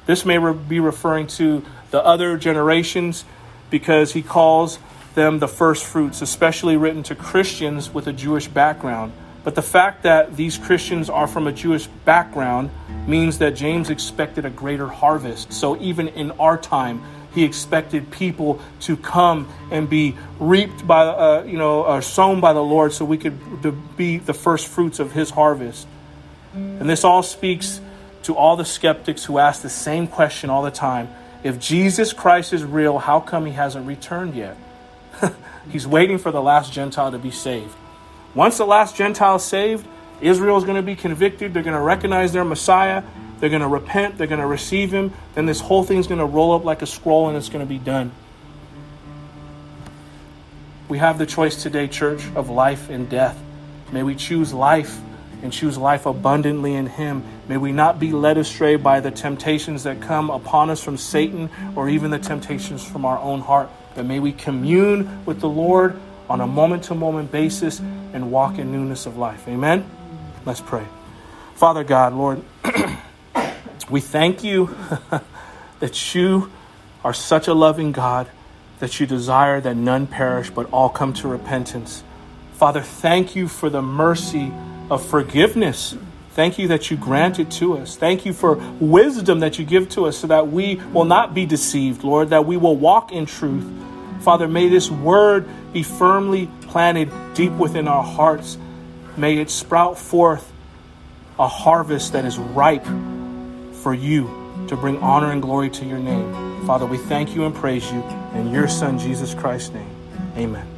This 0.06 0.26
may 0.26 0.38
be 0.54 0.80
referring 0.80 1.28
to 1.28 1.64
the 1.94 2.04
other 2.04 2.38
generations 2.38 3.24
because 3.70 4.14
he 4.14 4.24
calls 4.24 4.80
them 5.14 5.38
the 5.38 5.48
first 5.48 5.86
fruits, 5.86 6.24
especially 6.24 6.76
written 6.76 7.04
to 7.04 7.14
Christians 7.14 7.94
with 7.94 8.08
a 8.08 8.12
Jewish 8.12 8.48
background. 8.48 9.14
But 9.44 9.54
the 9.54 9.62
fact 9.62 10.02
that 10.02 10.36
these 10.36 10.58
Christians 10.58 11.08
are 11.08 11.28
from 11.28 11.46
a 11.46 11.52
Jewish 11.52 11.86
background 11.86 12.72
means 13.06 13.38
that 13.38 13.52
James 13.52 13.92
expected 13.92 14.44
a 14.44 14.50
greater 14.50 14.88
harvest. 14.88 15.54
So 15.54 15.80
even 15.80 16.08
in 16.08 16.32
our 16.32 16.58
time, 16.58 17.04
he 17.36 17.44
expected 17.44 18.10
people 18.10 18.60
to 18.82 18.98
come 18.98 19.48
and 19.70 19.88
be 19.88 20.18
reaped 20.40 20.88
by, 20.88 21.06
uh, 21.06 21.44
you 21.44 21.60
know, 21.60 21.84
or 21.84 22.02
sown 22.02 22.42
by 22.42 22.54
the 22.54 22.64
Lord 22.64 22.92
so 22.92 23.06
we 23.06 23.20
could 23.20 23.38
be 23.96 24.18
the 24.18 24.34
first 24.34 24.68
fruits 24.68 24.98
of 24.98 25.12
his 25.12 25.30
harvest. 25.30 25.86
And 26.56 26.90
this 26.90 27.04
all 27.04 27.22
speaks 27.22 27.80
to 28.24 28.36
all 28.36 28.56
the 28.56 28.66
skeptics 28.66 29.26
who 29.26 29.38
ask 29.38 29.62
the 29.62 29.70
same 29.70 30.08
question 30.08 30.50
all 30.50 30.64
the 30.64 30.72
time 30.72 31.08
if 31.44 31.60
Jesus 31.60 32.14
Christ 32.14 32.54
is 32.54 32.64
real, 32.64 33.00
how 33.00 33.20
come 33.20 33.46
he 33.46 33.52
hasn't 33.52 33.86
returned 33.86 34.36
yet? 34.36 34.58
He's 35.72 35.86
waiting 35.86 36.18
for 36.18 36.32
the 36.32 36.42
last 36.42 36.72
Gentile 36.72 37.12
to 37.12 37.20
be 37.20 37.32
saved. 37.32 37.76
Once 38.34 38.58
the 38.58 38.66
last 38.66 38.96
Gentile 38.96 39.36
is 39.36 39.44
saved, 39.44 39.86
Israel 40.22 40.58
is 40.58 40.64
going 40.64 40.78
to 40.78 40.82
be 40.82 40.96
convicted. 40.96 41.54
They're 41.54 41.64
going 41.64 41.76
to 41.76 41.82
recognize 41.82 42.32
their 42.32 42.46
Messiah. 42.46 43.04
They're 43.40 43.50
going 43.50 43.62
to 43.62 43.68
repent. 43.68 44.18
They're 44.18 44.28
going 44.28 44.40
to 44.40 44.48
receive 44.48 44.92
him. 44.92 45.14
Then 45.36 45.46
this 45.46 45.60
whole 45.60 45.84
thing's 45.84 46.08
going 46.08 46.20
to 46.20 46.26
roll 46.26 46.54
up 46.54 46.64
like 46.64 46.82
a 46.82 46.86
scroll 46.86 47.28
and 47.28 47.38
it's 47.38 47.50
going 47.50 47.66
to 47.66 47.70
be 47.70 47.78
done. 47.78 48.12
We 50.88 50.98
have 51.00 51.18
the 51.18 51.26
choice 51.26 51.62
today, 51.62 51.88
church, 51.88 52.24
of 52.36 52.50
life 52.50 52.90
and 52.90 53.10
death. 53.10 53.38
May 53.92 54.04
we 54.04 54.16
choose 54.16 54.54
life 54.54 55.00
and 55.44 55.52
choose 55.52 55.78
life 55.78 56.06
abundantly 56.06 56.74
in 56.74 56.88
Him. 56.88 57.22
May 57.48 57.58
we 57.58 57.74
not 57.74 58.00
be 58.00 58.14
led 58.14 58.38
astray 58.38 58.78
by 58.78 59.02
the 59.02 59.12
temptations 59.12 59.84
that 59.84 60.02
come 60.02 60.30
upon 60.30 60.70
us 60.70 60.82
from 60.82 60.98
Satan 60.98 61.50
or 61.76 61.90
even 61.90 62.10
the 62.10 62.18
temptations 62.18 62.84
from 62.84 63.06
our 63.06 63.20
own 63.20 63.42
heart, 63.42 63.70
but 63.94 64.06
may 64.06 64.20
we 64.20 64.32
commune 64.32 65.26
with 65.26 65.42
the 65.42 65.50
Lord 65.50 66.00
on 66.30 66.40
a 66.40 66.48
moment 66.48 66.86
to 66.86 66.96
moment 66.96 67.32
basis 67.32 67.80
and 67.80 68.32
walk 68.32 68.58
in 68.58 68.72
newness 68.72 69.06
of 69.06 69.18
life. 69.18 69.46
Amen? 69.48 69.86
Let's 70.46 70.62
pray. 70.62 70.86
Father 71.56 71.84
God, 71.84 72.14
Lord, 72.14 72.42
we 73.90 74.00
thank 74.00 74.46
you 74.46 74.76
that 75.80 76.16
you 76.16 76.52
are 77.04 77.14
such 77.14 77.50
a 77.50 77.54
loving 77.54 77.92
God 77.92 78.30
that 78.80 79.00
you 79.00 79.06
desire 79.06 79.60
that 79.62 79.76
none 79.76 80.08
perish 80.08 80.50
but 80.50 80.72
all 80.72 80.90
come 80.90 81.14
to 81.14 81.28
repentance. 81.28 82.04
Father, 82.54 82.82
thank 82.82 83.36
you 83.36 83.48
for 83.50 83.70
the 83.70 83.82
mercy 83.82 84.52
of 84.94 85.06
forgiveness. 85.06 85.96
Thank 86.32 86.58
you 86.58 86.68
that 86.70 86.90
you 86.90 86.98
grant 86.98 87.40
it 87.40 87.52
to 87.52 87.78
us. 87.78 87.96
Thank 87.96 88.26
you 88.26 88.34
for 88.34 88.56
wisdom 88.80 89.40
that 89.42 89.60
you 89.60 89.66
give 89.66 89.90
to 89.90 90.06
us 90.06 90.18
so 90.18 90.28
that 90.28 90.48
we 90.48 90.76
will 90.94 91.06
not 91.06 91.34
be 91.34 91.46
deceived, 91.46 92.04
Lord, 92.04 92.30
that 92.30 92.46
we 92.46 92.58
will 92.58 92.76
walk 92.76 93.12
in 93.12 93.26
truth. 93.26 93.66
Father, 94.22 94.48
may 94.48 94.70
this 94.70 94.90
word 94.90 95.48
be 95.74 95.84
firmly 95.84 96.50
planted 96.62 97.12
deep 97.34 97.52
within 97.54 97.88
our 97.88 98.04
hearts. 98.04 98.58
May 99.18 99.38
it 99.38 99.50
sprout 99.50 100.00
forth 100.00 100.52
a 101.38 101.48
harvest 101.48 102.14
that 102.14 102.26
is 102.26 102.38
ripe 102.38 102.86
for 103.82 103.94
you 103.94 104.66
to 104.70 104.78
bring 104.78 104.98
honor 105.00 105.32
and 105.32 105.42
glory 105.42 105.70
to 105.70 105.86
your 105.86 106.00
name. 106.00 106.66
Father, 106.66 106.86
we 106.86 106.98
thank 106.98 107.36
you 107.36 107.46
and 107.46 107.54
praise 107.54 107.92
you 107.92 108.02
in 108.34 108.52
your 108.52 108.68
Son, 108.68 108.98
Jesus 108.98 109.34
Christ's 109.34 109.72
name. 109.72 109.90
Amen. 110.38 110.73